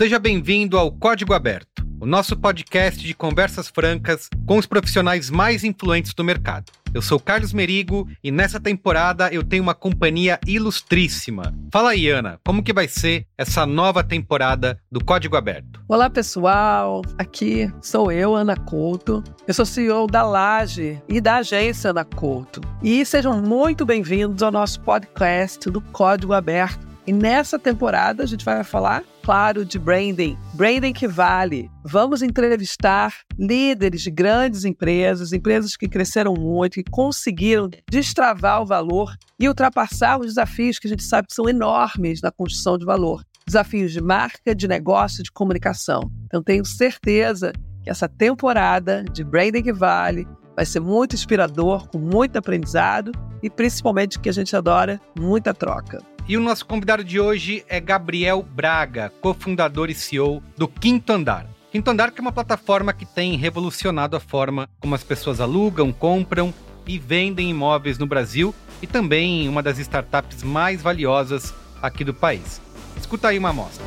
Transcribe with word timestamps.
seja 0.00 0.18
bem-vindo 0.18 0.78
ao 0.78 0.90
Código 0.90 1.34
Aberto, 1.34 1.86
o 2.00 2.06
nosso 2.06 2.34
podcast 2.34 3.06
de 3.06 3.12
conversas 3.12 3.68
francas 3.68 4.30
com 4.46 4.56
os 4.56 4.64
profissionais 4.64 5.28
mais 5.28 5.62
influentes 5.62 6.14
do 6.14 6.24
mercado. 6.24 6.72
Eu 6.94 7.02
sou 7.02 7.20
Carlos 7.20 7.52
Merigo 7.52 8.08
e 8.24 8.30
nessa 8.30 8.58
temporada 8.58 9.28
eu 9.30 9.44
tenho 9.44 9.62
uma 9.62 9.74
companhia 9.74 10.40
ilustríssima. 10.46 11.54
Fala 11.70 11.90
aí, 11.90 12.08
Ana, 12.08 12.40
como 12.46 12.62
que 12.62 12.72
vai 12.72 12.88
ser 12.88 13.26
essa 13.36 13.66
nova 13.66 14.02
temporada 14.02 14.80
do 14.90 15.04
Código 15.04 15.36
Aberto? 15.36 15.82
Olá, 15.86 16.08
pessoal. 16.08 17.02
Aqui 17.18 17.70
sou 17.82 18.10
eu, 18.10 18.34
Ana 18.34 18.56
Couto. 18.56 19.22
Eu 19.46 19.52
sou 19.52 19.66
CEO 19.66 20.06
da 20.06 20.22
Laje 20.22 20.98
e 21.10 21.20
da 21.20 21.36
agência 21.36 21.90
Ana 21.90 22.06
Couto. 22.06 22.62
E 22.82 23.04
sejam 23.04 23.42
muito 23.42 23.84
bem-vindos 23.84 24.42
ao 24.42 24.50
nosso 24.50 24.80
podcast 24.80 25.68
do 25.68 25.82
Código 25.82 26.32
Aberto. 26.32 26.88
E 27.06 27.12
nessa 27.12 27.58
temporada 27.58 28.22
a 28.22 28.26
gente 28.26 28.46
vai 28.46 28.64
falar 28.64 29.04
claro 29.22 29.64
de 29.64 29.78
branding, 29.78 30.36
branding 30.54 30.92
que 30.92 31.06
vale. 31.06 31.70
Vamos 31.84 32.22
entrevistar 32.22 33.14
líderes 33.38 34.02
de 34.02 34.10
grandes 34.10 34.64
empresas, 34.64 35.32
empresas 35.32 35.76
que 35.76 35.88
cresceram 35.88 36.34
muito, 36.34 36.74
que 36.74 36.90
conseguiram 36.90 37.68
destravar 37.88 38.62
o 38.62 38.66
valor 38.66 39.14
e 39.38 39.48
ultrapassar 39.48 40.18
os 40.18 40.26
desafios 40.26 40.78
que 40.78 40.86
a 40.86 40.90
gente 40.90 41.02
sabe 41.02 41.28
que 41.28 41.34
são 41.34 41.48
enormes 41.48 42.20
na 42.20 42.30
construção 42.30 42.76
de 42.76 42.84
valor. 42.84 43.22
Desafios 43.46 43.92
de 43.92 44.00
marca, 44.00 44.54
de 44.54 44.68
negócio, 44.68 45.22
de 45.22 45.32
comunicação. 45.32 46.10
Então 46.26 46.42
tenho 46.42 46.64
certeza 46.64 47.52
que 47.82 47.90
essa 47.90 48.08
temporada 48.08 49.04
de 49.12 49.24
Branding 49.24 49.62
que 49.62 49.72
Vale 49.72 50.26
vai 50.54 50.66
ser 50.66 50.80
muito 50.80 51.14
inspirador, 51.14 51.88
com 51.88 51.98
muito 51.98 52.36
aprendizado 52.36 53.12
e 53.42 53.48
principalmente 53.48 54.18
que 54.18 54.28
a 54.28 54.32
gente 54.32 54.54
adora, 54.54 55.00
muita 55.18 55.54
troca. 55.54 56.02
E 56.30 56.36
o 56.36 56.40
nosso 56.40 56.64
convidado 56.64 57.02
de 57.02 57.18
hoje 57.18 57.64
é 57.68 57.80
Gabriel 57.80 58.40
Braga, 58.40 59.12
cofundador 59.20 59.90
e 59.90 59.94
CEO 59.96 60.40
do 60.56 60.68
Quinto 60.68 61.12
Andar. 61.12 61.44
Quinto 61.72 61.90
Andar 61.90 62.12
que 62.12 62.20
é 62.20 62.22
uma 62.22 62.30
plataforma 62.30 62.92
que 62.92 63.04
tem 63.04 63.36
revolucionado 63.36 64.16
a 64.16 64.20
forma 64.20 64.70
como 64.78 64.94
as 64.94 65.02
pessoas 65.02 65.40
alugam, 65.40 65.92
compram 65.92 66.54
e 66.86 67.00
vendem 67.00 67.50
imóveis 67.50 67.98
no 67.98 68.06
Brasil 68.06 68.54
e 68.80 68.86
também 68.86 69.48
uma 69.48 69.60
das 69.60 69.80
startups 69.80 70.44
mais 70.44 70.80
valiosas 70.80 71.52
aqui 71.82 72.04
do 72.04 72.14
país. 72.14 72.62
Escuta 72.96 73.26
aí 73.26 73.36
uma 73.36 73.48
amostra. 73.48 73.84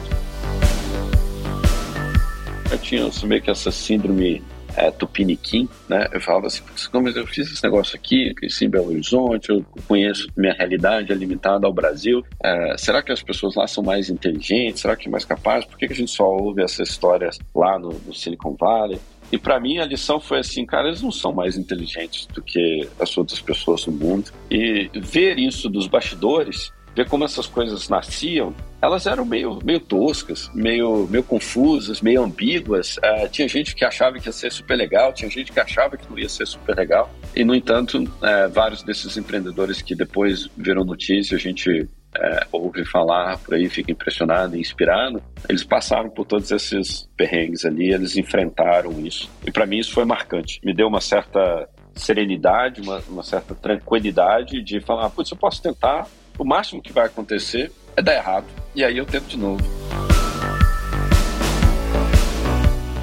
Eu 2.69 2.77
tinha 2.77 3.09
meio 3.23 3.41
que 3.41 3.51
essa 3.51 3.71
síndrome 3.71 4.43
é, 4.75 4.91
Tupiniquim, 4.91 5.67
né? 5.87 6.07
Eu 6.11 6.21
falava 6.21 6.47
assim, 6.47 6.61
como 6.91 7.09
eu 7.09 7.27
fiz 7.27 7.51
esse 7.51 7.63
negócio 7.63 7.95
aqui, 7.95 8.33
cresci 8.33 8.65
em 8.65 8.69
Belo 8.69 8.89
Horizonte, 8.89 9.49
eu 9.49 9.65
conheço 9.87 10.27
minha 10.35 10.53
realidade 10.53 11.11
é 11.11 11.15
limitada 11.15 11.65
ao 11.65 11.73
Brasil. 11.73 12.23
É, 12.43 12.75
será 12.77 13.01
que 13.01 13.11
as 13.11 13.21
pessoas 13.21 13.55
lá 13.55 13.67
são 13.67 13.83
mais 13.83 14.09
inteligentes? 14.09 14.81
Será 14.81 14.95
que 14.95 15.07
é 15.07 15.11
mais 15.11 15.25
capazes? 15.25 15.65
Por 15.65 15.77
que, 15.77 15.87
que 15.87 15.93
a 15.93 15.95
gente 15.95 16.11
só 16.11 16.25
ouve 16.25 16.63
essas 16.63 16.89
histórias 16.89 17.39
lá 17.55 17.77
no, 17.77 17.89
no 18.05 18.13
Silicon 18.13 18.55
Valley? 18.59 18.99
E 19.31 19.37
para 19.37 19.59
mim 19.59 19.79
a 19.79 19.85
lição 19.85 20.19
foi 20.19 20.39
assim, 20.39 20.65
cara, 20.65 20.87
eles 20.87 21.01
não 21.01 21.11
são 21.11 21.33
mais 21.33 21.57
inteligentes 21.57 22.27
do 22.27 22.41
que 22.41 22.87
as 22.99 23.17
outras 23.17 23.41
pessoas 23.41 23.85
no 23.87 23.93
mundo. 23.93 24.31
E 24.49 24.89
ver 24.93 25.39
isso 25.39 25.69
dos 25.69 25.87
bastidores 25.87 26.71
ver 26.95 27.07
como 27.07 27.25
essas 27.25 27.47
coisas 27.47 27.89
nasciam, 27.89 28.53
elas 28.81 29.05
eram 29.05 29.25
meio, 29.25 29.59
meio 29.63 29.79
toscas, 29.79 30.49
meio, 30.53 31.07
meio 31.09 31.23
confusas, 31.23 32.01
meio 32.01 32.23
ambíguas. 32.23 32.97
Uh, 32.97 33.29
tinha 33.31 33.47
gente 33.47 33.75
que 33.75 33.85
achava 33.85 34.19
que 34.19 34.27
ia 34.27 34.31
ser 34.31 34.51
super 34.51 34.75
legal, 34.75 35.13
tinha 35.13 35.29
gente 35.29 35.51
que 35.51 35.59
achava 35.59 35.97
que 35.97 36.09
não 36.09 36.19
ia 36.19 36.29
ser 36.29 36.45
super 36.45 36.75
legal. 36.75 37.09
E, 37.35 37.43
no 37.43 37.55
entanto, 37.55 37.97
uh, 37.97 38.49
vários 38.51 38.83
desses 38.83 39.15
empreendedores 39.17 39.81
que 39.81 39.95
depois 39.95 40.49
viram 40.57 40.83
notícia, 40.83 41.35
a 41.35 41.39
gente 41.39 41.87
é, 42.15 42.45
ouve 42.51 42.85
falar 42.85 43.37
por 43.39 43.55
aí, 43.55 43.67
fica 43.69 43.91
impressionado 43.91 44.55
inspirado, 44.55 45.21
eles 45.49 45.63
passaram 45.63 46.09
por 46.09 46.25
todos 46.25 46.51
esses 46.51 47.09
perrengues 47.17 47.65
ali, 47.65 47.91
eles 47.91 48.15
enfrentaram 48.17 48.99
isso. 49.05 49.29
E 49.45 49.51
para 49.51 49.65
mim 49.65 49.79
isso 49.79 49.93
foi 49.93 50.05
marcante. 50.05 50.59
Me 50.63 50.73
deu 50.73 50.87
uma 50.87 51.01
certa 51.01 51.67
serenidade, 51.95 52.81
uma, 52.81 53.01
uma 53.07 53.23
certa 53.23 53.53
tranquilidade 53.55 54.61
de 54.61 54.79
falar, 54.79 55.09
putz, 55.09 55.31
eu 55.31 55.37
posso 55.37 55.61
tentar, 55.61 56.07
o 56.37 56.45
máximo 56.45 56.81
que 56.81 56.91
vai 56.91 57.05
acontecer 57.05 57.71
é 57.95 58.01
dar 58.01 58.13
errado. 58.15 58.45
E 58.75 58.83
aí 58.83 58.97
eu 58.97 59.05
tento 59.05 59.27
de 59.27 59.37
novo. 59.37 59.63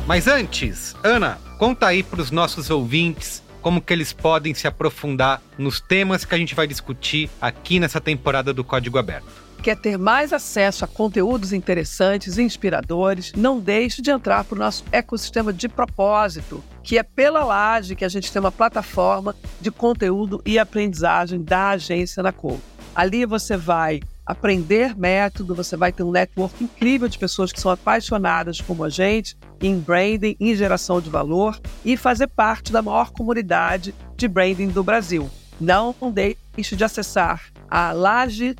Mas 0.06 0.26
antes, 0.26 0.96
Ana, 1.04 1.38
conta 1.58 1.86
aí 1.86 2.02
para 2.02 2.20
os 2.20 2.30
nossos 2.30 2.68
ouvintes 2.68 3.42
como 3.62 3.80
que 3.80 3.92
eles 3.92 4.12
podem 4.12 4.54
se 4.54 4.66
aprofundar 4.66 5.40
nos 5.56 5.80
temas 5.80 6.24
que 6.24 6.34
a 6.34 6.38
gente 6.38 6.54
vai 6.54 6.66
discutir 6.66 7.30
aqui 7.40 7.78
nessa 7.78 8.00
temporada 8.00 8.52
do 8.52 8.64
Código 8.64 8.98
Aberto. 8.98 9.28
Quer 9.62 9.76
ter 9.76 9.98
mais 9.98 10.32
acesso 10.32 10.86
a 10.86 10.88
conteúdos 10.88 11.52
interessantes 11.52 12.38
e 12.38 12.42
inspiradores? 12.42 13.32
Não 13.36 13.60
deixe 13.60 14.00
de 14.00 14.10
entrar 14.10 14.42
para 14.42 14.56
o 14.56 14.58
nosso 14.58 14.82
ecossistema 14.90 15.52
de 15.52 15.68
propósito, 15.68 16.64
que 16.82 16.96
é 16.96 17.02
pela 17.02 17.44
Laje 17.44 17.94
que 17.94 18.04
a 18.04 18.08
gente 18.08 18.32
tem 18.32 18.40
uma 18.40 18.50
plataforma 18.50 19.36
de 19.60 19.70
conteúdo 19.70 20.40
e 20.46 20.58
aprendizagem 20.58 21.42
da 21.42 21.70
agência 21.70 22.22
na 22.22 22.32
Cor. 22.32 22.58
Ali 22.94 23.24
você 23.24 23.56
vai 23.56 24.00
aprender 24.24 24.96
método, 24.96 25.54
você 25.54 25.76
vai 25.76 25.92
ter 25.92 26.02
um 26.02 26.10
network 26.10 26.62
incrível 26.62 27.08
de 27.08 27.18
pessoas 27.18 27.52
que 27.52 27.60
são 27.60 27.70
apaixonadas 27.70 28.60
como 28.60 28.84
a 28.84 28.88
gente 28.88 29.36
em 29.60 29.78
branding, 29.78 30.36
em 30.38 30.54
geração 30.54 31.00
de 31.00 31.10
valor 31.10 31.60
e 31.84 31.96
fazer 31.96 32.28
parte 32.28 32.72
da 32.72 32.80
maior 32.80 33.10
comunidade 33.10 33.94
de 34.16 34.28
branding 34.28 34.68
do 34.68 34.84
Brasil. 34.84 35.28
Não 35.60 35.94
deixe 36.12 36.76
de 36.76 36.84
acessar 36.84 37.42
a 37.68 37.92
laje-ac.com.br. 37.92 38.56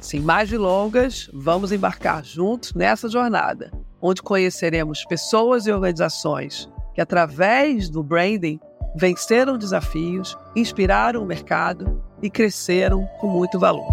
Sem 0.00 0.20
mais 0.20 0.48
delongas, 0.48 1.28
vamos 1.32 1.72
embarcar 1.72 2.24
juntos 2.24 2.72
nessa 2.74 3.08
jornada, 3.08 3.72
onde 4.00 4.22
conheceremos 4.22 5.04
pessoas 5.04 5.66
e 5.66 5.72
organizações 5.72 6.68
que, 6.94 7.00
através 7.00 7.90
do 7.90 8.02
branding, 8.02 8.60
venceram 8.96 9.58
desafios, 9.58 10.38
inspiraram 10.56 11.22
o 11.22 11.26
mercado 11.26 12.02
e 12.22 12.30
cresceram 12.30 13.06
com 13.20 13.28
muito 13.28 13.58
valor. 13.58 13.86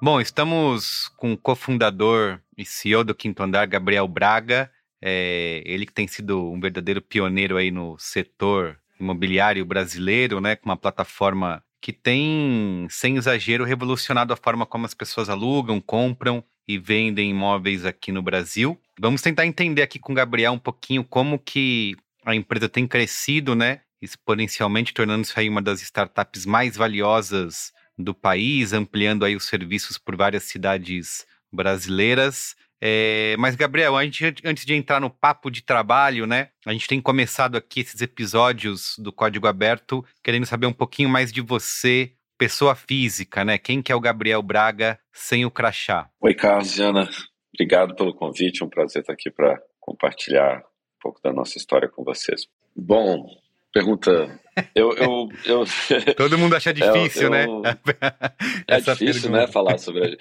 Bom, 0.00 0.20
estamos 0.20 1.08
com 1.16 1.32
o 1.32 1.38
cofundador 1.38 2.38
e 2.56 2.64
CEO 2.66 3.02
do 3.02 3.14
Quinto 3.14 3.42
Andar, 3.42 3.66
Gabriel 3.66 4.06
Braga. 4.06 4.70
É, 5.00 5.62
ele 5.64 5.86
que 5.86 5.92
tem 5.92 6.06
sido 6.06 6.52
um 6.52 6.60
verdadeiro 6.60 7.00
pioneiro 7.00 7.56
aí 7.56 7.70
no 7.70 7.96
setor 7.98 8.78
imobiliário 9.00 9.64
brasileiro, 9.64 10.40
né, 10.40 10.54
com 10.54 10.68
uma 10.68 10.76
plataforma 10.76 11.62
que 11.80 11.92
tem, 11.92 12.86
sem 12.90 13.16
exagero, 13.16 13.64
revolucionado 13.64 14.34
a 14.34 14.36
forma 14.36 14.66
como 14.66 14.84
as 14.84 14.94
pessoas 14.94 15.28
alugam, 15.30 15.80
compram 15.80 16.44
e 16.66 16.76
vendem 16.76 17.30
imóveis 17.30 17.86
aqui 17.86 18.12
no 18.12 18.20
Brasil. 18.20 18.78
Vamos 19.00 19.22
tentar 19.22 19.46
entender 19.46 19.82
aqui 19.82 19.98
com 19.98 20.12
o 20.12 20.14
Gabriel 20.14 20.52
um 20.52 20.58
pouquinho 20.58 21.04
como 21.04 21.38
que 21.38 21.96
a 22.24 22.34
empresa 22.34 22.68
tem 22.68 22.86
crescido, 22.86 23.54
né, 23.54 23.80
exponencialmente, 24.02 24.92
tornando-se 24.92 25.32
aí 25.38 25.48
uma 25.48 25.62
das 25.62 25.80
startups 25.80 26.44
mais 26.44 26.76
valiosas 26.76 27.72
do 27.96 28.14
país, 28.14 28.72
ampliando 28.72 29.24
aí 29.24 29.34
os 29.34 29.44
serviços 29.44 29.98
por 29.98 30.16
várias 30.16 30.44
cidades 30.44 31.26
brasileiras. 31.52 32.54
É, 32.80 33.34
mas, 33.38 33.56
Gabriel, 33.56 33.96
a 33.96 34.04
gente, 34.04 34.34
antes 34.44 34.64
de 34.64 34.74
entrar 34.74 35.00
no 35.00 35.10
papo 35.10 35.50
de 35.50 35.62
trabalho, 35.62 36.26
né? 36.26 36.50
A 36.64 36.72
gente 36.72 36.86
tem 36.86 37.00
começado 37.00 37.56
aqui 37.56 37.80
esses 37.80 38.00
episódios 38.00 38.94
do 38.98 39.12
Código 39.12 39.48
Aberto 39.48 40.04
querendo 40.22 40.46
saber 40.46 40.66
um 40.66 40.72
pouquinho 40.72 41.08
mais 41.08 41.32
de 41.32 41.40
você, 41.40 42.12
pessoa 42.38 42.76
física, 42.76 43.44
né? 43.44 43.58
Quem 43.58 43.82
que 43.82 43.90
é 43.90 43.94
o 43.94 44.00
Gabriel 44.00 44.42
Braga 44.42 44.98
sem 45.12 45.44
o 45.44 45.50
crachá? 45.50 46.08
Oi, 46.20 46.34
Carlos 46.34 46.78
e 46.78 46.82
Ana. 46.82 47.08
Obrigado 47.54 47.94
pelo 47.94 48.14
convite. 48.14 48.62
É 48.62 48.66
um 48.66 48.68
prazer 48.68 49.02
estar 49.02 49.12
aqui 49.12 49.30
para 49.30 49.60
compartilhar 49.80 50.58
um 50.58 51.00
pouco 51.00 51.20
da 51.22 51.32
nossa 51.32 51.58
história 51.58 51.88
com 51.88 52.04
vocês. 52.04 52.46
Bom, 52.76 53.26
pergunta. 53.72 54.40
Eu, 54.74 54.92
eu, 54.92 55.28
eu 55.44 55.64
Todo 56.16 56.38
mundo 56.38 56.54
acha 56.56 56.72
difícil, 56.72 57.24
eu, 57.24 57.30
né? 57.30 57.46
é 58.66 58.80
difícil, 58.80 59.22
pergunta. 59.22 59.30
né, 59.30 59.46
falar 59.46 59.78
sobre. 59.78 60.16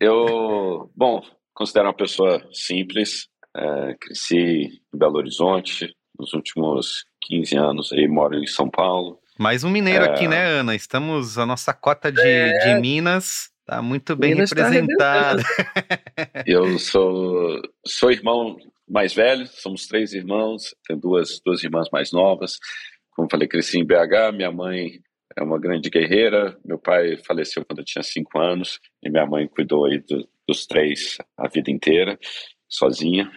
Eu, 0.00 0.90
bom, 0.94 1.22
considero 1.54 1.86
uma 1.86 1.94
pessoa 1.94 2.46
simples. 2.52 3.28
É, 3.54 3.94
cresci 4.00 4.82
em 4.94 4.98
Belo 4.98 5.16
Horizonte. 5.16 5.94
Nos 6.18 6.32
últimos 6.34 7.04
15 7.22 7.56
anos 7.56 7.92
aí 7.92 8.06
moro 8.06 8.38
em 8.38 8.46
São 8.46 8.70
Paulo. 8.70 9.18
Mais 9.38 9.64
um 9.64 9.70
mineiro 9.70 10.04
é... 10.04 10.10
aqui, 10.10 10.28
né, 10.28 10.44
Ana? 10.44 10.74
Estamos, 10.74 11.38
a 11.38 11.46
nossa 11.46 11.72
cota 11.72 12.12
de, 12.12 12.20
é... 12.20 12.74
de 12.74 12.80
Minas 12.80 13.51
Tá 13.64 13.80
muito 13.80 14.16
bem 14.16 14.34
Minas 14.34 14.50
representado. 14.50 15.42
Tá 15.42 16.44
eu 16.46 16.78
sou, 16.78 17.60
sou 17.86 18.10
irmão 18.10 18.56
mais 18.88 19.14
velho, 19.14 19.46
somos 19.46 19.86
três 19.86 20.12
irmãos, 20.12 20.74
tenho 20.86 21.00
duas, 21.00 21.40
duas 21.44 21.62
irmãs 21.62 21.88
mais 21.92 22.12
novas. 22.12 22.58
Como 23.10 23.28
falei, 23.30 23.46
cresci 23.46 23.78
em 23.78 23.86
BH, 23.86 24.34
minha 24.34 24.50
mãe 24.50 25.00
é 25.36 25.42
uma 25.42 25.58
grande 25.58 25.88
guerreira, 25.88 26.58
meu 26.64 26.78
pai 26.78 27.16
faleceu 27.16 27.64
quando 27.64 27.78
eu 27.78 27.84
tinha 27.84 28.02
cinco 28.02 28.38
anos 28.38 28.80
e 29.02 29.10
minha 29.10 29.26
mãe 29.26 29.48
cuidou 29.48 29.86
aí 29.86 29.98
do, 29.98 30.28
dos 30.46 30.66
três 30.66 31.18
a 31.36 31.48
vida 31.48 31.70
inteira, 31.70 32.18
sozinha. 32.68 33.30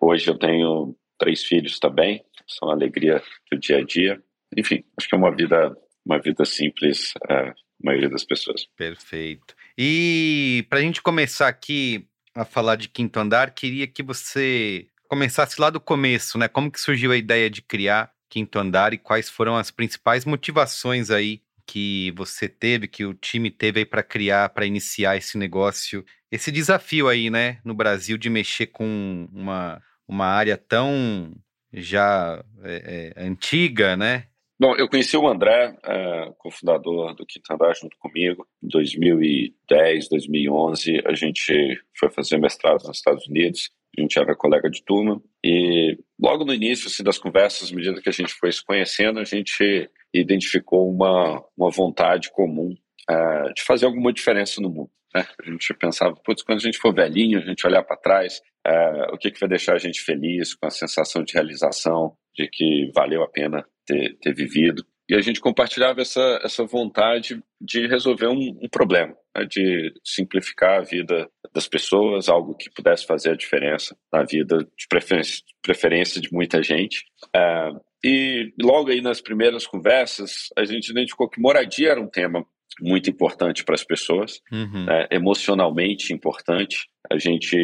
Hoje 0.00 0.28
eu 0.28 0.38
tenho 0.38 0.96
três 1.18 1.42
filhos 1.44 1.78
também, 1.78 2.24
são 2.46 2.70
a 2.70 2.72
alegria 2.72 3.22
do 3.50 3.58
dia 3.58 3.78
a 3.78 3.84
dia. 3.84 4.22
Enfim, 4.56 4.84
acho 4.96 5.08
que 5.08 5.14
é 5.14 5.18
uma 5.18 5.34
vida, 5.34 5.76
uma 6.04 6.18
vida 6.18 6.44
simples, 6.44 7.12
é, 7.28 7.34
a 7.34 7.54
maioria 7.82 8.08
das 8.08 8.24
pessoas. 8.24 8.66
Perfeito. 8.76 9.54
E 9.76 10.66
para 10.68 10.78
a 10.78 10.82
gente 10.82 11.02
começar 11.02 11.48
aqui 11.48 12.06
a 12.34 12.44
falar 12.44 12.76
de 12.76 12.88
Quinto 12.88 13.18
Andar, 13.18 13.52
queria 13.52 13.86
que 13.86 14.02
você 14.02 14.86
começasse 15.08 15.60
lá 15.60 15.70
do 15.70 15.80
começo, 15.80 16.38
né? 16.38 16.48
Como 16.48 16.70
que 16.70 16.80
surgiu 16.80 17.12
a 17.12 17.16
ideia 17.16 17.50
de 17.50 17.62
criar 17.62 18.10
Quinto 18.28 18.58
Andar 18.58 18.92
e 18.92 18.98
quais 18.98 19.28
foram 19.28 19.56
as 19.56 19.70
principais 19.70 20.24
motivações 20.24 21.10
aí 21.10 21.42
que 21.66 22.12
você 22.16 22.48
teve, 22.48 22.88
que 22.88 23.04
o 23.04 23.14
time 23.14 23.50
teve 23.50 23.80
aí 23.80 23.86
para 23.86 24.02
criar, 24.02 24.48
para 24.50 24.66
iniciar 24.66 25.16
esse 25.16 25.38
negócio, 25.38 26.04
esse 26.30 26.52
desafio 26.52 27.08
aí, 27.08 27.30
né, 27.30 27.58
no 27.64 27.74
Brasil 27.74 28.18
de 28.18 28.28
mexer 28.28 28.66
com 28.66 29.28
uma, 29.32 29.82
uma 30.06 30.26
área 30.26 30.56
tão 30.56 31.34
já 31.72 32.44
é, 32.62 33.12
é, 33.16 33.24
antiga, 33.24 33.96
né? 33.96 34.26
Bom, 34.58 34.76
eu 34.76 34.88
conheci 34.88 35.16
o 35.16 35.26
André, 35.26 35.76
é, 35.84 36.32
cofundador 36.38 37.14
do 37.14 37.26
Quinto 37.26 37.52
Andar, 37.52 37.74
junto 37.74 37.96
comigo, 37.98 38.46
em 38.62 38.68
2010, 38.68 40.08
2011. 40.08 41.02
A 41.04 41.14
gente 41.14 41.82
foi 41.98 42.10
fazer 42.10 42.38
mestrado 42.38 42.84
nos 42.84 42.98
Estados 42.98 43.26
Unidos 43.26 43.70
a 43.98 44.02
gente 44.02 44.18
era 44.18 44.34
colega 44.34 44.68
de 44.68 44.82
turma, 44.82 45.22
e 45.44 45.96
logo 46.20 46.44
no 46.44 46.52
início 46.52 46.88
assim, 46.88 47.02
das 47.02 47.18
conversas, 47.18 47.72
à 47.72 47.74
medida 47.74 48.00
que 48.00 48.08
a 48.08 48.12
gente 48.12 48.32
foi 48.34 48.50
se 48.50 48.64
conhecendo, 48.64 49.20
a 49.20 49.24
gente 49.24 49.88
identificou 50.12 50.90
uma, 50.90 51.42
uma 51.56 51.70
vontade 51.70 52.30
comum 52.32 52.74
uh, 53.10 53.54
de 53.54 53.62
fazer 53.62 53.86
alguma 53.86 54.12
diferença 54.12 54.60
no 54.60 54.68
mundo. 54.68 54.90
Né? 55.14 55.24
A 55.40 55.50
gente 55.50 55.74
pensava, 55.74 56.14
putz, 56.24 56.42
quando 56.42 56.58
a 56.58 56.62
gente 56.62 56.78
for 56.78 56.92
velhinho, 56.92 57.38
a 57.38 57.44
gente 57.44 57.64
olhar 57.66 57.84
para 57.84 57.96
trás, 57.96 58.40
uh, 58.66 59.14
o 59.14 59.18
que, 59.18 59.30
que 59.30 59.40
vai 59.40 59.48
deixar 59.48 59.74
a 59.74 59.78
gente 59.78 60.00
feliz, 60.00 60.54
com 60.54 60.66
a 60.66 60.70
sensação 60.70 61.22
de 61.22 61.32
realização, 61.32 62.16
de 62.34 62.48
que 62.48 62.90
valeu 62.94 63.22
a 63.22 63.28
pena 63.28 63.64
ter, 63.86 64.16
ter 64.20 64.34
vivido. 64.34 64.84
E 65.08 65.14
a 65.14 65.20
gente 65.20 65.40
compartilhava 65.40 66.00
essa, 66.00 66.40
essa 66.42 66.64
vontade 66.64 67.42
de 67.60 67.86
resolver 67.86 68.28
um, 68.28 68.58
um 68.62 68.68
problema, 68.70 69.14
né? 69.36 69.44
de 69.44 69.92
simplificar 70.02 70.78
a 70.80 70.82
vida 70.82 71.28
das 71.52 71.68
pessoas, 71.68 72.28
algo 72.28 72.56
que 72.56 72.70
pudesse 72.70 73.06
fazer 73.06 73.30
a 73.30 73.36
diferença 73.36 73.94
na 74.12 74.24
vida, 74.24 74.58
de 74.58 74.86
preferência, 74.88 75.42
de, 75.46 75.54
preferência 75.62 76.20
de 76.20 76.32
muita 76.32 76.62
gente. 76.62 77.04
É, 77.36 77.70
e 78.02 78.52
logo 78.60 78.90
aí 78.90 79.02
nas 79.02 79.20
primeiras 79.20 79.66
conversas, 79.66 80.48
a 80.56 80.64
gente 80.64 80.88
identificou 80.88 81.28
que 81.28 81.40
moradia 81.40 81.90
era 81.90 82.00
um 82.00 82.08
tema 82.08 82.44
muito 82.80 83.10
importante 83.10 83.62
para 83.62 83.74
as 83.74 83.84
pessoas, 83.84 84.40
uhum. 84.50 84.86
né? 84.86 85.06
emocionalmente 85.10 86.14
importante. 86.14 86.88
A 87.10 87.18
gente 87.18 87.56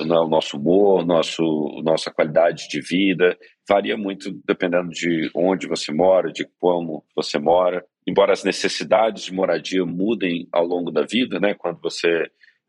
o 0.00 0.28
nosso 0.28 0.56
humor, 0.56 1.04
nosso, 1.04 1.42
nossa 1.84 2.10
qualidade 2.10 2.68
de 2.68 2.80
vida, 2.80 3.36
varia 3.68 3.96
muito 3.96 4.30
dependendo 4.44 4.90
de 4.90 5.30
onde 5.34 5.66
você 5.66 5.92
mora, 5.92 6.32
de 6.32 6.46
como 6.58 7.04
você 7.14 7.38
mora. 7.38 7.84
Embora 8.06 8.32
as 8.32 8.44
necessidades 8.44 9.24
de 9.24 9.32
moradia 9.32 9.84
mudem 9.84 10.48
ao 10.52 10.64
longo 10.64 10.90
da 10.90 11.02
vida, 11.02 11.40
né? 11.40 11.54
Quando 11.54 11.80
você 11.80 12.08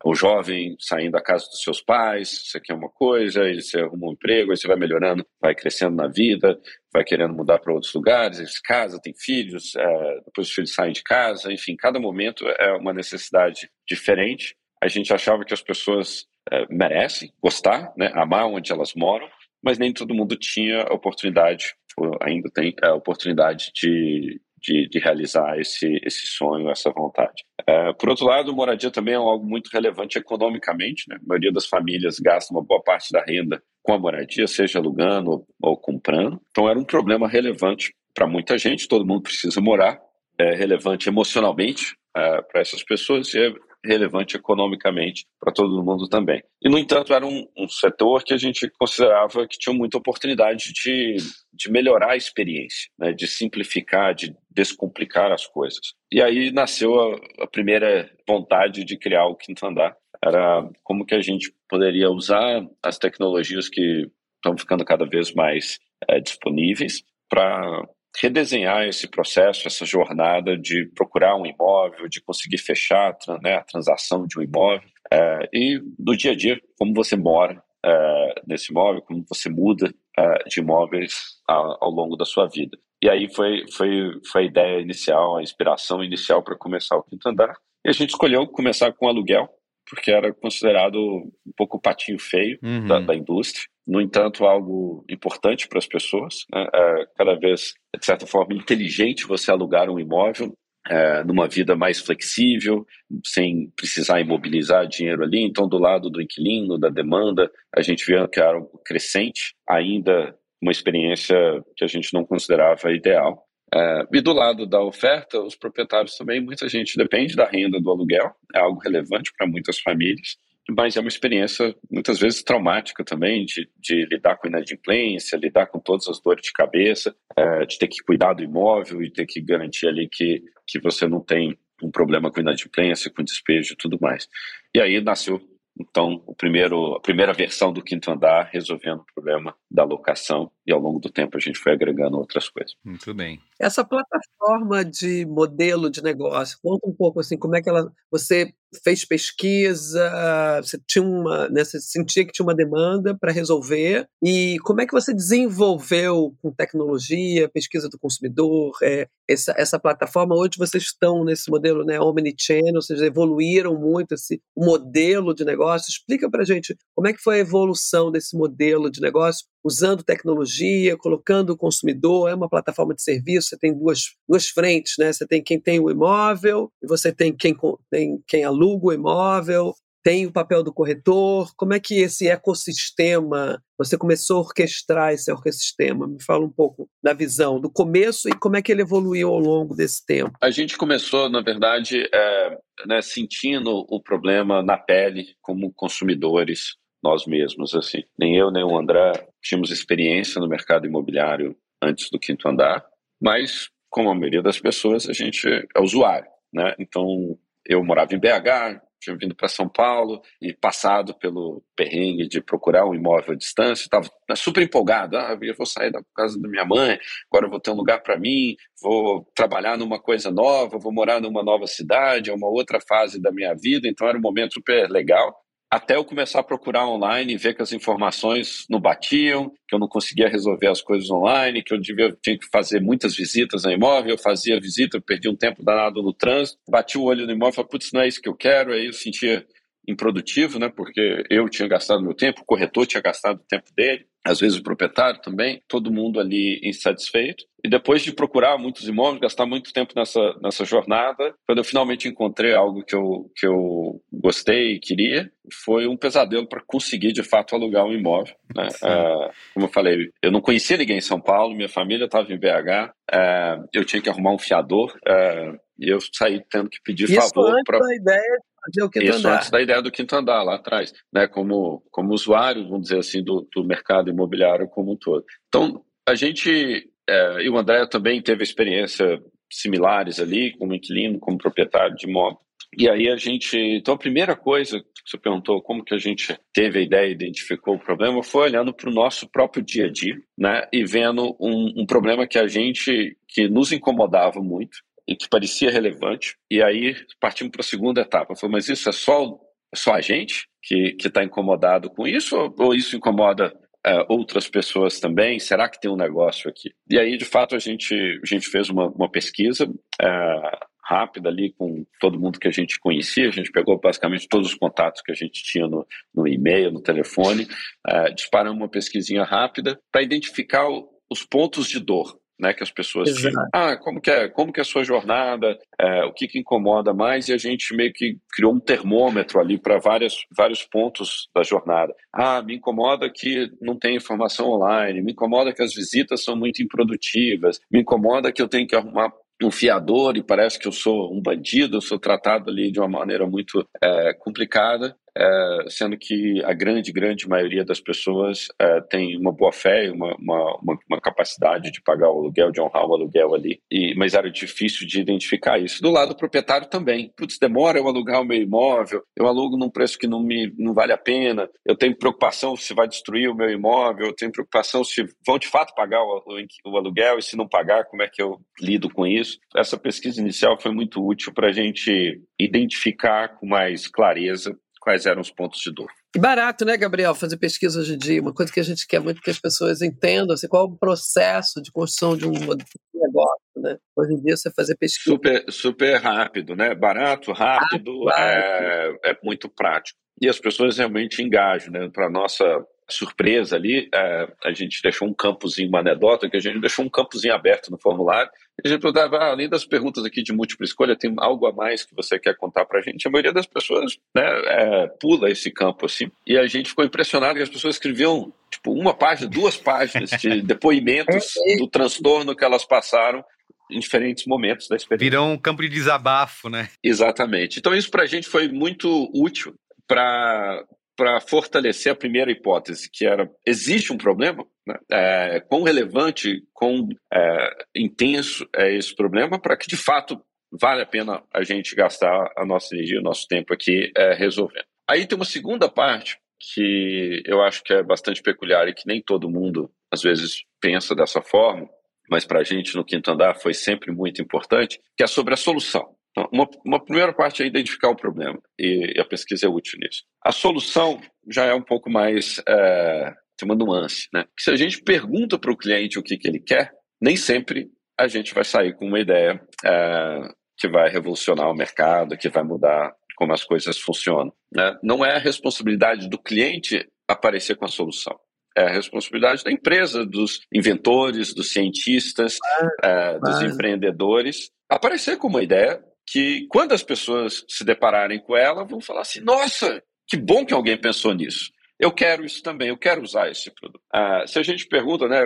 é 0.04 0.08
um 0.08 0.14
jovem 0.14 0.76
saindo 0.78 1.12
da 1.12 1.20
casa 1.20 1.46
dos 1.46 1.62
seus 1.62 1.80
pais, 1.80 2.44
você 2.46 2.60
quer 2.60 2.74
uma 2.74 2.88
coisa, 2.88 3.42
aí 3.42 3.60
você 3.60 3.80
arruma 3.80 4.08
um 4.08 4.12
emprego, 4.12 4.50
aí 4.50 4.56
você 4.56 4.68
vai 4.68 4.76
melhorando, 4.76 5.26
vai 5.40 5.54
crescendo 5.54 5.96
na 5.96 6.06
vida, 6.06 6.58
vai 6.92 7.02
querendo 7.04 7.34
mudar 7.34 7.58
para 7.58 7.72
outros 7.72 7.92
lugares, 7.92 8.38
aí 8.38 8.46
você 8.46 8.60
casa, 8.62 9.00
tem 9.02 9.12
filhos, 9.16 9.74
é, 9.76 10.20
depois 10.24 10.48
os 10.48 10.54
filhos 10.54 10.72
saem 10.72 10.92
de 10.92 11.02
casa, 11.02 11.52
enfim, 11.52 11.74
cada 11.76 11.98
momento 11.98 12.46
é 12.46 12.72
uma 12.74 12.92
necessidade 12.92 13.68
diferente. 13.88 14.56
A 14.80 14.86
gente 14.86 15.12
achava 15.12 15.44
que 15.44 15.52
as 15.54 15.62
pessoas 15.62 16.26
é, 16.50 16.66
merecem 16.70 17.32
gostar, 17.42 17.92
né, 17.96 18.10
amar 18.14 18.46
onde 18.46 18.72
elas 18.72 18.94
moram, 18.94 19.28
mas 19.62 19.78
nem 19.78 19.92
todo 19.92 20.14
mundo 20.14 20.36
tinha 20.36 20.82
a 20.82 20.94
oportunidade, 20.94 21.74
ainda 22.20 22.48
tem 22.54 22.74
a 22.82 22.94
oportunidade 22.94 23.70
de, 23.74 24.40
de, 24.60 24.88
de 24.88 24.98
realizar 24.98 25.58
esse, 25.58 26.00
esse 26.04 26.26
sonho, 26.26 26.70
essa 26.70 26.90
vontade. 26.90 27.44
É, 27.66 27.92
por 27.92 28.08
outro 28.08 28.26
lado, 28.26 28.54
moradia 28.54 28.90
também 28.90 29.14
é 29.14 29.16
algo 29.16 29.44
muito 29.44 29.68
relevante 29.68 30.18
economicamente. 30.18 31.04
Né? 31.08 31.16
A 31.16 31.26
maioria 31.26 31.52
das 31.52 31.66
famílias 31.66 32.18
gasta 32.18 32.52
uma 32.52 32.62
boa 32.62 32.82
parte 32.82 33.12
da 33.12 33.22
renda 33.24 33.62
com 33.82 33.92
a 33.92 33.98
moradia, 33.98 34.46
seja 34.46 34.78
alugando 34.78 35.30
ou, 35.30 35.46
ou 35.60 35.76
comprando. 35.76 36.40
Então 36.50 36.68
era 36.68 36.78
um 36.78 36.84
problema 36.84 37.28
relevante 37.28 37.92
para 38.14 38.26
muita 38.26 38.58
gente, 38.58 38.88
todo 38.88 39.06
mundo 39.06 39.22
precisa 39.22 39.60
morar, 39.60 40.00
é 40.38 40.54
relevante 40.54 41.08
emocionalmente 41.08 41.96
é, 42.16 42.42
para 42.42 42.60
essas 42.60 42.82
pessoas 42.82 43.32
e 43.34 43.38
é 43.38 43.52
relevante 43.84 44.36
economicamente 44.36 45.26
para 45.40 45.52
todo 45.52 45.82
mundo 45.82 46.08
também. 46.08 46.42
E, 46.62 46.68
no 46.68 46.78
entanto, 46.78 47.14
era 47.14 47.26
um, 47.26 47.46
um, 47.56 47.68
setor 47.68 48.22
que 48.24 48.34
a 48.34 48.36
gente 48.36 48.70
considerava 48.78 49.46
que 49.46 49.58
tinha 49.58 49.74
muita 49.74 49.98
oportunidade 49.98 50.72
de, 50.72 51.16
de 51.52 51.70
melhorar 51.70 52.12
a 52.12 52.16
experiência, 52.16 52.90
né, 52.98 53.12
de 53.12 53.26
simplificar, 53.26 54.14
de 54.14 54.34
descomplicar 54.50 55.32
as 55.32 55.46
coisas. 55.46 55.94
E 56.12 56.20
aí 56.20 56.50
nasceu 56.50 56.98
a, 56.98 57.44
a 57.44 57.46
primeira 57.46 58.10
vontade 58.26 58.84
de 58.84 58.98
criar 58.98 59.26
o 59.26 59.36
Quinto 59.36 59.66
Andar. 59.66 59.96
Era 60.22 60.68
como 60.82 61.06
que 61.06 61.14
a 61.14 61.20
gente 61.20 61.52
poderia 61.68 62.10
usar 62.10 62.66
as 62.82 62.98
tecnologias 62.98 63.68
que 63.68 64.10
estão 64.36 64.56
ficando 64.58 64.84
cada 64.84 65.06
vez 65.06 65.32
mais 65.32 65.78
é, 66.08 66.20
disponíveis 66.20 67.02
para 67.28 67.86
redesenhar 68.20 68.86
esse 68.86 69.06
processo, 69.08 69.66
essa 69.66 69.84
jornada 69.84 70.56
de 70.56 70.86
procurar 70.94 71.36
um 71.36 71.46
imóvel, 71.46 72.08
de 72.08 72.20
conseguir 72.20 72.58
fechar 72.58 73.16
né, 73.42 73.56
a 73.56 73.64
transação 73.64 74.26
de 74.26 74.38
um 74.38 74.42
imóvel 74.42 74.88
é, 75.10 75.48
e 75.52 75.80
no 75.98 76.16
dia 76.16 76.32
a 76.32 76.36
dia 76.36 76.60
como 76.78 76.92
você 76.94 77.16
mora 77.16 77.62
é, 77.84 78.34
nesse 78.46 78.72
imóvel, 78.72 79.02
como 79.02 79.24
você 79.28 79.48
muda 79.48 79.92
é, 80.18 80.48
de 80.48 80.60
imóveis 80.60 81.40
ao, 81.46 81.84
ao 81.84 81.90
longo 81.90 82.16
da 82.16 82.24
sua 82.24 82.46
vida. 82.46 82.76
E 83.02 83.08
aí 83.08 83.32
foi, 83.32 83.64
foi, 83.72 84.12
foi 84.30 84.42
a 84.42 84.46
ideia 84.46 84.80
inicial, 84.80 85.36
a 85.36 85.42
inspiração 85.42 86.02
inicial 86.02 86.42
para 86.42 86.56
começar 86.56 86.96
o 86.96 87.02
quinto 87.02 87.28
andar. 87.28 87.54
E 87.84 87.88
a 87.88 87.92
gente 87.92 88.10
escolheu 88.10 88.46
começar 88.48 88.92
com 88.92 89.06
aluguel, 89.06 89.48
porque 89.88 90.10
era 90.10 90.34
considerado 90.34 90.98
um 90.98 91.52
pouco 91.56 91.76
o 91.76 91.80
patinho 91.80 92.18
feio 92.18 92.58
uhum. 92.62 92.86
da, 92.86 93.00
da, 93.00 93.14
indústria. 93.14 93.64
No 93.88 94.02
entanto, 94.02 94.44
algo 94.44 95.02
importante 95.08 95.66
para 95.66 95.78
as 95.78 95.86
pessoas. 95.86 96.44
Né? 96.52 96.66
É, 96.74 97.06
cada 97.16 97.34
vez, 97.34 97.72
de 97.98 98.04
certa 98.04 98.26
forma, 98.26 98.54
inteligente 98.54 99.26
você 99.26 99.50
alugar 99.50 99.88
um 99.88 99.98
imóvel 99.98 100.52
é, 100.86 101.24
numa 101.24 101.48
vida 101.48 101.74
mais 101.74 101.98
flexível, 101.98 102.86
sem 103.24 103.70
precisar 103.74 104.20
imobilizar 104.20 104.86
dinheiro 104.86 105.22
ali. 105.22 105.42
Então, 105.42 105.66
do 105.66 105.78
lado 105.78 106.10
do 106.10 106.20
inquilino, 106.20 106.78
da 106.78 106.90
demanda, 106.90 107.50
a 107.74 107.80
gente 107.80 108.04
vê 108.04 108.28
que 108.28 108.38
era 108.38 108.56
algo 108.56 108.78
crescente, 108.84 109.54
ainda 109.66 110.36
uma 110.60 110.72
experiência 110.72 111.36
que 111.74 111.84
a 111.84 111.88
gente 111.88 112.12
não 112.12 112.26
considerava 112.26 112.92
ideal. 112.92 113.42
É, 113.74 114.02
e 114.12 114.20
do 114.20 114.34
lado 114.34 114.66
da 114.66 114.82
oferta, 114.82 115.40
os 115.40 115.54
proprietários 115.54 116.16
também, 116.16 116.42
muita 116.42 116.68
gente 116.68 116.96
depende 116.96 117.36
da 117.36 117.46
renda 117.46 117.80
do 117.80 117.90
aluguel, 117.90 118.34
é 118.54 118.60
algo 118.60 118.80
relevante 118.80 119.32
para 119.36 119.46
muitas 119.46 119.78
famílias, 119.78 120.36
mas 120.70 120.96
é 120.96 121.00
uma 121.00 121.08
experiência 121.08 121.74
muitas 121.90 122.18
vezes 122.18 122.42
traumática 122.42 123.04
também, 123.04 123.44
de, 123.44 123.68
de 123.78 124.06
lidar 124.06 124.36
com 124.36 124.48
inadimplência, 124.48 125.38
lidar 125.38 125.66
com 125.66 125.78
todas 125.78 126.08
as 126.08 126.20
dores 126.20 126.42
de 126.42 126.52
cabeça, 126.52 127.14
é, 127.36 127.64
de 127.64 127.78
ter 127.78 127.88
que 127.88 128.02
cuidar 128.02 128.34
do 128.34 128.42
imóvel 128.42 129.02
e 129.02 129.10
ter 129.10 129.26
que 129.26 129.40
garantir 129.40 129.86
ali 129.88 130.08
que, 130.10 130.42
que 130.66 130.78
você 130.80 131.06
não 131.06 131.20
tem 131.20 131.56
um 131.82 131.90
problema 131.90 132.30
com 132.30 132.40
inadimplência, 132.40 133.10
com 133.10 133.22
despejo 133.22 133.72
e 133.72 133.76
tudo 133.76 133.98
mais. 134.00 134.28
E 134.74 134.80
aí 134.80 135.00
nasceu 135.00 135.40
então, 135.80 136.22
o 136.26 136.34
primeiro, 136.34 136.96
a 136.96 137.00
primeira 137.00 137.32
versão 137.32 137.72
do 137.72 137.82
quinto 137.82 138.10
andar 138.10 138.50
resolvendo 138.52 139.00
o 139.00 139.14
problema 139.14 139.54
da 139.70 139.84
locação 139.84 140.50
e 140.68 140.72
ao 140.72 140.78
longo 140.78 141.00
do 141.00 141.10
tempo 141.10 141.36
a 141.36 141.40
gente 141.40 141.58
foi 141.58 141.72
agregando 141.72 142.18
outras 142.18 142.48
coisas. 142.50 142.74
Muito 142.84 143.14
bem. 143.14 143.40
Essa 143.58 143.82
plataforma 143.82 144.84
de 144.84 145.24
modelo 145.24 145.90
de 145.90 146.02
negócio, 146.02 146.58
conta 146.62 146.86
um 146.86 146.94
pouco 146.94 147.20
assim, 147.20 147.38
como 147.38 147.56
é 147.56 147.62
que 147.62 147.70
ela, 147.70 147.90
você 148.10 148.52
fez 148.84 149.02
pesquisa, 149.04 150.60
você 150.62 150.78
tinha 150.86 151.02
uma, 151.02 151.48
né, 151.48 151.64
você 151.64 151.80
sentia 151.80 152.24
que 152.24 152.32
tinha 152.32 152.44
uma 152.44 152.54
demanda 152.54 153.16
para 153.16 153.32
resolver 153.32 154.06
e 154.22 154.58
como 154.62 154.82
é 154.82 154.86
que 154.86 154.92
você 154.92 155.14
desenvolveu 155.14 156.34
com 156.42 156.52
tecnologia, 156.52 157.48
pesquisa 157.48 157.88
do 157.88 157.98
consumidor, 157.98 158.76
é, 158.82 159.08
essa, 159.26 159.54
essa 159.56 159.78
plataforma 159.78 160.36
hoje 160.36 160.58
vocês 160.58 160.84
estão 160.84 161.24
nesse 161.24 161.50
modelo, 161.50 161.82
né, 161.82 161.98
omnichannel, 161.98 162.76
ou 162.76 162.82
seja, 162.82 163.06
evoluíram 163.06 163.74
muito 163.74 164.14
esse 164.14 164.40
modelo 164.56 165.34
de 165.34 165.44
negócio. 165.44 165.90
Explica 165.90 166.30
para 166.30 166.44
gente 166.44 166.76
como 166.94 167.08
é 167.08 167.12
que 167.12 167.22
foi 167.22 167.36
a 167.36 167.40
evolução 167.40 168.10
desse 168.10 168.36
modelo 168.36 168.90
de 168.90 169.00
negócio 169.00 169.46
usando 169.64 170.02
tecnologia, 170.02 170.96
colocando 170.96 171.50
o 171.50 171.56
consumidor, 171.56 172.30
é 172.30 172.34
uma 172.34 172.48
plataforma 172.48 172.94
de 172.94 173.02
serviço, 173.02 173.48
você 173.48 173.58
tem 173.58 173.76
duas, 173.76 174.14
duas 174.28 174.48
frentes, 174.48 174.94
né? 174.98 175.12
Você 175.12 175.26
tem 175.26 175.42
quem 175.42 175.60
tem 175.60 175.80
o 175.80 175.90
imóvel 175.90 176.70
e 176.82 176.86
você 176.86 177.12
tem 177.12 177.34
quem, 177.34 177.56
tem 177.90 178.22
quem 178.26 178.44
aluga 178.44 178.86
o 178.86 178.92
imóvel, 178.92 179.74
tem 180.02 180.26
o 180.26 180.32
papel 180.32 180.62
do 180.62 180.72
corretor? 180.72 181.52
Como 181.56 181.74
é 181.74 181.80
que 181.80 182.00
esse 182.00 182.28
ecossistema, 182.28 183.62
você 183.76 183.98
começou 183.98 184.38
a 184.38 184.40
orquestrar 184.40 185.12
esse 185.12 185.30
ecossistema? 185.30 186.06
Me 186.06 186.22
fala 186.22 186.44
um 186.44 186.50
pouco 186.50 186.88
da 187.02 187.12
visão, 187.12 187.60
do 187.60 187.70
começo 187.70 188.28
e 188.28 188.32
como 188.32 188.56
é 188.56 188.62
que 188.62 188.72
ele 188.72 188.82
evoluiu 188.82 189.28
ao 189.28 189.38
longo 189.38 189.74
desse 189.74 190.04
tempo. 190.06 190.32
A 190.40 190.50
gente 190.50 190.78
começou, 190.78 191.28
na 191.28 191.42
verdade, 191.42 192.08
é, 192.10 192.58
né, 192.86 193.02
sentindo 193.02 193.84
o 193.88 194.00
problema 194.00 194.62
na 194.62 194.78
pele 194.78 195.34
como 195.42 195.72
consumidores 195.74 196.76
nós 197.08 197.26
mesmos, 197.26 197.74
assim. 197.74 198.02
Nem 198.18 198.36
eu, 198.36 198.50
nem 198.50 198.62
o 198.62 198.76
André 198.76 199.12
tínhamos 199.42 199.70
experiência 199.70 200.40
no 200.40 200.48
mercado 200.48 200.86
imobiliário 200.86 201.56
antes 201.82 202.10
do 202.10 202.18
quinto 202.18 202.48
andar, 202.48 202.84
mas, 203.20 203.70
como 203.88 204.10
a 204.10 204.14
maioria 204.14 204.42
das 204.42 204.60
pessoas, 204.60 205.08
a 205.08 205.12
gente 205.12 205.48
é 205.48 205.80
usuário, 205.80 206.28
né? 206.52 206.74
Então, 206.78 207.38
eu 207.64 207.82
morava 207.82 208.14
em 208.14 208.18
BH, 208.18 208.80
tinha 209.00 209.16
vindo 209.16 209.34
para 209.34 209.48
São 209.48 209.68
Paulo 209.68 210.20
e 210.42 210.52
passado 210.52 211.14
pelo 211.14 211.62
perrengue 211.76 212.28
de 212.28 212.42
procurar 212.42 212.84
um 212.84 212.94
imóvel 212.94 213.32
à 213.32 213.36
distância, 213.36 213.84
estava 213.84 214.08
super 214.36 214.62
empolgado. 214.62 215.16
Ah, 215.16 215.38
eu 215.40 215.54
vou 215.54 215.66
sair 215.66 215.90
da 215.90 216.00
casa 216.14 216.38
da 216.40 216.48
minha 216.48 216.64
mãe, 216.64 216.98
agora 217.30 217.46
eu 217.46 217.50
vou 217.50 217.60
ter 217.60 217.70
um 217.70 217.76
lugar 217.76 218.02
para 218.02 218.18
mim, 218.18 218.56
vou 218.82 219.24
trabalhar 219.34 219.78
numa 219.78 220.00
coisa 220.00 220.30
nova, 220.30 220.78
vou 220.78 220.92
morar 220.92 221.20
numa 221.20 221.42
nova 221.42 221.66
cidade, 221.66 222.30
é 222.30 222.34
uma 222.34 222.48
outra 222.48 222.80
fase 222.80 223.22
da 223.22 223.30
minha 223.30 223.54
vida, 223.54 223.88
então 223.88 224.06
era 224.06 224.18
um 224.18 224.22
momento 224.22 224.54
super 224.54 224.90
legal 224.90 225.34
até 225.70 225.96
eu 225.96 226.04
começar 226.04 226.40
a 226.40 226.44
procurar 226.44 226.88
online 226.88 227.34
e 227.34 227.36
ver 227.36 227.54
que 227.54 227.60
as 227.60 227.72
informações 227.72 228.64
não 228.70 228.80
batiam, 228.80 229.52
que 229.68 229.74
eu 229.74 229.78
não 229.78 229.86
conseguia 229.86 230.28
resolver 230.28 230.66
as 230.66 230.80
coisas 230.80 231.10
online, 231.10 231.62
que 231.62 231.74
eu 231.74 231.78
devia, 231.78 232.16
tinha 232.22 232.38
que 232.38 232.46
fazer 232.50 232.80
muitas 232.80 233.14
visitas 233.14 233.64
no 233.64 233.72
imóvel, 233.72 234.12
eu 234.12 234.18
fazia 234.18 234.58
visita, 234.58 234.96
eu 234.96 235.02
perdi 235.02 235.28
um 235.28 235.36
tempo 235.36 235.62
danado 235.62 236.02
no 236.02 236.12
trânsito, 236.12 236.58
bati 236.68 236.96
o 236.96 237.04
olho 237.04 237.26
no 237.26 237.32
imóvel 237.32 237.52
e 237.52 237.56
falei, 237.56 237.70
putz, 237.70 237.92
não 237.92 238.00
é 238.00 238.08
isso 238.08 238.20
que 238.20 238.28
eu 238.28 238.34
quero, 238.34 238.72
aí 238.72 238.86
eu 238.86 238.92
sentia 238.94 239.46
improdutivo, 239.86 240.58
né, 240.58 240.68
porque 240.68 241.24
eu 241.30 241.48
tinha 241.48 241.68
gastado 241.68 242.02
meu 242.02 242.14
tempo, 242.14 242.42
o 242.42 242.44
corretor 242.44 242.86
tinha 242.86 243.02
gastado 243.02 243.38
o 243.38 243.46
tempo 243.48 243.70
dele, 243.74 244.06
às 244.24 244.40
vezes 244.40 244.58
o 244.58 244.62
proprietário 244.62 245.20
também, 245.20 245.62
todo 245.68 245.92
mundo 245.92 246.20
ali 246.20 246.60
insatisfeito. 246.62 247.44
E 247.64 247.68
depois 247.68 248.02
de 248.02 248.12
procurar 248.12 248.56
muitos 248.56 248.86
imóveis, 248.86 249.20
gastar 249.20 249.44
muito 249.44 249.72
tempo 249.72 249.92
nessa, 249.96 250.20
nessa 250.40 250.64
jornada, 250.64 251.34
quando 251.46 251.58
eu 251.58 251.64
finalmente 251.64 252.06
encontrei 252.06 252.54
algo 252.54 252.84
que 252.84 252.94
eu, 252.94 253.30
que 253.34 253.46
eu 253.46 254.00
gostei 254.12 254.74
e 254.74 254.78
queria, 254.78 255.30
foi 255.64 255.88
um 255.88 255.96
pesadelo 255.96 256.48
para 256.48 256.62
conseguir 256.64 257.12
de 257.12 257.22
fato 257.22 257.54
alugar 257.54 257.84
um 257.84 257.92
imóvel. 257.92 258.34
Né? 258.54 258.68
Uh, 258.82 259.32
como 259.54 259.66
eu 259.66 259.70
falei, 259.70 260.10
eu 260.22 260.30
não 260.30 260.40
conhecia 260.40 260.76
ninguém 260.76 260.98
em 260.98 261.02
São 261.02 261.20
Paulo, 261.20 261.54
minha 261.54 261.68
família 261.68 262.04
estava 262.04 262.32
em 262.32 262.38
BH, 262.38 262.92
é, 263.12 263.58
eu 263.74 263.84
tinha 263.84 264.00
que 264.00 264.08
arrumar 264.08 264.34
um 264.34 264.38
fiador. 264.38 264.96
Uh, 265.06 265.58
e 265.80 265.88
eu 265.88 265.98
saí 266.12 266.42
tendo 266.50 266.68
que 266.68 266.80
pedir 266.82 267.04
Isso 267.04 267.14
favor 267.14 267.54
para 267.64 267.78
a 267.78 267.94
ideia 267.94 268.38
fazer 268.68 268.86
o 268.86 268.90
quinto 268.90 269.06
Isso 269.06 269.18
andar. 269.18 269.36
antes 269.36 269.50
da 269.50 269.60
ideia 269.60 269.82
do 269.82 269.90
quinto 269.90 270.16
andar 270.16 270.42
lá 270.42 270.54
atrás, 270.56 270.92
né? 271.12 271.26
Como, 271.26 271.82
como 271.90 272.14
usuário, 272.14 272.68
vamos 272.68 272.88
dizer 272.88 272.98
assim, 272.98 273.22
do, 273.22 273.46
do 273.54 273.64
mercado 273.64 274.10
imobiliário 274.10 274.68
como 274.68 274.92
um 274.92 274.96
todo. 274.96 275.24
Então, 275.48 275.82
a 276.08 276.14
gente, 276.14 276.90
é, 277.08 277.42
e 277.42 277.48
o 277.48 277.56
André 277.56 277.86
também 277.86 278.22
teve 278.22 278.42
experiência 278.42 279.20
similares 279.50 280.20
ali, 280.20 280.56
como 280.56 280.74
inquilino, 280.74 281.18
como 281.18 281.38
proprietário 281.38 281.94
de 281.96 282.06
imóvel. 282.06 282.38
E 282.76 282.88
aí 282.88 283.08
a 283.08 283.16
gente, 283.16 283.56
então 283.56 283.94
a 283.94 283.98
primeira 283.98 284.36
coisa 284.36 284.80
que 284.80 284.86
você 285.04 285.16
perguntou, 285.16 285.62
como 285.62 285.82
que 285.82 285.94
a 285.94 285.98
gente 285.98 286.38
teve 286.52 286.78
a 286.78 286.82
ideia, 286.82 287.10
identificou 287.10 287.76
o 287.76 287.78
problema, 287.78 288.22
foi 288.22 288.42
olhando 288.42 288.74
para 288.74 288.90
o 288.90 288.92
nosso 288.92 289.26
próprio 289.30 289.64
dia 289.64 289.86
a 289.86 289.90
dia, 289.90 290.16
né, 290.36 290.68
e 290.72 290.84
vendo 290.84 291.34
um, 291.40 291.82
um 291.82 291.86
problema 291.86 292.26
que 292.26 292.38
a 292.38 292.46
gente, 292.46 293.16
que 293.26 293.48
nos 293.48 293.72
incomodava 293.72 294.40
muito, 294.40 294.78
e 295.08 295.16
que 295.16 295.28
parecia 295.28 295.70
relevante. 295.70 296.36
E 296.50 296.62
aí 296.62 296.94
partimos 297.18 297.50
para 297.50 297.62
a 297.62 297.64
segunda 297.64 298.02
etapa. 298.02 298.36
Falei, 298.36 298.52
mas 298.52 298.68
isso 298.68 298.88
é 298.90 298.92
só, 298.92 299.40
só 299.74 299.94
a 299.94 300.00
gente 300.02 300.46
que 300.62 300.94
está 301.02 301.24
incomodado 301.24 301.88
com 301.88 302.06
isso 302.06 302.36
ou, 302.36 302.54
ou 302.58 302.74
isso 302.74 302.94
incomoda 302.94 303.58
é, 303.86 304.04
outras 304.08 304.48
pessoas 304.48 305.00
também? 305.00 305.38
Será 305.38 305.66
que 305.68 305.80
tem 305.80 305.90
um 305.90 305.96
negócio 305.96 306.50
aqui? 306.50 306.74
E 306.90 306.98
aí, 306.98 307.16
de 307.16 307.24
fato, 307.24 307.56
a 307.56 307.58
gente, 307.58 307.94
a 307.94 308.26
gente 308.26 308.48
fez 308.48 308.68
uma, 308.68 308.88
uma 308.88 309.10
pesquisa 309.10 309.66
é, 310.00 310.58
rápida 310.84 311.30
ali 311.30 311.52
com 311.52 311.86
todo 311.98 312.20
mundo 312.20 312.38
que 312.38 312.48
a 312.48 312.52
gente 312.52 312.78
conhecia. 312.78 313.28
A 313.28 313.32
gente 313.32 313.50
pegou 313.50 313.80
basicamente 313.80 314.28
todos 314.28 314.48
os 314.48 314.54
contatos 314.54 315.00
que 315.00 315.12
a 315.12 315.14
gente 315.14 315.42
tinha 315.42 315.66
no, 315.66 315.86
no 316.14 316.28
e-mail, 316.28 316.70
no 316.70 316.82
telefone, 316.82 317.46
é, 317.86 318.10
disparamos 318.10 318.60
uma 318.60 318.68
pesquisinha 318.68 319.24
rápida 319.24 319.80
para 319.90 320.02
identificar 320.02 320.68
o, 320.68 320.86
os 321.10 321.24
pontos 321.24 321.66
de 321.66 321.80
dor 321.80 322.18
né, 322.38 322.52
que 322.52 322.62
as 322.62 322.70
pessoas 322.70 323.08
Exato. 323.08 323.28
tinham. 323.28 323.48
Ah, 323.52 323.76
como 323.76 324.00
que 324.00 324.10
é, 324.10 324.28
como 324.28 324.52
que 324.52 324.60
é 324.60 324.62
a 324.62 324.64
sua 324.64 324.84
jornada, 324.84 325.58
é, 325.80 326.04
o 326.04 326.12
que, 326.12 326.28
que 326.28 326.38
incomoda 326.38 326.94
mais, 326.94 327.28
e 327.28 327.32
a 327.32 327.38
gente 327.38 327.74
meio 327.74 327.92
que 327.92 328.18
criou 328.32 328.52
um 328.52 328.60
termômetro 328.60 329.40
ali 329.40 329.58
para 329.58 329.78
vários 329.78 330.62
pontos 330.70 331.28
da 331.34 331.42
jornada. 331.42 331.94
Ah, 332.12 332.42
me 332.42 332.56
incomoda 332.56 333.10
que 333.10 333.50
não 333.60 333.76
tem 333.76 333.96
informação 333.96 334.48
online, 334.50 335.02
me 335.02 335.12
incomoda 335.12 335.52
que 335.52 335.62
as 335.62 335.74
visitas 335.74 336.22
são 336.22 336.36
muito 336.36 336.62
improdutivas, 336.62 337.60
me 337.70 337.80
incomoda 337.80 338.32
que 338.32 338.42
eu 338.42 338.48
tenho 338.48 338.66
que 338.66 338.76
arrumar 338.76 339.12
um 339.42 339.50
fiador 339.50 340.16
e 340.16 340.22
parece 340.22 340.58
que 340.58 340.66
eu 340.66 340.72
sou 340.72 341.14
um 341.14 341.22
bandido, 341.22 341.76
eu 341.76 341.80
sou 341.80 341.98
tratado 341.98 342.50
ali 342.50 342.72
de 342.72 342.80
uma 342.80 342.88
maneira 342.88 343.26
muito 343.26 343.64
é, 343.82 344.12
complicada 344.14 344.96
é, 345.16 345.64
sendo 345.68 345.96
que 345.96 346.42
a 346.44 346.52
grande, 346.52 346.92
grande 346.92 347.28
maioria 347.28 347.64
das 347.64 347.80
pessoas 347.80 348.48
é, 348.60 348.80
tem 348.80 349.16
uma 349.16 349.32
boa 349.32 349.52
fé 349.52 349.86
e 349.86 349.90
uma, 349.90 350.14
uma, 350.16 350.58
uma, 350.88 351.00
capacidade 351.00 351.70
de 351.70 351.80
pagar 351.80 352.10
o 352.10 352.18
aluguel, 352.18 352.50
de 352.50 352.60
honrar 352.60 352.86
o 352.86 352.94
aluguel 352.94 353.34
ali, 353.34 353.60
e, 353.70 353.94
mas 353.96 354.14
era 354.14 354.30
difícil 354.30 354.86
de 354.86 355.00
identificar 355.00 355.58
isso. 355.58 355.82
Do 355.82 355.90
lado 355.90 356.08
do 356.10 356.16
proprietário 356.16 356.68
também. 356.68 357.12
Putz, 357.16 357.38
demora 357.38 357.78
eu 357.78 357.86
alugar 357.86 358.20
o 358.20 358.24
meu 358.24 358.40
imóvel, 358.40 359.02
eu 359.16 359.26
alugo 359.26 359.56
num 359.56 359.70
preço 359.70 359.98
que 359.98 360.06
não, 360.06 360.22
me, 360.22 360.52
não 360.58 360.74
vale 360.74 360.92
a 360.92 360.98
pena, 360.98 361.48
eu 361.64 361.76
tenho 361.76 361.96
preocupação 361.96 362.56
se 362.56 362.74
vai 362.74 362.88
destruir 362.88 363.28
o 363.28 363.34
meu 363.34 363.50
imóvel, 363.50 364.06
eu 364.06 364.14
tenho 364.14 364.32
preocupação 364.32 364.82
se 364.84 365.04
vão 365.26 365.38
de 365.38 365.48
fato 365.48 365.74
pagar 365.74 366.02
o, 366.02 366.22
o, 366.26 366.72
o 366.72 366.76
aluguel 366.76 367.18
e 367.18 367.22
se 367.22 367.36
não 367.36 367.48
pagar, 367.48 367.84
como 367.84 368.02
é 368.02 368.08
que 368.08 368.22
eu 368.22 368.38
lido 368.60 368.90
com 368.90 369.06
isso. 369.06 369.38
Essa 369.56 369.76
pesquisa 369.76 370.20
inicial 370.20 370.58
foi 370.60 370.72
muito 370.72 371.04
útil 371.04 371.32
para 371.32 371.48
a 371.48 371.52
gente 371.52 372.20
identificar 372.38 373.36
com 373.36 373.46
mais 373.46 373.86
clareza 373.86 374.56
quais 374.78 375.06
eram 375.06 375.20
os 375.20 375.30
pontos 375.30 375.60
de 375.60 375.72
dor. 375.72 375.90
E 376.14 376.18
barato, 376.18 376.64
né, 376.64 376.76
Gabriel, 376.76 377.14
fazer 377.14 377.36
pesquisa 377.36 377.80
hoje 377.80 377.94
em 377.94 377.98
dia. 377.98 378.20
Uma 378.20 378.32
coisa 378.32 378.52
que 378.52 378.60
a 378.60 378.64
gente 378.64 378.86
quer 378.86 379.00
muito 379.00 379.20
que 379.20 379.30
as 379.30 379.38
pessoas 379.38 379.82
entendam, 379.82 380.34
assim, 380.34 380.48
qual 380.48 380.64
é 380.64 380.68
o 380.68 380.76
processo 380.76 381.60
de 381.62 381.70
construção 381.70 382.16
de 382.16 382.26
um 382.26 382.32
negócio, 382.32 383.40
né? 383.56 383.76
Hoje 383.96 384.14
em 384.14 384.22
dia 384.22 384.36
você 384.36 384.50
fazer 384.50 384.76
pesquisa. 384.76 385.10
Super, 385.10 385.44
super 385.50 386.00
rápido, 386.00 386.56
né? 386.56 386.74
Barato, 386.74 387.32
rápido, 387.32 388.10
é, 388.10 388.98
é 389.04 389.18
muito 389.22 389.48
prático. 389.48 389.98
E 390.20 390.28
as 390.28 390.38
pessoas 390.38 390.78
realmente 390.78 391.22
engajam, 391.22 391.72
né? 391.72 391.88
Para 391.92 392.10
nossa 392.10 392.44
surpresa 392.90 393.56
ali, 393.56 393.88
é, 393.94 394.28
a 394.44 394.52
gente 394.52 394.82
deixou 394.82 395.06
um 395.06 395.12
campozinho, 395.12 395.68
uma 395.68 395.80
anedota, 395.80 396.28
que 396.28 396.36
a 396.36 396.40
gente 396.40 396.58
deixou 396.58 396.84
um 396.84 396.88
campozinho 396.88 397.34
aberto 397.34 397.70
no 397.70 397.78
formulário. 397.78 398.30
E 398.64 398.66
a 398.66 398.70
gente 398.70 398.80
perguntava, 398.80 399.16
ah, 399.18 399.30
além 399.30 399.48
das 399.48 399.64
perguntas 399.64 400.04
aqui 400.04 400.22
de 400.22 400.32
múltipla 400.32 400.64
escolha, 400.64 400.96
tem 400.96 401.14
algo 401.18 401.46
a 401.46 401.52
mais 401.52 401.84
que 401.84 401.94
você 401.94 402.18
quer 402.18 402.34
contar 402.36 402.64
para 402.64 402.80
a 402.80 402.82
gente? 402.82 403.06
A 403.06 403.10
maioria 403.10 403.32
das 403.32 403.46
pessoas 403.46 403.98
né, 404.14 404.22
é, 404.24 404.86
pula 405.00 405.30
esse 405.30 405.50
campo 405.50 405.86
assim. 405.86 406.10
E 406.26 406.36
a 406.36 406.46
gente 406.46 406.70
ficou 406.70 406.84
impressionado 406.84 407.36
que 407.36 407.42
as 407.42 407.50
pessoas 407.50 407.76
escreviam 407.76 408.32
tipo 408.50 408.72
uma 408.72 408.94
página, 408.94 409.30
duas 409.30 409.56
páginas 409.56 410.10
de 410.10 410.40
depoimentos 410.42 411.34
do 411.58 411.68
transtorno 411.68 412.34
que 412.34 412.44
elas 412.44 412.64
passaram 412.64 413.22
em 413.70 413.78
diferentes 413.78 414.24
momentos 414.26 414.66
da 414.66 414.76
experiência. 414.76 415.10
Virou 415.10 415.28
um 415.28 415.36
campo 415.36 415.62
de 415.62 415.68
desabafo, 415.68 416.48
né? 416.48 416.70
Exatamente. 416.82 417.58
Então 417.58 417.74
isso 417.74 417.90
para 417.90 418.04
a 418.04 418.06
gente 418.06 418.26
foi 418.26 418.48
muito 418.48 419.10
útil 419.14 419.54
para 419.86 420.64
para 420.98 421.20
fortalecer 421.20 421.92
a 421.92 421.94
primeira 421.94 422.28
hipótese, 422.28 422.90
que 422.92 423.06
era 423.06 423.30
existe 423.46 423.92
um 423.92 423.96
problema, 423.96 424.44
né? 424.66 424.74
é, 424.90 425.40
quão 425.40 425.62
relevante, 425.62 426.42
quão 426.52 426.88
é, 427.14 427.50
intenso 427.76 428.44
é 428.52 428.74
esse 428.74 428.92
problema, 428.96 429.40
para 429.40 429.56
que 429.56 429.68
de 429.68 429.76
fato 429.76 430.20
vale 430.60 430.82
a 430.82 430.86
pena 430.86 431.22
a 431.32 431.44
gente 431.44 431.76
gastar 431.76 432.32
a 432.36 432.44
nossa 432.44 432.74
energia, 432.74 432.98
o 432.98 433.02
nosso 433.02 433.28
tempo 433.28 433.54
aqui 433.54 433.92
é, 433.96 434.12
resolvendo. 434.12 434.66
Aí 434.90 435.06
tem 435.06 435.14
uma 435.14 435.24
segunda 435.24 435.68
parte 435.68 436.18
que 436.52 437.22
eu 437.24 437.42
acho 437.42 437.62
que 437.62 437.72
é 437.72 437.82
bastante 437.82 438.20
peculiar 438.20 438.66
e 438.66 438.74
que 438.74 438.86
nem 438.86 439.00
todo 439.00 439.30
mundo 439.30 439.70
às 439.92 440.02
vezes 440.02 440.42
pensa 440.60 440.96
dessa 440.96 441.22
forma, 441.22 441.68
mas 442.10 442.24
para 442.24 442.40
a 442.40 442.44
gente 442.44 442.74
no 442.74 442.84
quinto 442.84 443.08
andar 443.08 443.36
foi 443.36 443.54
sempre 443.54 443.92
muito 443.92 444.20
importante, 444.20 444.80
que 444.96 445.04
é 445.04 445.06
sobre 445.06 445.34
a 445.34 445.36
solução. 445.36 445.94
Então, 446.18 446.28
uma, 446.32 446.48
uma, 446.64 446.84
primeira 446.84 447.12
parte 447.12 447.42
é 447.42 447.46
identificar 447.46 447.90
o 447.90 447.96
problema, 447.96 448.38
e, 448.58 448.94
e, 448.96 449.00
a 449.00 449.04
pesquisa 449.04 449.46
é 449.46 449.48
útil 449.48 449.78
nisso. 449.78 450.02
A 450.24 450.32
solução 450.32 451.00
já 451.30 451.44
é 451.44 451.54
um 451.54 451.62
pouco 451.62 451.88
mais. 451.88 452.42
É, 452.48 453.12
tem 453.36 453.48
uma 453.48 453.54
nuance, 453.54 454.08
né? 454.12 454.24
se 454.38 454.50
a 454.50 454.56
gente 454.56 454.82
pergunta 454.82 455.38
para 455.38 455.52
o 455.52 455.56
cliente 455.56 455.96
o 455.98 456.02
que, 456.02 456.16
que 456.16 456.26
ele 456.26 456.40
quer, 456.40 456.72
nem 457.00 457.14
sempre 457.14 457.68
a 457.96 458.08
gente 458.08 458.34
vai 458.34 458.44
sair 458.44 458.74
com 458.74 458.86
uma 458.86 458.98
ideia 458.98 459.40
é, 459.64 460.20
que 460.56 460.68
vai 460.68 460.88
revolucionar 460.88 461.48
o 461.48 461.54
mercado, 461.54 462.16
que 462.16 462.28
vai 462.28 462.42
mudar 462.42 462.92
como 463.16 463.32
as 463.32 463.44
coisas 463.44 463.78
funcionam. 463.78 464.32
Né? 464.52 464.76
Não 464.82 465.04
é 465.04 465.14
a 465.14 465.20
responsabilidade 465.20 466.08
do 466.08 466.18
cliente 466.18 466.84
aparecer 467.06 467.56
com 467.56 467.64
a 467.64 467.68
solução. 467.68 468.18
é 468.56 468.64
a 468.64 468.72
responsabilidade 468.72 469.44
da 469.44 469.52
empresa, 469.52 470.04
dos 470.04 470.40
inventores, 470.52 471.32
dos 471.32 471.52
cientistas, 471.52 472.38
é, 472.82 473.20
dos 473.20 473.40
empreendedores, 473.42 474.50
aparecer 474.68 475.16
com 475.16 475.28
uma 475.28 475.42
ideia 475.42 475.80
que, 476.10 476.46
quando 476.48 476.72
as 476.72 476.82
pessoas 476.82 477.44
se 477.48 477.64
depararem 477.64 478.20
com 478.20 478.36
ela, 478.36 478.64
vão 478.64 478.80
falar 478.80 479.02
assim: 479.02 479.20
nossa, 479.20 479.82
que 480.06 480.16
bom 480.16 480.44
que 480.44 480.54
alguém 480.54 480.76
pensou 480.80 481.14
nisso. 481.14 481.50
Eu 481.78 481.92
quero 481.92 482.24
isso 482.24 482.42
também, 482.42 482.68
eu 482.68 482.76
quero 482.76 483.02
usar 483.02 483.30
esse 483.30 483.50
produto. 483.52 483.80
Ah, 483.92 484.24
se 484.26 484.38
a 484.38 484.42
gente 484.42 484.66
pergunta, 484.66 485.06
né, 485.06 485.20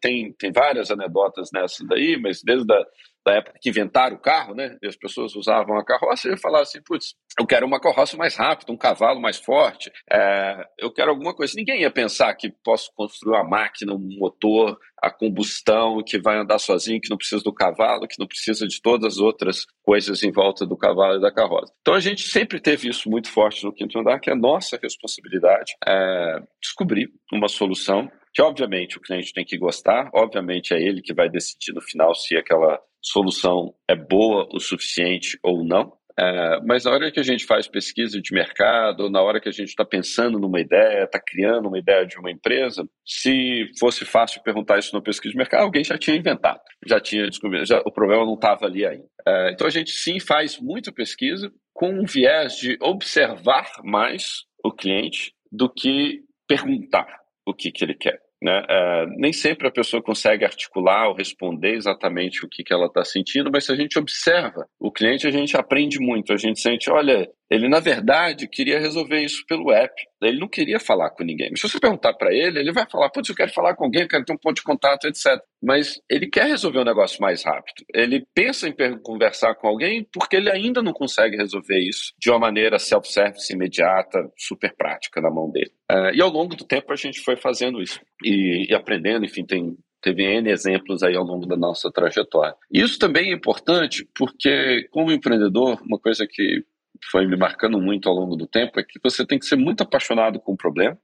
tem, 0.00 0.32
tem 0.34 0.52
várias 0.52 0.90
anedotas 0.90 1.50
nessa 1.52 1.84
daí, 1.84 2.16
mas 2.16 2.42
desde 2.44 2.72
a 2.72 2.86
da 3.26 3.32
época 3.32 3.58
que 3.60 3.68
inventaram 3.68 4.14
o 4.14 4.20
carro, 4.20 4.54
né? 4.54 4.78
E 4.80 4.86
as 4.86 4.94
pessoas 4.94 5.34
usavam 5.34 5.76
a 5.76 5.84
carroça 5.84 6.32
e 6.32 6.38
falavam 6.38 6.62
assim, 6.62 6.80
putz, 6.80 7.14
eu 7.38 7.44
quero 7.44 7.66
uma 7.66 7.80
carroça 7.80 8.16
mais 8.16 8.36
rápida, 8.36 8.72
um 8.72 8.76
cavalo 8.76 9.20
mais 9.20 9.36
forte, 9.36 9.90
é, 10.10 10.64
eu 10.78 10.92
quero 10.92 11.10
alguma 11.10 11.34
coisa. 11.34 11.52
Ninguém 11.56 11.80
ia 11.80 11.90
pensar 11.90 12.32
que 12.34 12.52
posso 12.64 12.90
construir 12.94 13.34
uma 13.34 13.44
máquina, 13.44 13.92
um 13.92 14.16
motor 14.18 14.78
a 15.02 15.10
combustão 15.10 16.02
que 16.04 16.18
vai 16.18 16.38
andar 16.38 16.58
sozinho, 16.58 17.00
que 17.00 17.10
não 17.10 17.18
precisa 17.18 17.42
do 17.42 17.52
cavalo, 17.52 18.08
que 18.08 18.18
não 18.18 18.26
precisa 18.26 18.66
de 18.66 18.80
todas 18.80 19.14
as 19.14 19.18
outras 19.18 19.66
coisas 19.82 20.22
em 20.22 20.30
volta 20.32 20.64
do 20.64 20.76
cavalo 20.76 21.18
e 21.18 21.20
da 21.20 21.32
carroça. 21.32 21.72
Então 21.80 21.94
a 21.94 22.00
gente 22.00 22.22
sempre 22.22 22.60
teve 22.60 22.88
isso 22.88 23.10
muito 23.10 23.28
forte 23.28 23.64
no 23.64 23.72
quinto 23.72 23.98
andar, 23.98 24.20
que 24.20 24.30
é 24.30 24.34
nossa 24.34 24.78
responsabilidade 24.80 25.74
é 25.86 26.38
descobrir 26.62 27.10
uma 27.32 27.48
solução 27.48 28.10
que 28.36 28.42
obviamente 28.42 28.98
o 28.98 29.00
cliente 29.00 29.32
tem 29.32 29.46
que 29.46 29.56
gostar, 29.56 30.10
obviamente 30.12 30.74
é 30.74 30.78
ele 30.78 31.00
que 31.00 31.14
vai 31.14 31.26
decidir 31.26 31.72
no 31.72 31.80
final 31.80 32.14
se 32.14 32.36
aquela 32.36 32.78
solução 33.00 33.74
é 33.88 33.96
boa 33.96 34.46
o 34.52 34.60
suficiente 34.60 35.38
ou 35.42 35.64
não. 35.64 35.90
É, 36.20 36.60
mas 36.66 36.84
na 36.84 36.90
hora 36.90 37.10
que 37.10 37.18
a 37.18 37.22
gente 37.22 37.46
faz 37.46 37.66
pesquisa 37.66 38.20
de 38.20 38.34
mercado, 38.34 39.08
na 39.08 39.22
hora 39.22 39.40
que 39.40 39.48
a 39.48 39.52
gente 39.52 39.68
está 39.68 39.86
pensando 39.86 40.38
numa 40.38 40.60
ideia, 40.60 41.04
está 41.04 41.18
criando 41.18 41.68
uma 41.68 41.78
ideia 41.78 42.04
de 42.06 42.18
uma 42.18 42.30
empresa, 42.30 42.86
se 43.06 43.70
fosse 43.80 44.04
fácil 44.04 44.42
perguntar 44.42 44.78
isso 44.78 44.94
na 44.94 45.00
pesquisa 45.00 45.32
de 45.32 45.38
mercado, 45.38 45.62
alguém 45.62 45.82
já 45.82 45.96
tinha 45.96 46.14
inventado, 46.14 46.60
já 46.86 47.00
tinha 47.00 47.26
descoberto, 47.30 47.66
já, 47.66 47.80
o 47.86 47.90
problema 47.90 48.26
não 48.26 48.34
estava 48.34 48.66
ali 48.66 48.84
ainda. 48.84 49.08
É, 49.26 49.52
então 49.52 49.66
a 49.66 49.70
gente 49.70 49.92
sim 49.92 50.20
faz 50.20 50.60
muita 50.60 50.92
pesquisa 50.92 51.50
com 51.72 51.88
um 51.88 52.04
viés 52.04 52.58
de 52.58 52.76
observar 52.82 53.66
mais 53.82 54.44
o 54.62 54.70
cliente 54.70 55.32
do 55.50 55.72
que 55.72 56.20
perguntar 56.46 57.06
o 57.46 57.54
que, 57.54 57.72
que 57.72 57.82
ele 57.82 57.94
quer. 57.94 58.25
Né? 58.46 58.62
É, 58.68 59.06
nem 59.16 59.32
sempre 59.32 59.66
a 59.66 59.72
pessoa 59.72 60.00
consegue 60.00 60.44
articular 60.44 61.08
ou 61.08 61.16
responder 61.16 61.74
exatamente 61.74 62.46
o 62.46 62.48
que, 62.48 62.62
que 62.62 62.72
ela 62.72 62.86
está 62.86 63.04
sentindo, 63.04 63.50
mas 63.52 63.66
se 63.66 63.72
a 63.72 63.74
gente 63.74 63.98
observa 63.98 64.68
o 64.78 64.92
cliente, 64.92 65.26
a 65.26 65.32
gente 65.32 65.56
aprende 65.56 65.98
muito. 65.98 66.32
A 66.32 66.36
gente 66.36 66.60
sente, 66.60 66.88
olha, 66.88 67.28
ele 67.50 67.68
na 67.68 67.80
verdade 67.80 68.48
queria 68.48 68.78
resolver 68.78 69.20
isso 69.20 69.44
pelo 69.46 69.72
app. 69.72 69.94
Ele 70.22 70.38
não 70.38 70.48
queria 70.48 70.80
falar 70.80 71.10
com 71.10 71.22
ninguém. 71.22 71.50
Mas 71.50 71.60
se 71.60 71.68
você 71.68 71.78
perguntar 71.78 72.14
para 72.14 72.34
ele, 72.34 72.58
ele 72.58 72.72
vai 72.72 72.88
falar: 72.88 73.10
putz, 73.10 73.28
eu 73.28 73.34
quero 73.34 73.52
falar 73.52 73.74
com 73.76 73.84
alguém, 73.84 74.02
eu 74.02 74.08
quero 74.08 74.24
ter 74.24 74.32
um 74.32 74.38
ponto 74.38 74.56
de 74.56 74.62
contato, 74.62 75.06
etc. 75.06 75.40
Mas 75.62 76.00
ele 76.10 76.28
quer 76.28 76.46
resolver 76.46 76.78
o 76.78 76.82
um 76.82 76.86
negócio 76.86 77.20
mais 77.20 77.44
rápido. 77.44 77.84
Ele 77.94 78.26
pensa 78.34 78.68
em 78.68 78.74
conversar 78.98 79.54
com 79.54 79.68
alguém 79.68 80.06
porque 80.12 80.36
ele 80.36 80.50
ainda 80.50 80.82
não 80.82 80.92
consegue 80.92 81.36
resolver 81.36 81.78
isso 81.78 82.12
de 82.18 82.30
uma 82.30 82.38
maneira 82.38 82.78
self-service, 82.78 83.52
imediata, 83.52 84.30
super 84.36 84.74
prática 84.74 85.20
na 85.20 85.30
mão 85.30 85.50
dele. 85.50 85.70
Uh, 85.90 86.14
e 86.14 86.20
ao 86.20 86.30
longo 86.30 86.56
do 86.56 86.64
tempo 86.64 86.92
a 86.92 86.96
gente 86.96 87.20
foi 87.20 87.36
fazendo 87.36 87.80
isso 87.80 88.00
e, 88.24 88.66
e 88.68 88.74
aprendendo, 88.74 89.24
enfim, 89.24 89.44
tem 89.44 89.76
teve 90.02 90.22
N 90.22 90.50
exemplos 90.50 91.02
aí 91.02 91.16
ao 91.16 91.24
longo 91.24 91.46
da 91.46 91.56
nossa 91.56 91.90
trajetória. 91.90 92.54
Isso 92.70 92.96
também 92.96 93.30
é 93.30 93.34
importante 93.34 94.08
porque, 94.14 94.86
como 94.92 95.10
empreendedor, 95.10 95.82
uma 95.82 95.98
coisa 95.98 96.26
que 96.30 96.62
foi 97.10 97.26
me 97.26 97.36
marcando 97.36 97.80
muito 97.80 98.08
ao 98.08 98.14
longo 98.14 98.36
do 98.36 98.46
tempo 98.46 98.78
é 98.80 98.82
que 98.82 98.98
você 99.02 99.26
tem 99.26 99.38
que 99.38 99.46
ser 99.46 99.56
muito 99.56 99.82
apaixonado 99.82 100.40
com 100.40 100.52
o 100.52 100.56
problema, 100.56 100.98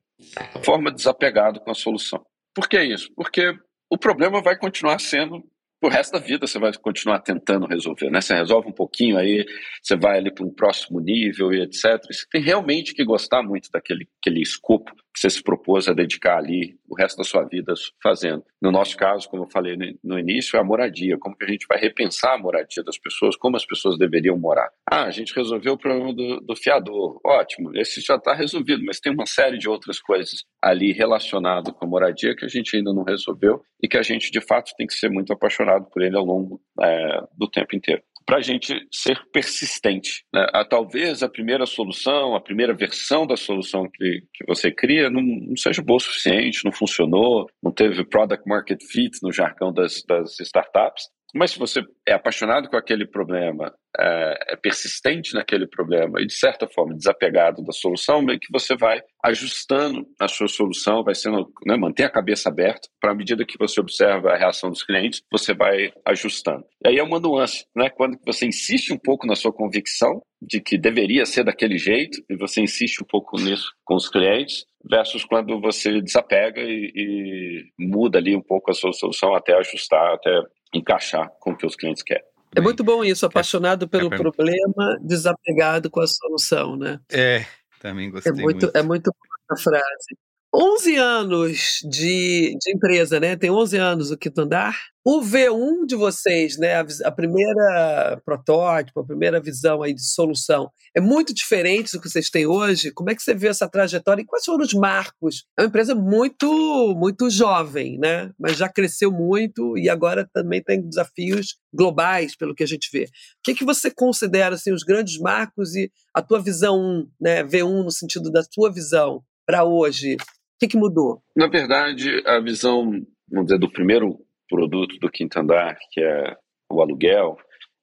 forma 0.65 0.91
desapegado 0.91 1.61
com 1.61 1.71
a 1.71 1.75
solução. 1.75 2.25
Por 2.55 2.69
que 2.69 2.81
isso? 2.83 3.13
Porque 3.15 3.55
o 3.91 3.99
problema 3.99 4.43
vai 4.43 4.57
continuar 4.57 4.99
sendo 4.99 5.43
o 5.83 5.89
resto 5.89 6.13
da 6.13 6.21
vida 6.21 6.47
você 6.47 6.59
vai 6.61 6.73
continuar 6.75 7.19
tentando 7.19 7.67
resolver, 7.67 8.09
né? 8.09 8.21
Você 8.21 8.35
resolve 8.35 8.69
um 8.69 8.73
pouquinho 8.73 9.19
aí, 9.19 9.45
você 9.83 9.97
vai 9.97 10.19
ali 10.19 10.33
para 10.33 10.47
um 10.47 10.55
próximo 10.55 11.01
nível 11.01 11.53
e 11.53 11.61
etc. 11.61 12.01
Você 12.09 12.25
tem 12.31 12.41
realmente 12.41 12.95
que 12.95 13.05
gostar 13.05 13.43
muito 13.43 13.69
daquele 13.71 14.09
aquele 14.21 14.41
escopo 14.41 14.95
que 14.95 15.21
você 15.21 15.29
se 15.29 15.43
propôs 15.43 15.89
a 15.89 15.93
dedicar 15.93 16.39
ali 16.39 16.79
o 16.93 16.95
resto 16.95 17.17
da 17.17 17.25
sua 17.25 17.45
vida 17.45 17.73
fazendo. 18.03 18.45
No 18.61 18.71
nosso 18.71 18.97
caso, 18.97 19.29
como 19.29 19.45
eu 19.45 19.51
falei 19.51 19.77
no 20.05 20.19
início, 20.19 20.57
é 20.57 20.61
a 20.61 20.65
moradia. 20.65 21.19
Como 21.19 21.35
que 21.35 21.45
a 21.45 21.49
gente 21.49 21.67
vai 21.67 21.79
repensar 21.79 22.35
a 22.35 22.39
moradia 22.39 22.85
das 22.85 22.99
pessoas, 22.99 23.35
como 23.35 23.57
as 23.57 23.65
pessoas 23.65 23.97
deveriam 23.97 24.39
morar. 24.39 24.69
Ah, 24.91 25.05
a 25.05 25.11
gente 25.11 25.35
resolveu 25.35 25.73
o 25.73 25.79
problema 25.79 26.13
do, 26.13 26.41
do 26.41 26.55
fiador. 26.55 27.19
Ótimo, 27.25 27.75
esse 27.75 28.01
já 28.03 28.17
está 28.17 28.35
resolvido, 28.35 28.85
mas 28.85 29.01
tem 29.01 29.13
uma 29.13 29.27
série 29.27 29.57
de 29.57 29.69
outras 29.69 29.99
coisas 29.99 30.45
ali 30.61 30.93
relacionado 30.93 31.73
com 31.73 31.85
a 31.87 31.89
moradia 31.89 32.37
que 32.37 32.45
a 32.45 32.49
gente 32.49 32.77
ainda 32.77 32.93
não 32.93 33.05
resolveu 33.05 33.63
e 33.83 33.89
que 33.89 33.97
a 33.97 34.03
gente, 34.03 34.31
de 34.31 34.41
fato, 34.41 34.73
tem 34.77 34.87
que 34.87 34.95
ser 34.95 35.09
muito 35.09 35.33
apaixonado 35.33 35.87
por 35.87 36.03
ele 36.03 36.17
ao 36.17 36.25
longo 36.25 36.61
é, 36.81 37.21
do 37.37 37.49
tempo 37.49 37.75
inteiro 37.75 38.03
para 38.27 38.39
a 38.39 38.41
gente 38.41 38.87
ser 38.91 39.21
persistente. 39.33 40.25
Né? 40.33 40.47
A, 40.53 40.65
talvez 40.65 41.23
a 41.23 41.29
primeira 41.29 41.67
solução, 41.67 42.35
a 42.35 42.41
primeira 42.41 42.75
versão 42.75 43.27
da 43.27 43.37
solução 43.37 43.89
que, 43.93 44.23
que 44.33 44.45
você 44.47 44.71
cria 44.71 45.11
não, 45.11 45.23
não, 45.23 45.57
seja 45.57 45.83
boa 45.83 45.97
o 45.97 46.01
suficiente, 46.01 46.65
não 46.65 46.73
funcionou, 46.73 47.47
não 47.63 47.73
teve 47.73 48.05
product 48.05 48.49
market 48.49 48.83
fit 48.83 49.19
no 49.23 49.33
jargão 49.33 49.73
das, 49.73 50.03
das 50.07 50.39
startups, 50.41 51.09
mas 51.35 51.53
se 51.53 51.59
você 51.59 51.83
é 52.07 52.13
apaixonado 52.13 52.69
com 52.69 52.77
aquele 52.77 53.07
problema, 53.07 53.73
é, 53.99 54.53
é, 54.53 54.57
persistente 54.57 55.35
naquele 55.35 55.67
problema 55.67 56.21
e, 56.21 56.27
de 56.27 56.35
certa 56.35 56.67
forma, 56.67 56.95
desapegado 56.95 57.63
da 57.63 57.73
solução, 57.73 58.23
meio 58.23 58.39
que 58.39 58.53
você 58.53 58.77
vai 58.77 59.01
ajustando 59.25 60.07
a 60.21 60.29
sua 60.29 60.49
solução, 60.49 61.03
vai 61.03 61.15
sendo, 61.15 61.51
né, 61.67 61.77
manter 61.77 62.05
a 62.05 62.11
cabeça 62.11 62.49
aberta, 62.49 62.89
para 63.01 63.13
à 63.13 63.15
medida 63.15 63.45
que 63.45 63.59
você 63.59 63.81
observa 63.81 64.31
a 64.31 64.37
reação 64.37 64.71
dos 64.71 64.83
clientes, 64.83 65.23
você 65.31 65.55
vai 65.55 65.93
ajustando. 66.07 66.65
E 66.85 66.89
aí 66.89 66.99
é 66.99 67.03
uma 67.03 67.21
nuance, 67.21 67.67
né? 67.77 67.89
Quando 67.91 68.19
você 68.27 68.47
insiste 68.47 68.93
um 68.93 68.99
pouco 68.99 69.27
na 69.27 69.35
sua 69.35 69.53
convicção 69.53 70.23
de 70.41 70.61
que 70.61 70.77
deveria 70.77 71.25
ser 71.25 71.45
daquele 71.45 71.79
jeito, 71.79 72.23
e 72.29 72.37
você 72.37 72.61
insiste 72.61 73.03
um 73.03 73.07
pouco 73.07 73.41
nisso 73.41 73.73
com 73.85 73.95
os 73.95 74.09
clientes, 74.09 74.65
versus 74.91 75.25
quando 75.25 75.61
você 75.61 76.01
desapega 76.01 76.61
e, 76.61 76.93
e 76.95 77.65
muda 77.79 78.19
ali 78.19 78.35
um 78.35 78.43
pouco 78.43 78.71
a 78.71 78.75
sua 78.75 78.93
solução 78.93 79.35
até 79.35 79.55
ajustar, 79.55 80.15
até 80.15 80.31
encaixar 80.73 81.31
com 81.41 81.53
o 81.53 81.57
que 81.57 81.67
os 81.67 81.77
clientes 81.77 82.03
querem. 82.03 82.25
É 82.55 82.61
muito 82.61 82.85
bom 82.85 83.03
isso, 83.03 83.25
apaixonado 83.25 83.89
pelo 83.89 84.13
é, 84.13 84.17
problema, 84.17 84.99
desapegado 85.01 85.91
com 85.91 86.01
a 86.01 86.07
solução, 86.07 86.77
né? 86.77 87.01
É, 87.11 87.47
também 87.81 88.11
gostei 88.11 88.31
é 88.31 88.35
muito. 88.35 88.67
muito. 88.67 88.77
É 88.77 88.83
muito 88.83 89.11
boa 89.11 89.33
a 89.51 89.57
frase. 89.57 90.19
11 90.55 90.97
anos 90.97 91.79
de, 91.83 92.55
de 92.61 92.75
empresa, 92.75 93.19
né? 93.19 93.37
Tem 93.37 93.51
11 93.51 93.79
anos 93.79 94.11
o 94.11 94.19
Quinto 94.19 94.43
Andar. 94.43 94.79
O 95.03 95.23
V1 95.23 95.87
de 95.87 95.97
vocês, 95.97 96.59
né? 96.59 96.75
A, 96.75 96.87
a, 97.07 97.11
primeira 97.11 98.21
protótipo, 98.23 99.01
a 99.01 99.07
primeira 99.07 99.41
visão 99.41 99.83
aí 99.83 99.95
de 99.95 100.05
solução, 100.05 100.71
é 100.95 101.01
muito 101.01 101.33
diferente 101.33 101.93
do 101.93 102.01
que 102.03 102.09
vocês 102.09 102.29
têm 102.29 102.47
hoje? 102.47 102.93
Como 102.93 103.11
é 103.11 103.15
que 103.15 103.23
você 103.23 103.35
vê 103.35 103.49
essa 103.49 103.67
trajetória 103.67 104.21
e 104.21 104.27
quais 104.27 104.45
foram 104.45 104.63
os 104.63 104.75
marcos? 104.75 105.47
É 105.59 105.63
uma 105.63 105.69
empresa 105.69 105.95
muito, 105.95 106.95
muito 106.99 107.31
jovem, 107.31 107.99
né? 107.99 108.31
Mas 108.39 108.59
já 108.59 108.69
cresceu 108.69 109.11
muito 109.11 109.79
e 109.79 109.89
agora 109.89 110.29
também 110.35 110.63
tem 110.63 110.87
desafios 110.87 111.57
globais, 111.73 112.37
pelo 112.37 112.55
que 112.55 112.63
a 112.63 112.69
gente 112.69 112.91
vê. 112.93 113.05
O 113.05 113.09
que, 113.43 113.55
que 113.55 113.65
você 113.65 113.91
considera 113.91 114.55
assim, 114.55 114.71
os 114.71 114.83
grandes 114.83 115.19
marcos 115.19 115.75
e 115.75 115.91
a 116.13 116.21
tua 116.21 116.43
visão, 116.43 117.09
né? 117.19 117.43
V1 117.43 117.85
no 117.85 117.91
sentido 117.91 118.31
da 118.31 118.43
tua 118.45 118.71
visão 118.71 119.23
para 119.47 119.65
hoje? 119.65 120.19
Que, 120.63 120.69
que 120.69 120.77
mudou? 120.77 121.21
Na 121.37 121.49
verdade, 121.49 122.23
a 122.25 122.39
visão, 122.39 122.85
vamos 123.29 123.47
dizer, 123.47 123.59
do 123.59 123.71
primeiro 123.71 124.19
produto 124.49 124.97
do 124.99 125.11
quinto 125.11 125.39
andar, 125.41 125.77
que 125.91 126.01
é 126.01 126.37
o 126.71 126.81
aluguel, 126.81 127.37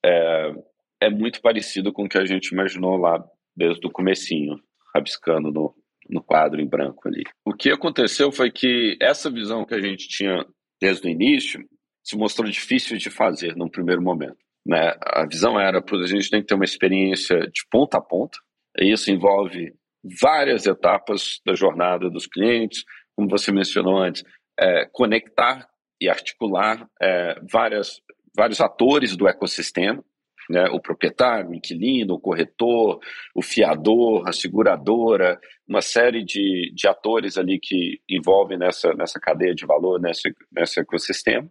é, 0.05 0.53
é 1.01 1.09
muito 1.09 1.41
parecido 1.41 1.91
com 1.91 2.05
o 2.05 2.09
que 2.09 2.17
a 2.17 2.25
gente 2.25 2.47
imaginou 2.53 2.95
lá 2.95 3.21
desde 3.55 3.85
o 3.85 3.91
comecinho, 3.91 4.55
rabiscando 4.95 5.51
no, 5.51 5.75
no 6.09 6.23
quadro 6.23 6.61
em 6.61 6.67
branco 6.67 7.07
ali. 7.07 7.23
O 7.45 7.53
que 7.53 7.69
aconteceu 7.69 8.31
foi 8.31 8.49
que 8.49 8.97
essa 9.01 9.29
visão 9.29 9.65
que 9.65 9.75
a 9.75 9.81
gente 9.81 10.07
tinha 10.07 10.45
desde 10.81 11.05
o 11.05 11.11
início 11.11 11.59
se 12.01 12.15
mostrou 12.17 12.49
difícil 12.49 12.97
de 12.97 13.09
fazer 13.09 13.57
num 13.57 13.69
primeiro 13.69 14.01
momento. 14.01 14.37
Né? 14.65 14.93
A 15.01 15.25
visão 15.25 15.59
era, 15.59 15.79
a 15.79 16.07
gente 16.07 16.29
tem 16.29 16.41
que 16.41 16.47
ter 16.47 16.55
uma 16.55 16.63
experiência 16.63 17.39
de 17.39 17.67
ponta 17.69 17.97
a 17.97 18.01
ponta, 18.01 18.37
e 18.77 18.93
isso 18.93 19.11
envolve 19.11 19.73
várias 20.21 20.65
etapas 20.65 21.39
da 21.45 21.53
jornada 21.53 22.09
dos 22.09 22.27
clientes, 22.27 22.83
como 23.15 23.29
você 23.29 23.51
mencionou 23.51 23.97
antes, 23.97 24.23
é, 24.59 24.85
conectar 24.91 25.67
e 26.01 26.09
articular 26.09 26.87
é, 27.01 27.39
várias, 27.51 28.01
vários 28.35 28.61
atores 28.61 29.15
do 29.15 29.27
ecossistema, 29.27 30.03
né, 30.49 30.65
o 30.71 30.79
proprietário, 30.79 31.51
o 31.51 31.55
inquilino, 31.55 32.15
o 32.15 32.19
corretor, 32.19 32.99
o 33.35 33.41
fiador, 33.41 34.27
a 34.27 34.31
seguradora, 34.31 35.39
uma 35.67 35.81
série 35.81 36.23
de, 36.23 36.73
de 36.73 36.87
atores 36.87 37.37
ali 37.37 37.59
que 37.59 38.01
envolvem 38.09 38.57
nessa, 38.57 38.93
nessa 38.95 39.19
cadeia 39.19 39.53
de 39.53 39.65
valor, 39.65 40.01
nesse, 40.01 40.33
nesse 40.51 40.79
ecossistema, 40.79 41.47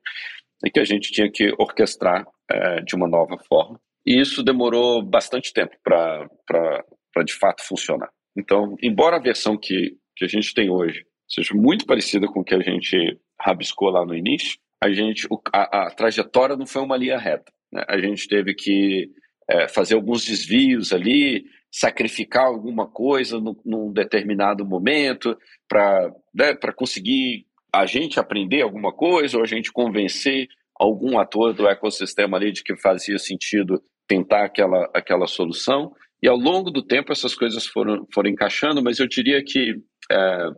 e 0.65 0.71
que 0.71 0.81
a 0.81 0.85
gente 0.85 1.13
tinha 1.13 1.31
que 1.31 1.55
orquestrar 1.59 2.27
é, 2.51 2.81
de 2.81 2.97
uma 2.97 3.07
nova 3.07 3.39
forma. 3.49 3.81
E 4.05 4.21
isso 4.21 4.43
demorou 4.43 5.03
bastante 5.03 5.53
tempo 5.53 5.77
para 5.85 7.25
de 7.25 7.35
fato 7.35 7.63
funcionar. 7.63 8.11
Então, 8.39 8.77
embora 8.81 9.17
a 9.17 9.21
versão 9.21 9.57
que, 9.57 9.97
que 10.17 10.25
a 10.25 10.29
gente 10.29 10.55
tem 10.55 10.71
hoje 10.71 11.05
seja, 11.29 11.55
muito 11.55 11.85
parecida 11.85 12.27
com 12.27 12.41
o 12.41 12.45
que 12.45 12.55
a 12.55 12.61
gente 12.61 13.19
rabiscou 13.39 13.91
lá 13.91 14.05
no 14.05 14.15
início, 14.15 14.59
a 14.83 14.91
gente 14.91 15.27
a, 15.53 15.87
a 15.87 15.91
trajetória 15.91 16.57
não 16.57 16.67
foi 16.67 16.83
uma 16.83 16.97
linha 16.97 17.19
reta. 17.19 17.53
Né? 17.73 17.85
A 17.89 17.99
gente 17.99 18.29
teve 18.29 18.55
que 18.55 19.11
é, 19.51 19.69
fazer 19.69 19.95
alguns 19.95 20.25
desvios 20.25 20.93
ali, 20.93 21.45
sacrificar 21.71 22.47
alguma 22.47 22.87
coisa 22.87 23.41
no, 23.41 23.61
num 23.65 23.93
determinado 23.93 24.65
momento 24.65 25.37
para 25.69 26.13
né, 26.35 26.55
conseguir 26.75 27.47
a 27.73 27.85
gente 27.85 28.19
aprender 28.19 28.63
alguma 28.63 28.93
coisa 28.93 29.37
ou 29.37 29.43
a 29.43 29.47
gente 29.47 29.71
convencer 29.71 30.49
algum 30.75 31.19
ator 31.19 31.53
do 31.53 31.69
ecossistema 31.69 32.37
ali 32.37 32.53
de 32.53 32.63
que 32.63 32.77
fazia 32.77 33.19
sentido 33.19 33.83
tentar 34.07 34.45
aquela, 34.45 34.89
aquela 34.95 35.27
solução. 35.27 35.93
E 36.23 36.29
ao 36.29 36.37
longo 36.37 36.71
do 36.71 36.83
tempo 36.83 37.13
essas 37.13 37.35
coisas 37.35 37.67
foram, 37.67 38.07
foram 38.13 38.31
encaixando, 38.31 38.83
mas 38.83 38.99
eu 38.99 39.07
diria 39.07 39.43
que 39.45 39.75
é, 40.11 40.51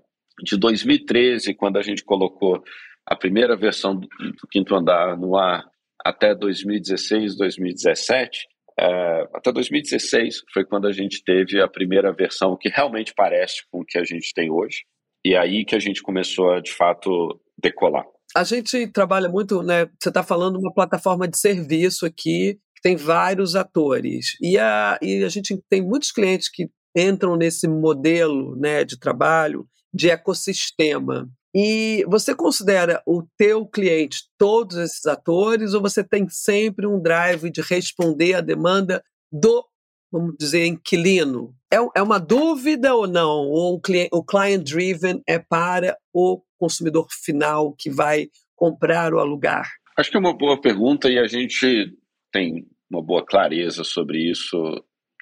de 0.43 0.57
2013, 0.57 1.55
quando 1.55 1.77
a 1.77 1.83
gente 1.83 2.05
colocou 2.05 2.63
a 3.07 3.17
primeira 3.17 3.57
versão 3.57 3.97
do, 3.97 4.09
Quinto 4.51 4.75
Andar 4.75 5.19
no 5.19 5.37
ar, 5.37 5.65
até 6.05 6.35
2016, 6.35 7.37
2017, 7.37 8.47
é, 8.79 9.29
até 9.35 9.53
2016 9.53 10.43
foi 10.53 10.65
quando 10.65 10.87
a 10.87 10.93
gente 10.93 11.23
teve 11.23 11.61
a 11.61 11.69
primeira 11.69 12.13
versão 12.13 12.57
que 12.57 12.69
realmente 12.69 13.13
parece 13.15 13.63
com 13.71 13.81
o 13.81 13.85
que 13.85 13.99
a 13.99 14.05
gente 14.05 14.33
tem 14.33 14.51
hoje. 14.51 14.85
E 15.25 15.37
aí 15.37 15.65
que 15.67 15.75
a 15.75 15.79
gente 15.79 16.03
começou 16.03 16.53
a, 16.53 16.61
de 16.61 16.73
fato, 16.73 17.39
decolar. 17.63 18.07
A 18.35 18.45
gente 18.45 18.87
trabalha 18.87 19.29
muito, 19.29 19.63
né? 19.63 19.87
Você 20.01 20.09
está 20.09 20.23
falando 20.23 20.57
uma 20.57 20.73
plataforma 20.73 21.29
de 21.29 21.39
serviço 21.39 22.07
aqui, 22.07 22.59
tem 22.83 22.97
vários 22.97 23.55
atores. 23.57 24.37
E 24.41 24.59
a, 24.59 24.99
e 25.03 25.25
a 25.25 25.29
gente 25.29 25.61
tem 25.69 25.83
muitos 25.83 26.11
clientes 26.11 26.49
que 26.49 26.69
entram 26.97 27.37
nesse 27.37 27.69
modelo 27.69 28.57
né, 28.57 28.85
de 28.85 28.99
trabalho 28.99 29.67
de 29.93 30.11
ecossistema. 30.11 31.29
E 31.55 32.05
você 32.09 32.35
considera 32.35 33.03
o 33.05 33.25
teu 33.37 33.67
cliente 33.67 34.23
todos 34.39 34.77
esses 34.77 35.05
atores 35.07 35.75
ou 35.75 35.83
você 35.83 36.05
tem 36.05 36.29
sempre 36.29 36.87
um 36.87 37.01
drive 37.01 37.51
de 37.51 37.61
responder 37.61 38.35
à 38.35 38.41
demanda 38.41 39.03
do, 39.33 39.65
vamos 40.13 40.37
dizer, 40.39 40.67
inquilino? 40.67 41.53
É, 41.73 41.77
é 41.97 42.03
uma 42.03 42.21
dúvida 42.21 42.95
ou 42.95 43.07
não? 43.07 43.49
Ou 43.49 43.75
o 43.75 43.81
client, 43.81 44.09
o 44.13 44.25
client 44.25 44.63
driven 44.63 45.21
é 45.27 45.41
para 45.41 45.97
o 46.13 46.41
consumidor 46.57 47.09
final 47.11 47.75
que 47.77 47.91
vai 47.91 48.29
comprar 48.55 49.13
ou 49.13 49.19
alugar? 49.19 49.69
Acho 49.97 50.11
que 50.11 50.17
é 50.17 50.21
uma 50.21 50.37
boa 50.37 50.61
pergunta 50.61 51.09
e 51.09 51.19
a 51.19 51.27
gente 51.27 51.93
tem 52.33 52.67
uma 52.91 53.03
boa 53.03 53.25
clareza 53.25 53.85
sobre 53.85 54.31
isso 54.31 54.57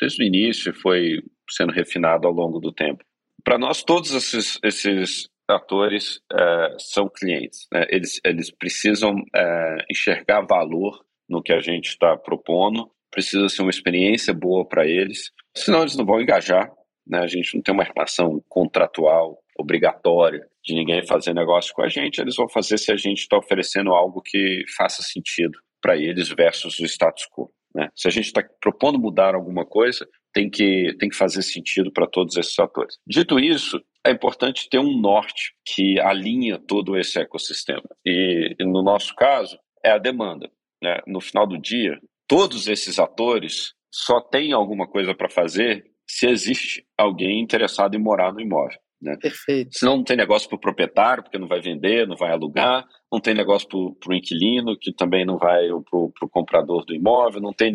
desde 0.01 0.23
o 0.23 0.27
início, 0.27 0.73
foi 0.75 1.23
sendo 1.51 1.73
refinado 1.73 2.27
ao 2.27 2.33
longo 2.33 2.59
do 2.59 2.73
tempo. 2.73 3.05
Para 3.45 3.59
nós, 3.59 3.83
todos 3.83 4.13
esses, 4.13 4.59
esses 4.63 5.29
atores 5.49 6.21
é, 6.33 6.77
são 6.79 7.09
clientes. 7.09 7.67
Né? 7.73 7.87
Eles, 7.89 8.21
eles 8.25 8.51
precisam 8.51 9.15
é, 9.35 9.77
enxergar 9.91 10.43
valor 10.43 11.05
no 11.29 11.43
que 11.43 11.53
a 11.53 11.61
gente 11.61 11.89
está 11.89 12.17
propondo, 12.17 12.91
precisa 13.11 13.49
ser 13.49 13.63
uma 13.63 13.71
experiência 13.71 14.33
boa 14.33 14.67
para 14.67 14.87
eles, 14.87 15.31
senão 15.57 15.81
eles 15.81 15.97
não 15.97 16.05
vão 16.05 16.21
engajar. 16.21 16.71
Né? 17.07 17.19
A 17.19 17.27
gente 17.27 17.55
não 17.55 17.63
tem 17.63 17.75
uma 17.75 17.85
relação 17.85 18.43
contratual 18.49 19.39
obrigatória 19.59 20.47
de 20.63 20.75
ninguém 20.75 21.05
fazer 21.05 21.35
negócio 21.35 21.75
com 21.75 21.83
a 21.83 21.89
gente, 21.89 22.21
eles 22.21 22.37
vão 22.37 22.49
fazer 22.49 22.79
se 22.79 22.93
a 22.93 22.97
gente 22.97 23.19
está 23.19 23.37
oferecendo 23.37 23.91
algo 23.91 24.23
que 24.23 24.65
faça 24.77 25.03
sentido 25.03 25.59
para 25.81 25.97
eles 25.97 26.29
versus 26.29 26.79
o 26.79 26.85
status 26.85 27.27
quo. 27.35 27.51
Né? 27.75 27.89
Se 27.95 28.09
a 28.09 28.11
gente 28.11 28.27
está 28.27 28.43
propondo 28.61 28.99
mudar 28.99 29.35
alguma 29.35 29.65
coisa, 29.65 30.09
tem 30.33 30.49
que, 30.49 30.95
tem 30.99 31.09
que 31.09 31.17
fazer 31.17 31.43
sentido 31.43 31.93
para 31.93 32.07
todos 32.07 32.37
esses 32.37 32.59
atores. 32.59 32.97
Dito 33.07 33.39
isso, 33.39 33.81
é 34.07 34.11
importante 34.11 34.69
ter 34.69 34.79
um 34.79 34.99
norte 34.99 35.55
que 35.65 35.99
alinha 36.01 36.59
todo 36.59 36.97
esse 36.97 37.19
ecossistema. 37.19 37.85
E, 38.05 38.55
e 38.59 38.65
no 38.65 38.83
nosso 38.83 39.15
caso, 39.15 39.59
é 39.85 39.91
a 39.91 39.99
demanda. 39.99 40.51
Né? 40.83 41.01
No 41.07 41.21
final 41.21 41.47
do 41.47 41.59
dia, 41.59 41.99
todos 42.27 42.69
esses 42.69 42.99
atores 42.99 43.75
só 43.93 44.21
têm 44.21 44.53
alguma 44.53 44.87
coisa 44.87 45.15
para 45.15 45.29
fazer 45.29 45.85
se 46.07 46.27
existe 46.27 46.87
alguém 46.97 47.41
interessado 47.41 47.95
em 47.95 48.03
morar 48.03 48.33
no 48.33 48.41
imóvel. 48.41 48.79
Né? 49.01 49.17
Perfeito. 49.21 49.79
Senão 49.79 49.99
não 49.99 50.05
tem 50.05 50.17
negócio 50.17 50.49
para 50.49 50.57
o 50.57 50.61
proprietário, 50.61 51.23
porque 51.23 51.39
não 51.39 51.47
vai 51.47 51.61
vender, 51.61 52.07
não 52.07 52.17
vai 52.17 52.31
alugar, 52.33 52.85
não 53.11 53.21
tem 53.21 53.33
negócio 53.33 53.69
para 53.69 54.13
o 54.13 54.15
inquilino, 54.15 54.77
que 54.79 54.93
também 54.93 55.25
não 55.25 55.39
vai 55.39 55.69
para 55.69 56.27
o 56.27 56.31
comprador 56.31 56.85
do 56.85 56.95
imóvel, 56.95 57.41
não 57.41 57.53
tem 57.53 57.73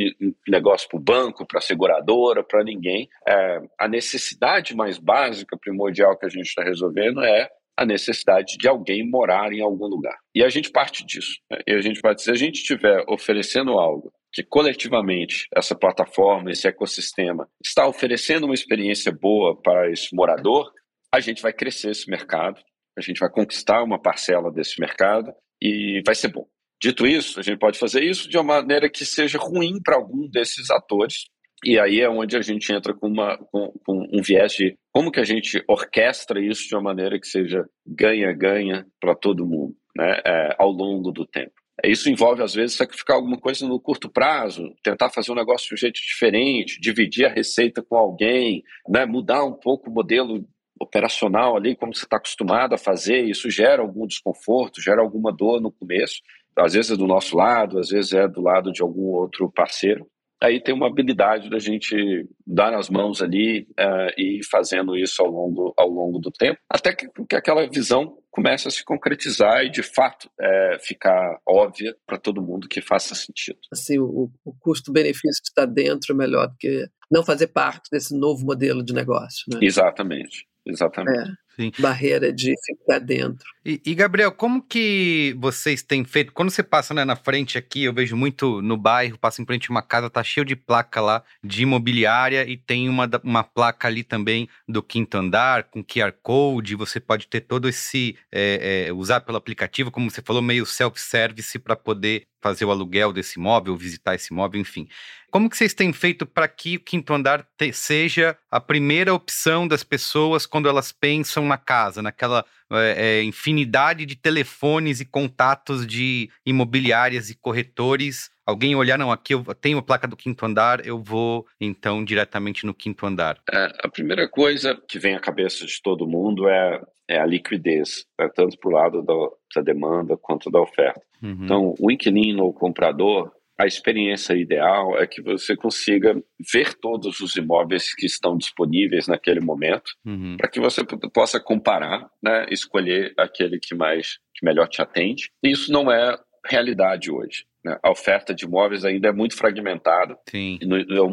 negócio 0.47 0.87
para 0.89 0.97
o 0.97 1.03
banco, 1.03 1.45
para 1.47 1.59
a 1.59 1.61
seguradora, 1.61 2.43
para 2.43 2.63
ninguém. 2.63 3.07
É, 3.27 3.61
a 3.79 3.87
necessidade 3.87 4.75
mais 4.75 4.97
básica, 4.97 5.57
primordial 5.57 6.17
que 6.17 6.25
a 6.25 6.29
gente 6.29 6.47
está 6.47 6.63
resolvendo 6.63 7.23
é 7.23 7.49
a 7.75 7.85
necessidade 7.85 8.55
de 8.57 8.67
alguém 8.67 9.09
morar 9.09 9.51
em 9.51 9.61
algum 9.61 9.87
lugar. 9.87 10.15
E 10.35 10.43
a 10.43 10.49
gente 10.49 10.71
parte 10.71 11.05
disso. 11.05 11.39
Né? 11.49 11.59
E 11.67 11.73
a 11.73 11.81
gente 11.81 12.01
parte, 12.01 12.21
se 12.21 12.29
a 12.29 12.35
gente 12.35 12.57
estiver 12.57 13.03
oferecendo 13.07 13.71
algo 13.71 14.11
que 14.31 14.43
coletivamente 14.43 15.47
essa 15.55 15.75
plataforma, 15.75 16.51
esse 16.51 16.67
ecossistema 16.67 17.47
está 17.63 17.87
oferecendo 17.87 18.45
uma 18.45 18.55
experiência 18.55 19.11
boa 19.11 19.55
para 19.55 19.91
esse 19.91 20.13
morador, 20.15 20.71
a 21.13 21.19
gente 21.19 21.43
vai 21.43 21.53
crescer 21.53 21.91
esse 21.91 22.09
mercado, 22.09 22.59
a 22.97 23.01
gente 23.01 23.19
vai 23.19 23.29
conquistar 23.29 23.83
uma 23.83 24.01
parcela 24.01 24.51
desse 24.51 24.79
mercado 24.79 25.31
e 25.61 26.01
vai 26.03 26.15
ser 26.15 26.29
bom. 26.29 26.47
Dito 26.81 27.05
isso, 27.05 27.39
a 27.39 27.43
gente 27.43 27.59
pode 27.59 27.77
fazer 27.77 28.03
isso 28.03 28.27
de 28.27 28.35
uma 28.35 28.55
maneira 28.55 28.89
que 28.89 29.05
seja 29.05 29.37
ruim 29.37 29.79
para 29.81 29.95
algum 29.95 30.27
desses 30.27 30.71
atores, 30.71 31.25
e 31.63 31.79
aí 31.79 32.01
é 32.01 32.09
onde 32.09 32.35
a 32.35 32.41
gente 32.41 32.73
entra 32.73 32.95
com, 32.95 33.07
uma, 33.07 33.37
com, 33.37 33.71
com, 33.85 34.07
um 34.11 34.21
viés 34.21 34.53
de 34.53 34.75
como 34.91 35.11
que 35.11 35.19
a 35.19 35.23
gente 35.23 35.63
orquestra 35.67 36.43
isso 36.43 36.67
de 36.67 36.75
uma 36.75 36.81
maneira 36.81 37.19
que 37.19 37.27
seja 37.27 37.63
ganha-ganha 37.85 38.85
para 38.99 39.15
todo 39.15 39.45
mundo, 39.45 39.75
né, 39.95 40.19
é, 40.25 40.55
ao 40.57 40.71
longo 40.71 41.11
do 41.11 41.25
tempo. 41.27 41.53
Isso 41.83 42.09
envolve, 42.09 42.41
às 42.43 42.53
vezes, 42.53 42.75
sacrificar 42.75 43.15
alguma 43.15 43.37
coisa 43.37 43.67
no 43.67 43.79
curto 43.79 44.09
prazo, 44.09 44.73
tentar 44.83 45.09
fazer 45.09 45.31
um 45.31 45.35
negócio 45.35 45.67
de 45.67 45.73
um 45.73 45.77
jeito 45.77 45.95
diferente, 45.95 46.79
dividir 46.79 47.25
a 47.25 47.33
receita 47.33 47.81
com 47.81 47.95
alguém, 47.95 48.63
né, 48.89 49.05
mudar 49.05 49.43
um 49.43 49.53
pouco 49.53 49.89
o 49.89 49.93
modelo 49.93 50.45
operacional 50.79 51.55
ali, 51.55 51.75
como 51.75 51.93
você 51.93 52.05
está 52.05 52.17
acostumado 52.17 52.73
a 52.73 52.77
fazer, 52.77 53.23
isso 53.23 53.49
gera 53.49 53.81
algum 53.81 54.05
desconforto, 54.05 54.81
gera 54.81 55.01
alguma 55.01 55.31
dor 55.31 55.61
no 55.61 55.71
começo. 55.71 56.21
Às 56.55 56.73
vezes 56.73 56.91
é 56.91 56.95
do 56.95 57.07
nosso 57.07 57.35
lado, 57.35 57.79
às 57.79 57.89
vezes 57.89 58.13
é 58.13 58.27
do 58.27 58.41
lado 58.41 58.71
de 58.71 58.81
algum 58.81 59.07
outro 59.07 59.51
parceiro. 59.51 60.07
Aí 60.41 60.61
tem 60.61 60.75
uma 60.75 60.87
habilidade 60.87 61.49
da 61.49 61.57
gente 61.57 62.27
dar 62.45 62.73
as 62.73 62.89
mãos 62.89 63.21
ali 63.21 63.61
uh, 63.79 64.11
e 64.17 64.39
ir 64.39 64.43
fazendo 64.43 64.97
isso 64.97 65.21
ao 65.21 65.31
longo, 65.31 65.73
ao 65.77 65.87
longo 65.87 66.19
do 66.19 66.29
tempo, 66.29 66.59
até 66.69 66.93
que, 66.93 67.07
que 67.29 67.35
aquela 67.37 67.65
visão 67.65 68.17
comece 68.29 68.67
a 68.67 68.71
se 68.71 68.83
concretizar 68.83 69.63
e, 69.63 69.69
de 69.69 69.81
fato, 69.81 70.29
é, 70.41 70.77
ficar 70.81 71.39
óbvia 71.47 71.95
para 72.05 72.17
todo 72.17 72.41
mundo 72.41 72.67
que 72.67 72.81
faça 72.81 73.15
sentido. 73.15 73.59
Assim, 73.71 73.99
o, 73.99 74.29
o 74.43 74.53
custo-benefício 74.59 75.43
está 75.43 75.65
dentro 75.65 76.13
é 76.13 76.17
melhor 76.17 76.47
do 76.47 76.57
que 76.57 76.87
não 77.11 77.23
fazer 77.23 77.47
parte 77.47 77.89
desse 77.91 78.17
novo 78.17 78.43
modelo 78.43 78.83
de 78.83 78.91
negócio. 78.91 79.45
Né? 79.47 79.59
Exatamente. 79.61 80.47
Exatamente. 80.65 81.31
É. 81.31 81.43
Sim. 81.55 81.71
barreira 81.77 82.33
de 82.33 82.53
ficar 82.65 82.99
dentro. 82.99 83.45
E, 83.63 83.79
e, 83.85 83.93
Gabriel, 83.93 84.31
como 84.31 84.61
que 84.61 85.35
vocês 85.37 85.83
têm 85.83 86.03
feito? 86.03 86.33
Quando 86.33 86.49
você 86.49 86.63
passa 86.63 86.93
né, 86.93 87.05
na 87.05 87.15
frente 87.15 87.57
aqui, 87.57 87.83
eu 87.83 87.93
vejo 87.93 88.15
muito 88.15 88.61
no 88.61 88.75
bairro, 88.75 89.19
passa 89.19 89.41
em 89.41 89.45
frente 89.45 89.69
a 89.69 89.71
uma 89.71 89.83
casa, 89.83 90.09
tá 90.09 90.23
cheio 90.23 90.45
de 90.45 90.55
placa 90.55 90.99
lá 90.99 91.23
de 91.43 91.63
imobiliária 91.63 92.49
e 92.49 92.57
tem 92.57 92.89
uma, 92.89 93.09
uma 93.23 93.43
placa 93.43 93.87
ali 93.87 94.03
também 94.03 94.49
do 94.67 94.81
quinto 94.81 95.15
andar 95.15 95.65
com 95.65 95.83
QR 95.83 96.13
Code. 96.23 96.75
Você 96.75 96.99
pode 96.99 97.27
ter 97.27 97.41
todo 97.41 97.69
esse 97.69 98.17
é, 98.31 98.87
é, 98.87 98.93
usar 98.93 99.21
pelo 99.21 99.37
aplicativo, 99.37 99.91
como 99.91 100.09
você 100.09 100.21
falou, 100.21 100.41
meio 100.41 100.65
self-service 100.65 101.59
para 101.59 101.75
poder 101.75 102.23
fazer 102.43 102.65
o 102.65 102.71
aluguel 102.71 103.13
desse 103.13 103.39
imóvel, 103.39 103.77
visitar 103.77 104.13
esse 104.13 104.33
imóvel, 104.33 104.59
enfim. 104.59 104.85
Como 105.31 105.49
que 105.49 105.55
vocês 105.55 105.73
têm 105.73 105.93
feito 105.93 106.25
para 106.25 106.45
que 106.47 106.75
o 106.75 106.79
quinto 106.81 107.13
andar 107.13 107.47
te, 107.57 107.71
seja 107.71 108.37
a 108.51 108.59
primeira 108.59 109.13
opção 109.13 109.65
das 109.65 109.81
pessoas 109.81 110.45
quando 110.45 110.67
elas 110.67 110.91
pensam 110.91 111.45
na 111.45 111.57
casa, 111.57 112.01
naquela 112.01 112.45
é, 112.73 113.19
é, 113.19 113.23
infinidade 113.23 114.05
de 114.05 114.15
telefones 114.15 114.99
e 114.99 115.05
contatos 115.05 115.85
de 115.85 116.29
imobiliárias 116.45 117.29
e 117.29 117.35
corretores? 117.35 118.31
Alguém 118.45 118.75
olhar, 118.75 118.97
não, 118.97 119.11
aqui 119.11 119.33
eu 119.33 119.43
tenho 119.55 119.77
a 119.77 119.81
placa 119.81 120.07
do 120.07 120.17
quinto 120.17 120.45
andar, 120.45 120.85
eu 120.85 121.01
vou 121.01 121.45
então 121.61 122.03
diretamente 122.03 122.65
no 122.65 122.73
quinto 122.73 123.05
andar. 123.05 123.39
É, 123.51 123.71
a 123.83 123.87
primeira 123.87 124.27
coisa 124.27 124.77
que 124.87 124.99
vem 124.99 125.15
à 125.15 125.19
cabeça 125.19 125.65
de 125.65 125.81
todo 125.81 126.07
mundo 126.07 126.49
é, 126.49 126.81
é 127.07 127.19
a 127.19 127.25
liquidez, 127.25 128.05
né, 128.19 128.29
tanto 128.35 128.57
para 128.57 128.69
o 128.69 128.73
lado 128.73 129.01
da, 129.01 129.13
da, 129.55 129.61
demanda 129.61 130.17
quanto 130.17 130.51
da 130.51 130.61
oferta. 130.61 131.01
Uhum. 131.21 131.37
Então, 131.43 131.75
o 131.79 131.89
inquilino 131.89 132.43
ou 132.43 132.53
comprador, 132.53 133.31
a 133.59 133.65
experiência 133.65 134.33
ideal 134.33 134.97
é 134.97 135.05
que 135.05 135.21
você 135.21 135.55
consiga 135.55 136.15
ver 136.51 136.73
todos 136.73 137.19
os 137.19 137.35
imóveis 137.35 137.93
que 137.93 138.05
estão 138.05 138.37
disponíveis 138.37 139.07
naquele 139.07 139.39
momento, 139.39 139.91
uhum. 140.05 140.37
para 140.37 140.49
que 140.49 140.59
você 140.59 140.83
possa 141.13 141.39
comparar, 141.39 142.09
né, 142.21 142.45
escolher 142.49 143.13
aquele 143.17 143.59
que 143.59 143.75
mais 143.75 144.17
que 144.33 144.45
melhor 144.45 144.67
te 144.67 144.81
atende. 144.81 145.29
Isso 145.43 145.71
não 145.71 145.91
é 145.91 146.17
realidade 146.45 147.11
hoje. 147.11 147.45
Né? 147.63 147.77
A 147.81 147.91
oferta 147.91 148.33
de 148.33 148.45
imóveis 148.45 148.83
ainda 148.83 149.09
é 149.09 149.13
muito 149.13 149.37
fragmentada. 149.37 150.17
Sim. 150.29 150.59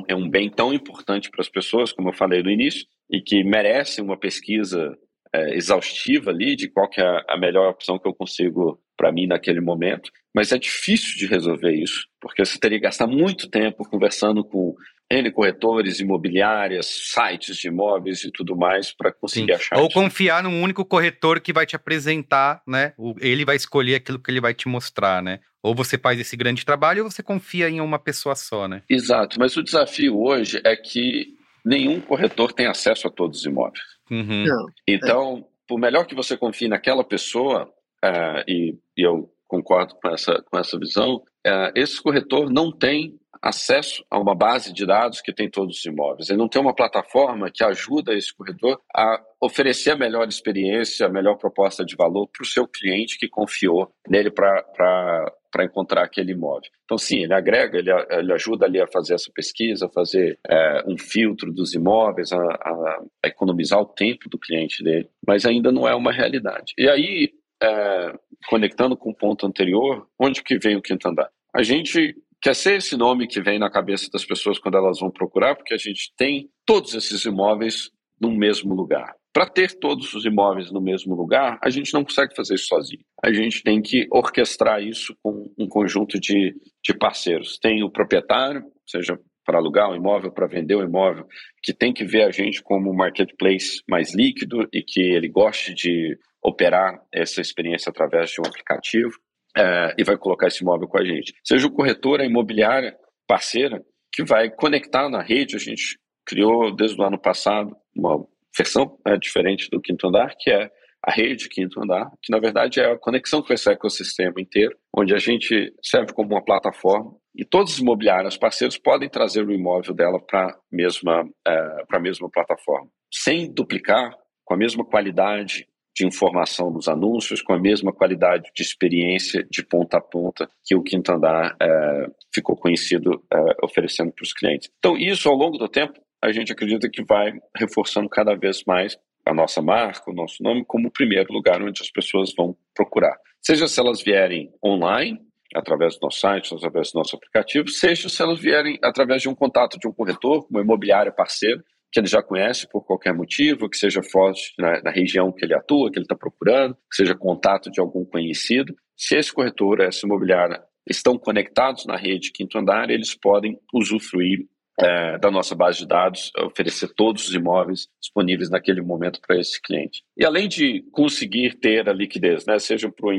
É 0.09 0.15
um 0.15 0.29
bem 0.29 0.51
tão 0.51 0.73
importante 0.73 1.31
para 1.31 1.43
as 1.43 1.49
pessoas, 1.49 1.93
como 1.93 2.09
eu 2.09 2.15
falei 2.15 2.43
no 2.43 2.51
início, 2.51 2.87
e 3.11 3.21
que 3.21 3.45
merece 3.45 4.01
uma 4.01 4.17
pesquisa 4.17 4.97
é, 5.33 5.55
exaustiva 5.55 6.31
ali 6.31 6.57
de 6.57 6.69
qual 6.69 6.89
que 6.89 7.01
é 7.01 7.25
a 7.29 7.37
melhor 7.37 7.71
opção 7.71 7.99
que 7.99 8.09
eu 8.09 8.15
consigo 8.15 8.81
para 8.97 9.13
mim 9.13 9.27
naquele 9.27 9.61
momento, 9.61 10.11
mas 10.35 10.53
é 10.53 10.59
difícil 10.59 11.17
de 11.17 11.27
resolver 11.27 11.73
isso, 11.73 12.07
porque 12.21 12.45
você 12.45 12.59
teria 12.59 12.79
que 12.79 12.85
gastar 12.85 13.07
muito 13.07 13.49
tempo 13.49 13.89
conversando 13.89 14.45
com 14.45 14.75
N 15.11 15.31
corretores, 15.33 15.99
imobiliárias, 15.99 16.87
sites 16.87 17.57
de 17.57 17.67
imóveis 17.67 18.23
e 18.23 18.31
tudo 18.31 18.57
mais 18.57 18.93
para 18.93 19.13
conseguir 19.13 19.55
Sim. 19.55 19.59
achar. 19.59 19.79
Ou 19.79 19.89
isso. 19.89 19.95
confiar 19.95 20.43
num 20.43 20.63
único 20.63 20.85
corretor 20.85 21.41
que 21.41 21.53
vai 21.53 21.67
te 21.67 21.75
apresentar, 21.75 22.63
né? 22.67 22.93
Ele 23.21 23.45
vai 23.45 23.57
escolher 23.57 23.97
aquilo 23.97 24.21
que 24.21 24.31
ele 24.31 24.41
vai 24.41 24.55
te 24.55 24.69
mostrar, 24.69 25.21
né? 25.21 25.41
Ou 25.63 25.75
você 25.75 25.99
faz 25.99 26.19
esse 26.21 26.37
grande 26.37 26.65
trabalho 26.65 27.05
ou 27.05 27.11
você 27.11 27.23
confia 27.23 27.69
em 27.69 27.81
uma 27.81 27.99
pessoa 27.99 28.37
só, 28.37 28.69
né? 28.69 28.83
Exato, 28.89 29.39
mas 29.39 29.57
o 29.57 29.63
desafio 29.65 30.17
hoje 30.17 30.61
é 30.65 30.77
que 30.77 31.35
nenhum 31.65 32.01
corretor 32.01 32.53
tem 32.53 32.67
acesso 32.67 33.09
a 33.09 33.11
todos 33.11 33.41
os 33.41 33.47
imóveis. 33.47 33.83
Uhum. 34.11 34.45
Então, 34.87 35.45
por 35.67 35.79
melhor 35.79 36.07
que 36.07 36.15
você 36.15 36.37
confie 36.37 36.69
naquela 36.69 37.05
pessoa, 37.05 37.69
uh, 38.05 38.43
e, 38.49 38.79
e, 38.97 39.03
eu 39.07 39.29
concordo 39.51 39.97
com 40.01 40.09
essa, 40.09 40.41
com 40.49 40.59
essa 40.59 40.79
visão, 40.79 41.17
uh, 41.17 41.73
esse 41.75 42.01
corretor 42.01 42.51
não 42.51 42.71
tem 42.71 43.19
acesso 43.43 44.05
a 44.11 44.19
uma 44.19 44.35
base 44.35 44.73
de 44.73 44.87
dados 44.87 45.21
que 45.21 45.33
tem 45.33 45.51
todos 45.51 45.79
os 45.79 45.85
imóveis. 45.85 46.29
Ele 46.29 46.39
não 46.39 46.49
tem 46.49 46.61
uma 46.61 46.75
plataforma 46.75 47.51
que 47.53 47.65
ajuda 47.65 48.15
esse 48.15 48.35
corretor 48.35 48.81
a 48.95 49.19
oferecer 49.41 49.93
a 49.93 49.97
melhor 49.97 50.29
experiência, 50.29 51.07
a 51.07 51.11
melhor 51.11 51.37
proposta 51.37 51.85
de 51.85 51.97
valor 51.97 52.29
para 52.29 52.43
o 52.43 52.47
seu 52.47 52.69
cliente 52.69 53.19
que 53.19 53.29
confiou 53.29 53.91
nele 54.07 54.31
para 54.31 55.33
encontrar 55.65 56.05
aquele 56.05 56.33
imóvel. 56.33 56.71
Então, 56.85 56.99
sim, 56.99 57.23
ele 57.23 57.33
agrega, 57.33 57.79
ele, 57.79 57.91
ele 58.11 58.33
ajuda 58.33 58.67
ali 58.67 58.81
a 58.81 58.87
fazer 58.87 59.15
essa 59.15 59.31
pesquisa, 59.35 59.87
a 59.87 59.91
fazer 59.91 60.39
é, 60.47 60.85
um 60.87 60.99
filtro 60.99 61.51
dos 61.51 61.73
imóveis, 61.73 62.33
a, 62.33 62.37
a, 62.37 63.01
a, 63.25 63.29
economizar 63.29 63.81
o 63.81 63.87
tempo 63.87 64.29
do 64.29 64.39
cliente 64.39 64.85
dele, 64.85 65.09
mas 65.27 65.47
ainda 65.47 65.73
não 65.73 65.89
é 65.89 65.95
uma 65.95 66.13
realidade. 66.13 66.75
E 66.77 66.89
aí, 66.89 67.33
é, 67.63 68.13
conectando 68.49 68.97
com 68.97 69.11
o 69.11 69.15
ponto 69.15 69.47
anterior, 69.47 70.07
onde 70.19 70.43
que 70.43 70.59
vem 70.59 70.77
o 70.77 70.83
quinto 70.83 71.09
andar? 71.09 71.31
A 71.55 71.63
gente 71.63 72.15
quer 72.41 72.55
ser 72.55 72.77
esse 72.77 72.97
nome 72.97 73.27
que 73.27 73.41
vem 73.41 73.59
na 73.59 73.71
cabeça 73.71 74.09
das 74.13 74.25
pessoas 74.25 74.59
quando 74.59 74.79
elas 74.79 75.01
vão 75.01 75.11
procurar, 75.11 75.55
porque 75.55 75.75
a 75.75 75.79
gente 75.79 76.13
tem 76.17 76.49
todos 76.65 76.95
esses 76.95 77.25
imóveis 77.25 77.91
no 78.21 78.31
mesmo 78.31 78.75
lugar. 78.75 79.15
Para 79.33 79.47
ter 79.47 79.79
todos 79.79 80.13
os 80.13 80.25
imóveis 80.25 80.73
no 80.73 80.81
mesmo 80.81 81.15
lugar, 81.15 81.59
a 81.63 81.71
gente 81.71 81.95
não 81.95 82.03
consegue 82.03 82.35
fazer 82.35 82.55
isso 82.55 82.67
sozinho. 82.67 83.03
A 83.23 83.33
gente 83.33 83.63
tem 83.63 83.81
que 83.81 84.09
orquestrar 84.11 84.83
isso 84.83 85.15
com 85.23 85.53
um 85.57 85.69
conjunto 85.69 86.19
de, 86.19 86.55
de 86.83 86.95
parceiros. 86.99 87.59
Tem 87.59 87.83
o 87.85 87.91
proprietário, 87.91 88.65
seja 88.87 89.19
para 89.45 89.59
alugar 89.59 89.91
um 89.91 89.97
imóvel, 89.97 90.33
para 90.33 90.47
vender 90.47 90.77
um 90.77 90.83
imóvel, 90.83 91.27
que 91.63 91.73
tem 91.73 91.93
que 91.93 92.05
ver 92.05 92.23
a 92.23 92.31
gente 92.31 92.63
como 92.63 92.91
um 92.91 92.95
marketplace 92.95 93.83
mais 93.89 94.15
líquido 94.15 94.69
e 94.73 94.83
que 94.83 95.01
ele 95.01 95.29
goste 95.29 95.75
de 95.75 96.19
operar 96.43 97.01
essa 97.13 97.41
experiência 97.41 97.91
através 97.91 98.31
de 98.31 98.41
um 98.41 98.47
aplicativo 98.47 99.13
é, 99.57 99.95
e 99.99 100.05
vai 100.05 100.17
colocar 100.17 100.47
esse 100.47 100.63
imóvel 100.63 100.89
com 100.89 100.99
a 100.99 101.05
gente. 101.05 101.35
Seja 101.45 101.67
o 101.67 101.73
corretor, 101.73 102.21
a 102.21 102.25
imobiliária 102.25 102.97
parceira, 103.27 103.83
que 104.13 104.25
vai 104.25 104.51
conectar 104.51 105.09
na 105.09 105.23
rede. 105.23 105.57
A 105.57 105.59
gente 105.59 105.99
criou 106.27 106.75
desde 106.75 107.01
o 107.01 107.05
ano 107.05 107.19
passado 107.19 107.77
uma 107.95 108.25
versão 108.57 108.99
é, 109.07 109.17
diferente 109.17 109.69
do 109.71 109.81
quinto 109.81 110.09
andar, 110.09 110.35
que 110.39 110.51
é 110.51 110.71
a 111.03 111.11
rede 111.11 111.49
quinto 111.49 111.83
andar, 111.83 112.11
que 112.23 112.31
na 112.31 112.39
verdade 112.39 112.79
é 112.79 112.93
a 112.93 112.99
conexão 112.99 113.43
com 113.43 113.53
esse 113.53 113.71
ecossistema 113.71 114.35
inteiro, 114.39 114.77
onde 114.95 115.15
a 115.15 115.19
gente 115.19 115.73
serve 115.83 116.13
como 116.13 116.35
uma 116.35 116.45
plataforma 116.45 117.15
e 117.35 117.45
todos 117.45 117.75
os 117.75 117.79
imobiliários 117.79 118.37
parceiros 118.37 118.77
podem 118.77 119.09
trazer 119.09 119.47
o 119.47 119.53
imóvel 119.53 119.95
dela 119.95 120.21
para 120.21 120.51
a 120.51 120.59
mesma, 120.71 121.27
é, 121.47 121.99
mesma 122.01 122.29
plataforma, 122.29 122.89
sem 123.13 123.53
duplicar, 123.53 124.15
com 124.45 124.55
a 124.55 124.57
mesma 124.57 124.85
qualidade 124.85 125.67
de 125.95 126.07
informação 126.07 126.71
nos 126.71 126.89
anúncios, 126.89 127.43
com 127.43 127.53
a 127.53 127.59
mesma 127.59 127.93
qualidade 127.93 128.51
de 128.55 128.63
experiência 128.63 129.47
de 129.51 129.65
ponta 129.65 129.99
a 129.99 130.01
ponta 130.01 130.49
que 130.65 130.75
o 130.75 130.83
Quinto 130.83 131.13
Andar 131.13 131.57
é, 131.61 132.07
ficou 132.33 132.57
conhecido 132.57 133.23
é, 133.33 133.65
oferecendo 133.65 134.13
para 134.13 134.23
os 134.23 134.33
clientes. 134.33 134.71
Então, 134.79 134.97
isso 134.97 135.29
ao 135.29 135.35
longo 135.35 135.59
do 135.59 135.69
tempo, 135.69 136.01
a 136.23 136.33
gente 136.33 136.53
acredita 136.53 136.89
que 136.89 137.03
vai 137.03 137.33
reforçando 137.57 138.09
cada 138.09 138.35
vez 138.35 138.63
mais 138.67 138.97
a 139.27 139.35
nossa 139.35 139.61
marca, 139.61 140.11
o 140.11 140.15
nosso 140.15 140.43
nome, 140.43 140.65
como 140.67 140.89
o 140.89 140.93
primeiro 140.93 141.33
lugar 141.33 141.63
onde 141.63 141.83
as 141.83 141.91
pessoas 141.91 142.33
vão 142.37 142.57
procurar. 142.75 143.17
Seja 143.41 143.69
se 143.69 143.81
elas 143.81 144.03
vierem 144.03 144.51
online, 144.65 145.19
através 145.55 145.97
do 145.97 146.05
nosso 146.05 146.21
site, 146.21 146.55
através 146.55 146.93
do 146.93 146.99
nosso 146.99 147.17
aplicativo, 147.17 147.69
seja 147.69 148.09
se 148.09 148.23
elas 148.23 148.39
vierem 148.39 148.79
através 148.83 149.23
de 149.23 149.29
um 149.29 149.35
contato 149.35 149.79
de 149.79 149.89
um 149.89 149.93
corretor, 149.93 150.47
uma 150.51 150.61
imobiliária 150.61 151.13
parceira, 151.13 151.63
que 151.93 151.99
ele 151.99 152.07
já 152.07 152.23
conhece 152.23 152.69
por 152.69 152.85
qualquer 152.85 153.15
motivo, 153.15 153.69
que 153.69 153.77
seja 153.77 154.03
forte 154.03 154.53
na, 154.59 154.81
na 154.83 154.91
região 154.91 155.33
que 155.33 155.45
ele 155.45 155.55
atua, 155.55 155.91
que 155.91 155.99
ele 155.99 156.05
está 156.05 156.15
procurando, 156.15 156.75
que 156.75 156.97
seja 156.97 157.15
contato 157.15 157.71
de 157.71 157.81
algum 157.81 158.05
conhecido. 158.05 158.75
Se 158.97 159.17
esse 159.17 159.33
corretor, 159.33 159.81
essa 159.81 160.07
imobiliária, 160.07 160.63
estão 160.89 161.19
conectados 161.19 161.87
na 161.87 161.97
rede 161.97 162.33
Quinto 162.33 162.59
Andar, 162.59 162.91
eles 162.91 163.15
podem 163.15 163.59
usufruir 163.73 164.47
é, 164.81 165.19
da 165.19 165.31
nossa 165.31 165.55
base 165.55 165.79
de 165.79 165.87
dados, 165.87 166.33
oferecer 166.39 166.89
todos 166.95 167.29
os 167.29 167.35
imóveis 167.35 167.89
disponíveis 168.01 168.49
naquele 168.49 168.81
momento 168.81 169.21
para 169.21 169.39
esse 169.39 169.61
cliente. 169.61 170.03
E 170.17 170.25
além 170.25 170.49
de 170.49 170.83
conseguir 170.91 171.59
ter 171.61 171.89
a 171.89 171.93
liquidez, 171.93 172.47
né, 172.47 172.59
seja 172.59 172.91
para 172.91 173.07
o 173.07 173.13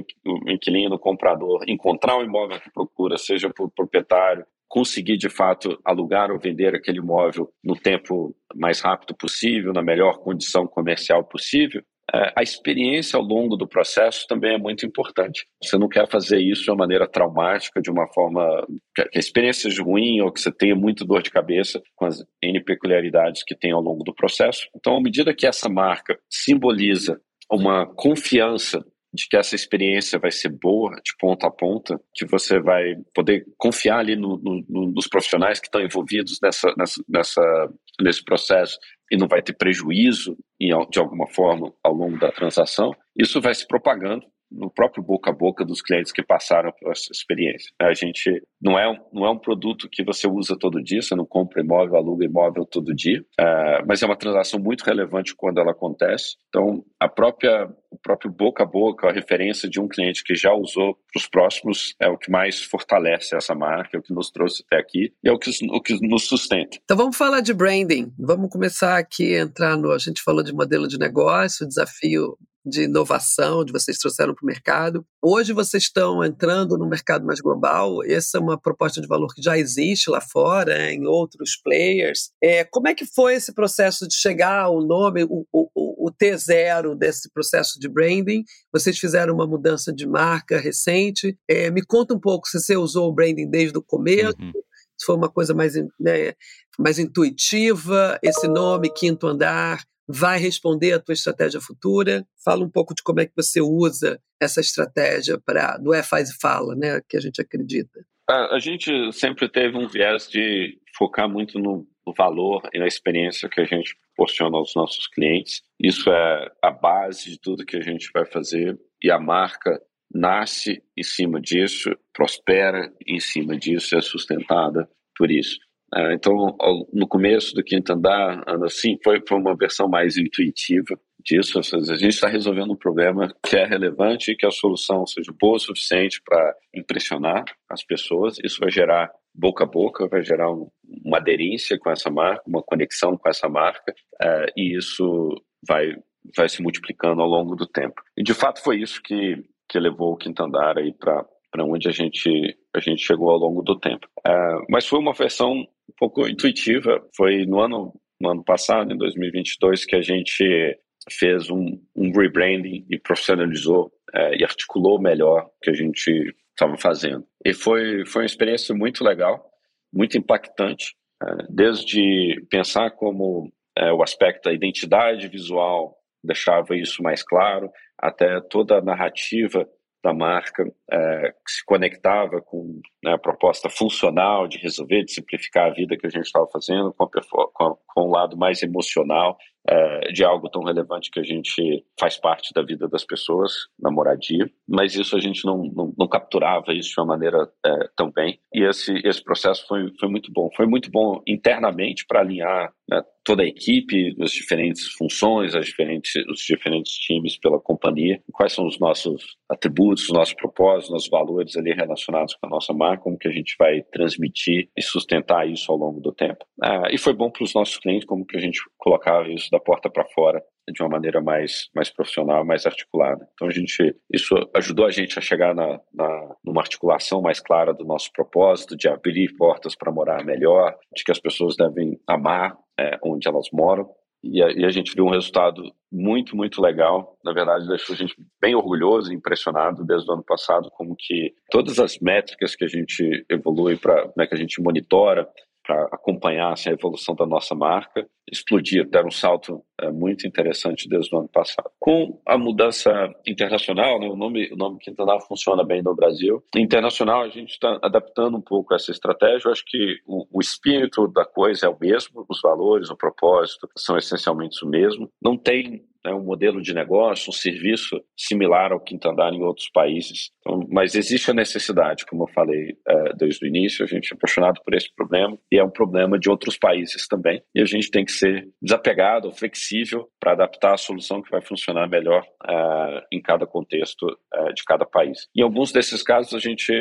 inquilino, 0.49 0.97
comprador, 0.97 1.63
encontrar 1.67 2.17
o 2.17 2.23
imóvel 2.23 2.59
que 2.59 2.71
procura, 2.71 3.17
seja 3.17 3.49
para 3.49 3.65
o 3.65 3.69
proprietário 3.69 4.45
conseguir 4.71 5.17
de 5.17 5.27
fato 5.27 5.77
alugar 5.83 6.31
ou 6.31 6.39
vender 6.39 6.73
aquele 6.73 6.99
imóvel 6.99 7.49
no 7.61 7.75
tempo 7.75 8.33
mais 8.55 8.79
rápido 8.79 9.13
possível, 9.13 9.73
na 9.73 9.83
melhor 9.83 10.19
condição 10.19 10.65
comercial 10.65 11.25
possível, 11.25 11.83
é, 12.13 12.31
a 12.37 12.41
experiência 12.41 13.17
ao 13.17 13.23
longo 13.23 13.57
do 13.57 13.67
processo 13.67 14.25
também 14.27 14.53
é 14.53 14.57
muito 14.57 14.85
importante. 14.85 15.45
Você 15.61 15.77
não 15.77 15.89
quer 15.89 16.09
fazer 16.09 16.39
isso 16.39 16.63
de 16.63 16.71
uma 16.71 16.77
maneira 16.77 17.05
traumática, 17.05 17.81
de 17.81 17.91
uma 17.91 18.07
forma 18.13 18.65
que 18.95 19.01
a 19.01 19.19
experiência 19.19 19.69
seja 19.69 19.83
ruim 19.83 20.21
ou 20.21 20.31
que 20.31 20.39
você 20.39 20.51
tenha 20.51 20.75
muito 20.75 21.03
dor 21.03 21.21
de 21.21 21.31
cabeça 21.31 21.81
com 21.93 22.05
as 22.05 22.23
N 22.41 22.63
peculiaridades 22.63 23.43
que 23.43 23.55
tem 23.55 23.73
ao 23.73 23.81
longo 23.81 24.05
do 24.05 24.15
processo. 24.15 24.67
Então, 24.73 24.95
à 24.95 25.01
medida 25.01 25.33
que 25.33 25.45
essa 25.45 25.67
marca 25.67 26.17
simboliza 26.29 27.19
uma 27.51 27.85
confiança 27.85 28.81
de 29.13 29.27
que 29.27 29.37
essa 29.37 29.55
experiência 29.55 30.17
vai 30.17 30.31
ser 30.31 30.49
boa 30.49 30.95
de 30.95 31.11
ponta 31.19 31.47
a 31.47 31.51
ponta, 31.51 31.99
que 32.13 32.25
você 32.25 32.59
vai 32.59 32.95
poder 33.13 33.45
confiar 33.57 33.99
ali 33.99 34.15
no, 34.15 34.37
no, 34.37 34.91
nos 34.91 35.07
profissionais 35.07 35.59
que 35.59 35.67
estão 35.67 35.81
envolvidos 35.81 36.39
nessa, 36.41 36.73
nessa, 36.77 37.03
nessa, 37.07 37.69
nesse 38.01 38.23
processo 38.23 38.77
e 39.11 39.17
não 39.17 39.27
vai 39.27 39.41
ter 39.41 39.53
prejuízo 39.53 40.37
de 40.59 40.99
alguma 40.99 41.27
forma 41.27 41.73
ao 41.83 41.93
longo 41.93 42.17
da 42.17 42.31
transação, 42.31 42.91
isso 43.17 43.41
vai 43.41 43.53
se 43.53 43.67
propagando 43.67 44.25
no 44.51 44.69
próprio 44.69 45.03
boca 45.03 45.31
a 45.31 45.33
boca 45.33 45.63
dos 45.63 45.81
clientes 45.81 46.11
que 46.11 46.23
passaram 46.23 46.71
por 46.79 46.91
essa 46.91 47.11
experiência. 47.11 47.71
A 47.79 47.93
gente 47.93 48.43
não 48.61 48.77
é, 48.77 48.89
um, 48.89 48.97
não 49.13 49.25
é 49.25 49.29
um 49.29 49.37
produto 49.37 49.87
que 49.89 50.03
você 50.03 50.27
usa 50.27 50.57
todo 50.59 50.83
dia, 50.83 51.01
você 51.01 51.15
não 51.15 51.25
compra 51.25 51.61
imóvel, 51.61 51.95
aluga 51.95 52.25
imóvel 52.25 52.65
todo 52.65 52.93
dia, 52.93 53.21
uh, 53.39 53.85
mas 53.87 54.01
é 54.03 54.05
uma 54.05 54.17
transação 54.17 54.59
muito 54.59 54.83
relevante 54.83 55.35
quando 55.35 55.59
ela 55.59 55.71
acontece. 55.71 56.35
Então, 56.49 56.83
a 56.99 57.07
própria, 57.07 57.67
o 57.89 57.97
próprio 57.97 58.31
boca 58.31 58.63
a 58.63 58.65
boca, 58.65 59.07
a 59.07 59.11
referência 59.11 59.69
de 59.69 59.79
um 59.79 59.87
cliente 59.87 60.23
que 60.23 60.35
já 60.35 60.53
usou 60.53 60.95
para 61.11 61.19
os 61.19 61.27
próximos 61.27 61.95
é 61.99 62.07
o 62.07 62.17
que 62.17 62.29
mais 62.29 62.61
fortalece 62.61 63.35
essa 63.35 63.55
marca, 63.55 63.97
é 63.97 63.99
o 63.99 64.03
que 64.03 64.13
nos 64.13 64.29
trouxe 64.31 64.63
até 64.65 64.79
aqui 64.79 65.13
e 65.23 65.29
é 65.29 65.31
o 65.31 65.39
que, 65.39 65.49
o 65.71 65.81
que 65.81 65.97
nos 66.07 66.27
sustenta. 66.27 66.77
Então 66.83 66.97
vamos 66.97 67.17
falar 67.17 67.41
de 67.41 67.53
branding. 67.53 68.11
Vamos 68.19 68.49
começar 68.49 68.97
aqui 68.97 69.33
entrar 69.35 69.77
no. 69.77 69.91
A 69.91 69.97
gente 69.97 70.21
falou 70.21 70.43
de 70.43 70.53
modelo 70.53 70.87
de 70.87 70.97
negócio, 70.97 71.67
desafio 71.67 72.37
de 72.65 72.83
inovação, 72.83 73.65
de 73.65 73.71
vocês 73.71 73.97
trouxeram 73.97 74.35
para 74.35 74.43
o 74.43 74.45
mercado. 74.45 75.05
Hoje 75.21 75.51
vocês 75.51 75.83
estão 75.83 76.23
entrando 76.23 76.77
no 76.77 76.87
mercado 76.87 77.25
mais 77.25 77.39
global. 77.39 78.03
Essa 78.03 78.37
é 78.37 78.41
uma 78.41 78.59
proposta 78.59 79.01
de 79.01 79.07
valor 79.07 79.33
que 79.33 79.41
já 79.41 79.57
existe 79.57 80.09
lá 80.09 80.21
fora, 80.21 80.91
em 80.91 81.05
outros 81.05 81.59
players. 81.63 82.31
É, 82.41 82.63
como 82.63 82.87
é 82.87 82.93
que 82.93 83.05
foi 83.05 83.35
esse 83.35 83.53
processo 83.53 84.07
de 84.07 84.15
chegar 84.15 84.61
ao 84.61 84.81
nome, 84.81 85.23
o, 85.23 85.45
o, 85.51 86.07
o 86.07 86.11
T0 86.11 86.95
desse 86.95 87.31
processo 87.31 87.79
de 87.79 87.89
branding? 87.89 88.43
Vocês 88.71 88.97
fizeram 88.97 89.33
uma 89.33 89.47
mudança 89.47 89.91
de 89.91 90.07
marca 90.07 90.59
recente. 90.59 91.37
É, 91.49 91.71
me 91.71 91.83
conta 91.83 92.13
um 92.13 92.19
pouco 92.19 92.47
se 92.47 92.59
você 92.59 92.77
usou 92.77 93.09
o 93.09 93.13
branding 93.13 93.49
desde 93.49 93.77
o 93.77 93.83
começo. 93.83 94.35
Uhum. 94.39 94.51
Se 94.97 95.05
foi 95.07 95.15
uma 95.15 95.29
coisa 95.29 95.51
mais, 95.55 95.73
né, 95.99 96.33
mais 96.77 96.99
intuitiva, 96.99 98.19
esse 98.21 98.47
nome, 98.47 98.93
Quinto 98.93 99.25
Andar, 99.25 99.83
vai 100.07 100.39
responder 100.39 100.93
à 100.93 100.99
tua 100.99 101.13
estratégia 101.13 101.61
futura. 101.61 102.25
Fala 102.43 102.63
um 102.63 102.69
pouco 102.69 102.93
de 102.93 103.03
como 103.03 103.19
é 103.19 103.25
que 103.25 103.35
você 103.35 103.61
usa 103.61 104.19
essa 104.41 104.59
estratégia 104.59 105.39
para 105.39 105.77
do 105.77 105.93
é 105.93 106.03
faz 106.03 106.29
e 106.29 106.39
fala, 106.39 106.75
né, 106.75 107.01
que 107.07 107.17
a 107.17 107.19
gente 107.19 107.41
acredita. 107.41 108.05
A, 108.29 108.55
a 108.55 108.59
gente 108.59 109.11
sempre 109.11 109.47
teve 109.49 109.77
um 109.77 109.87
viés 109.87 110.27
de 110.29 110.77
focar 110.97 111.29
muito 111.29 111.59
no, 111.59 111.87
no 112.05 112.13
valor 112.13 112.61
e 112.73 112.79
na 112.79 112.87
experiência 112.87 113.49
que 113.49 113.61
a 113.61 113.65
gente 113.65 113.95
proporciona 114.15 114.57
aos 114.57 114.75
nossos 114.75 115.07
clientes. 115.07 115.61
Isso 115.79 116.09
é 116.11 116.51
a 116.63 116.71
base 116.71 117.31
de 117.31 117.39
tudo 117.39 117.65
que 117.65 117.77
a 117.77 117.81
gente 117.81 118.09
vai 118.13 118.25
fazer 118.25 118.79
e 119.03 119.11
a 119.11 119.19
marca 119.19 119.79
nasce 120.13 120.83
em 120.97 121.03
cima 121.03 121.39
disso, 121.39 121.89
prospera 122.13 122.91
em 123.07 123.19
cima 123.19 123.57
disso, 123.57 123.95
é 123.95 124.01
sustentada 124.01 124.89
por 125.15 125.31
isso. 125.31 125.57
É, 125.93 126.13
então, 126.13 126.55
no 126.93 127.07
começo 127.07 127.53
do 127.53 127.63
quinto 127.63 127.91
andar, 127.91 128.43
assim, 128.63 128.97
foi, 129.03 129.21
uma 129.31 129.55
versão 129.55 129.89
mais 129.89 130.17
intuitiva 130.17 130.97
disso. 131.23 131.59
A 131.59 131.95
gente 131.95 132.13
está 132.13 132.27
resolvendo 132.27 132.71
um 132.71 132.77
problema 132.77 133.33
que 133.45 133.57
é 133.57 133.65
relevante 133.65 134.31
e 134.31 134.35
que 134.35 134.45
a 134.45 134.51
solução 134.51 135.05
seja 135.05 135.33
boa 135.39 135.57
o 135.57 135.59
suficiente 135.59 136.21
para 136.23 136.55
impressionar 136.73 137.43
as 137.69 137.83
pessoas. 137.83 138.37
Isso 138.43 138.59
vai 138.59 138.71
gerar 138.71 139.11
boca 139.33 139.63
a 139.63 139.67
boca, 139.67 140.07
vai 140.07 140.23
gerar 140.23 140.51
um, 140.51 140.69
uma 141.05 141.17
aderência 141.17 141.77
com 141.77 141.89
essa 141.89 142.09
marca, 142.09 142.43
uma 142.47 142.63
conexão 142.63 143.17
com 143.17 143.29
essa 143.29 143.47
marca, 143.47 143.93
uh, 144.21 144.51
e 144.57 144.77
isso 144.77 145.29
vai, 145.67 145.95
vai 146.35 146.49
se 146.49 146.61
multiplicando 146.61 147.21
ao 147.21 147.27
longo 147.27 147.55
do 147.55 147.65
tempo. 147.65 148.01
E 148.17 148.23
de 148.23 148.33
fato 148.33 148.61
foi 148.61 148.81
isso 148.81 149.01
que, 149.01 149.43
que 149.69 149.79
levou 149.79 150.13
o 150.13 150.17
Quinto 150.17 150.43
Andar 150.43 150.75
para 150.99 151.65
onde 151.65 151.87
a 151.87 151.91
gente 151.91 152.57
a 152.75 152.79
gente 152.79 153.01
chegou 153.01 153.29
ao 153.29 153.37
longo 153.37 153.61
do 153.61 153.79
tempo. 153.79 154.07
Uh, 154.19 154.65
mas 154.69 154.87
foi 154.87 154.99
uma 154.99 155.13
versão 155.13 155.51
um 155.51 155.93
pouco 155.97 156.27
intuitiva. 156.27 157.01
Foi 157.15 157.45
no 157.45 157.59
ano 157.59 157.93
no 158.21 158.29
ano 158.29 158.43
passado, 158.43 158.93
em 158.93 158.97
2022, 158.97 159.85
que 159.85 159.95
a 159.95 160.01
gente 160.01 160.77
fez 161.09 161.49
um, 161.49 161.81
um 161.95 162.11
rebranding 162.11 162.85
e 162.89 162.99
profissionalizou 162.99 163.91
é, 164.13 164.37
e 164.37 164.43
articulou 164.43 165.01
melhor 165.01 165.45
o 165.45 165.51
que 165.61 165.71
a 165.71 165.73
gente 165.73 166.35
estava 166.51 166.77
fazendo. 166.77 167.25
E 167.43 167.53
foi, 167.53 168.05
foi 168.05 168.21
uma 168.21 168.27
experiência 168.27 168.75
muito 168.75 169.03
legal, 169.03 169.43
muito 169.91 170.17
impactante, 170.17 170.93
é, 171.23 171.25
desde 171.49 172.45
pensar 172.49 172.91
como 172.91 173.51
o 173.95 174.03
aspecto 174.03 174.49
da 174.49 174.53
identidade 174.53 175.29
visual 175.29 175.95
deixava 176.21 176.75
isso 176.75 177.01
mais 177.01 177.23
claro, 177.23 177.71
até 177.97 178.39
toda 178.41 178.77
a 178.77 178.81
narrativa 178.81 179.67
da 180.03 180.13
marca 180.13 180.63
é, 180.91 181.31
que 181.31 181.51
se 181.51 181.65
conectava 181.65 182.41
com 182.41 182.81
né, 183.03 183.13
a 183.13 183.17
proposta 183.17 183.69
funcional 183.69 184.47
de 184.47 184.57
resolver, 184.57 185.03
de 185.03 185.13
simplificar 185.13 185.69
a 185.69 185.73
vida 185.73 185.95
que 185.95 186.07
a 186.07 186.09
gente 186.09 186.25
estava 186.25 186.47
fazendo, 186.51 186.93
com, 186.93 187.05
a, 187.05 187.75
com, 187.93 188.07
um 188.07 188.11
lado 188.11 188.35
mais 188.35 188.63
emocional 188.63 189.37
é, 189.67 190.11
de 190.11 190.23
algo 190.23 190.49
tão 190.49 190.63
relevante 190.63 191.11
que 191.11 191.19
a 191.19 191.23
gente 191.23 191.85
faz 191.99 192.17
parte 192.17 192.51
da 192.53 192.63
vida 192.63 192.87
das 192.87 193.05
pessoas 193.05 193.51
na 193.79 193.91
moradia, 193.91 194.49
mas 194.67 194.95
isso 194.95 195.15
a 195.15 195.19
gente 195.19 195.45
não, 195.45 195.63
não, 195.73 195.93
não 195.97 196.07
capturava 196.07 196.73
isso 196.73 196.89
de 196.89 196.99
uma 196.99 197.07
maneira 197.07 197.47
é, 197.63 197.89
tão 197.95 198.11
bem. 198.11 198.39
E 198.53 198.63
esse, 198.63 198.93
esse 199.05 199.23
processo 199.23 199.65
foi, 199.67 199.91
foi 199.99 200.09
muito 200.09 200.31
bom. 200.33 200.49
Foi 200.55 200.65
muito 200.65 200.89
bom 200.89 201.21
internamente 201.27 202.05
para 202.07 202.21
alinhar 202.21 202.73
né, 202.89 203.03
toda 203.23 203.43
a 203.43 203.45
equipe, 203.45 204.15
as 204.21 204.31
diferentes 204.31 204.87
funções, 204.93 205.55
as 205.55 205.65
diferentes, 205.65 206.11
os 206.27 206.39
diferentes 206.41 206.93
times 206.93 207.37
pela 207.37 207.59
companhia, 207.59 208.21
quais 208.31 208.53
são 208.53 208.65
os 208.65 208.79
nossos 208.79 209.35
atributos, 209.49 210.03
os 210.03 210.13
nossos 210.13 210.33
propósitos, 210.33 210.91
nossos 210.91 211.09
valores 211.09 211.55
ali 211.55 211.73
relacionados 211.73 212.35
com 212.35 212.47
a 212.47 212.49
nossa 212.49 212.73
marca, 212.73 213.03
como 213.03 213.17
que 213.17 213.27
a 213.27 213.31
gente 213.31 213.55
vai 213.57 213.81
transmitir 213.91 214.69
e 214.75 214.81
sustentar 214.81 215.47
isso 215.47 215.71
ao 215.71 215.77
longo 215.77 215.99
do 215.99 216.11
tempo. 216.11 216.45
Ah, 216.61 216.87
e 216.91 216.97
foi 216.97 217.13
bom 217.13 217.29
para 217.29 217.43
os 217.43 217.53
nossos 217.53 217.77
clientes, 217.77 218.05
como 218.05 218.25
que 218.25 218.37
a 218.37 218.41
gente 218.41 218.59
colocava 218.77 219.27
isso 219.29 219.49
da 219.51 219.59
porta 219.59 219.89
para 219.89 220.05
fora 220.09 220.41
de 220.71 220.81
uma 220.81 220.89
maneira 220.89 221.21
mais, 221.21 221.69
mais 221.75 221.89
profissional, 221.89 222.45
mais 222.45 222.65
articulada. 222.65 223.27
Então 223.33 223.47
a 223.47 223.51
gente 223.51 223.95
isso 224.11 224.35
ajudou 224.55 224.85
a 224.85 224.91
gente 224.91 225.17
a 225.17 225.21
chegar 225.21 225.53
na, 225.53 225.79
na 225.93 226.35
numa 226.43 226.61
articulação 226.61 227.21
mais 227.21 227.39
clara 227.39 227.73
do 227.73 227.85
nosso 227.85 228.11
propósito 228.11 228.75
de 228.75 228.87
abrir 228.87 229.35
portas 229.35 229.75
para 229.75 229.91
morar 229.91 230.23
melhor, 230.23 230.75
de 230.95 231.03
que 231.03 231.11
as 231.11 231.19
pessoas 231.19 231.55
devem 231.55 231.99
amar 232.07 232.57
é, 232.79 232.97
onde 233.03 233.27
elas 233.27 233.47
moram. 233.53 233.89
E 234.23 234.41
a, 234.41 234.51
e 234.51 234.65
a, 234.65 234.69
gente 234.69 234.93
viu 234.93 235.05
um 235.05 235.09
resultado 235.09 235.63
muito, 235.91 236.35
muito 236.35 236.61
legal. 236.61 237.17
Na 237.25 237.33
verdade, 237.33 237.67
deixou 237.67 237.95
a 237.95 237.97
gente 237.97 238.15
bem 238.39 238.53
orgulhoso 238.53 239.11
e 239.11 239.15
impressionado 239.15 239.83
desde 239.83 240.09
o 240.09 240.13
ano 240.13 240.23
passado, 240.23 240.69
como 240.71 240.95
que 240.97 241.33
todas 241.49 241.79
as 241.79 241.97
métricas 241.99 242.55
que 242.55 242.63
a 242.63 242.67
gente 242.67 243.25
evolui 243.27 243.77
para, 243.77 244.11
né, 244.15 244.27
que 244.27 244.35
a 244.35 244.37
gente 244.37 244.61
monitora, 244.61 245.27
para 245.63 245.83
acompanhar 245.91 246.53
assim, 246.53 246.69
a 246.69 246.73
evolução 246.73 247.15
da 247.15 247.25
nossa 247.25 247.53
marca, 247.55 248.07
explodir, 248.31 248.89
dar 248.89 249.05
um 249.05 249.11
salto 249.11 249.63
é, 249.79 249.91
muito 249.91 250.25
interessante 250.25 250.87
desde 250.87 251.13
o 251.13 251.19
ano 251.19 251.27
passado. 251.27 251.69
Com 251.79 252.21
a 252.25 252.37
mudança 252.37 252.91
internacional, 253.27 253.99
né, 253.99 254.07
o 254.07 254.15
nome, 254.15 254.51
o 254.51 254.55
nome 254.55 254.79
funciona 255.27 255.63
bem 255.63 255.81
no 255.81 255.95
Brasil. 255.95 256.43
Internacional, 256.55 257.21
a 257.21 257.29
gente 257.29 257.51
está 257.51 257.79
adaptando 257.81 258.37
um 258.37 258.41
pouco 258.41 258.73
essa 258.73 258.91
estratégia. 258.91 259.47
Eu 259.47 259.51
acho 259.51 259.63
que 259.65 259.99
o, 260.05 260.25
o 260.31 260.39
espírito 260.39 261.07
da 261.07 261.25
coisa 261.25 261.65
é 261.65 261.69
o 261.69 261.77
mesmo, 261.79 262.25
os 262.29 262.41
valores, 262.41 262.89
o 262.89 262.97
propósito 262.97 263.67
são 263.77 263.97
essencialmente 263.97 264.63
o 264.63 264.69
mesmo. 264.69 265.09
Não 265.21 265.37
tem 265.37 265.83
né, 266.05 266.13
um 266.13 266.23
modelo 266.23 266.61
de 266.61 266.73
negócio, 266.73 267.29
um 267.29 267.33
serviço 267.33 268.01
similar 268.17 268.71
ao 268.71 268.79
Quinto 268.79 269.09
Andar 269.09 269.33
em 269.33 269.43
outros 269.43 269.69
países. 269.69 270.31
Então, 270.39 270.67
mas 270.69 270.95
existe 270.95 271.31
a 271.31 271.33
necessidade, 271.33 272.05
como 272.05 272.23
eu 272.23 272.33
falei 272.33 272.75
é, 272.87 273.13
desde 273.15 273.45
o 273.45 273.47
início, 273.47 273.83
a 273.83 273.87
gente 273.87 274.11
é 274.11 274.15
apaixonado 274.15 274.61
por 274.63 274.73
esse 274.73 274.93
problema 274.95 275.37
e 275.51 275.57
é 275.57 275.63
um 275.63 275.69
problema 275.69 276.17
de 276.17 276.29
outros 276.29 276.57
países 276.57 277.07
também. 277.07 277.41
E 277.55 277.61
a 277.61 277.65
gente 277.65 277.89
tem 277.89 278.05
que 278.05 278.11
ser 278.11 278.47
desapegado, 278.61 279.31
flexível 279.31 280.07
para 280.19 280.33
adaptar 280.33 280.73
a 280.73 280.77
solução 280.77 281.21
que 281.21 281.31
vai 281.31 281.41
funcionar 281.41 281.87
melhor 281.87 282.23
é, 282.47 283.05
em 283.11 283.21
cada 283.21 283.45
contexto 283.45 284.05
é, 284.33 284.53
de 284.53 284.63
cada 284.63 284.85
país. 284.85 285.27
Em 285.35 285.41
alguns 285.41 285.71
desses 285.71 286.03
casos, 286.03 286.33
a 286.33 286.39
gente 286.39 286.71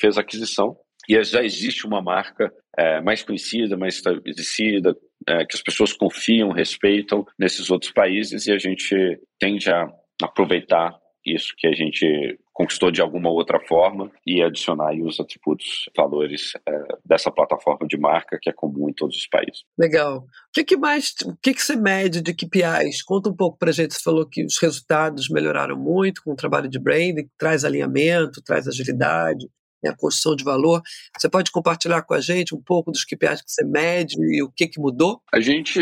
fez 0.00 0.18
aquisição 0.18 0.76
e 1.08 1.22
já 1.24 1.42
existe 1.42 1.86
uma 1.86 2.02
marca 2.02 2.52
é, 2.76 3.00
mais 3.00 3.22
conhecida, 3.22 3.76
mais 3.76 3.96
estabelecida, 3.96 4.96
é, 5.26 5.44
que 5.44 5.56
as 5.56 5.62
pessoas 5.62 5.92
confiam, 5.92 6.50
respeitam 6.50 7.24
nesses 7.38 7.70
outros 7.70 7.92
países 7.92 8.46
e 8.46 8.52
a 8.52 8.58
gente 8.58 9.20
tende 9.38 9.70
a 9.70 9.88
aproveitar 10.22 10.94
isso 11.24 11.54
que 11.56 11.66
a 11.66 11.72
gente 11.72 12.38
conquistou 12.52 12.90
de 12.90 13.00
alguma 13.00 13.30
outra 13.30 13.58
forma 13.66 14.12
e 14.26 14.42
adicionar 14.42 14.90
aí 14.90 15.02
os 15.02 15.18
atributos, 15.18 15.88
valores 15.96 16.52
é, 16.68 16.72
dessa 17.04 17.30
plataforma 17.30 17.86
de 17.88 17.96
marca 17.96 18.38
que 18.40 18.48
é 18.48 18.52
comum 18.52 18.88
em 18.88 18.92
todos 18.92 19.16
os 19.16 19.26
países. 19.26 19.64
Legal. 19.78 20.18
O 20.18 20.24
que, 20.52 20.62
que 20.62 20.76
mais, 20.76 21.14
o 21.24 21.34
que, 21.42 21.54
que 21.54 21.62
você 21.62 21.74
mede 21.74 22.20
de 22.20 22.34
KPIs? 22.34 23.02
Conta 23.02 23.30
um 23.30 23.34
pouco 23.34 23.58
para 23.58 23.70
a 23.70 23.72
gente. 23.72 23.94
Você 23.94 24.02
falou 24.02 24.28
que 24.28 24.44
os 24.44 24.58
resultados 24.60 25.28
melhoraram 25.28 25.76
muito 25.76 26.22
com 26.22 26.32
o 26.32 26.36
trabalho 26.36 26.68
de 26.68 26.78
branding, 26.78 27.28
traz 27.38 27.64
alinhamento, 27.64 28.42
traz 28.42 28.68
agilidade 28.68 29.48
né, 29.84 29.90
a 29.90 29.96
construção 29.96 30.34
de 30.34 30.42
valor. 30.42 30.82
Você 31.16 31.28
pode 31.28 31.52
compartilhar 31.52 32.02
com 32.02 32.14
a 32.14 32.20
gente 32.20 32.54
um 32.54 32.62
pouco 32.62 32.90
dos 32.90 33.04
KPIs 33.04 33.42
que 33.42 33.50
você 33.50 33.64
mede 33.64 34.16
e 34.18 34.42
o 34.42 34.50
que, 34.50 34.66
que 34.66 34.80
mudou? 34.80 35.20
A 35.32 35.40
gente, 35.40 35.78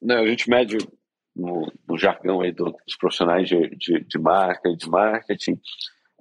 né, 0.00 0.16
a 0.16 0.26
gente 0.26 0.48
mede 0.48 0.78
no, 1.34 1.70
no 1.88 1.98
jargão 1.98 2.40
aí 2.40 2.52
dos 2.52 2.96
profissionais 2.98 3.48
de, 3.48 3.70
de, 3.76 4.04
de 4.04 4.18
marca 4.18 4.68
e 4.68 4.76
de 4.76 4.88
marketing, 4.88 5.58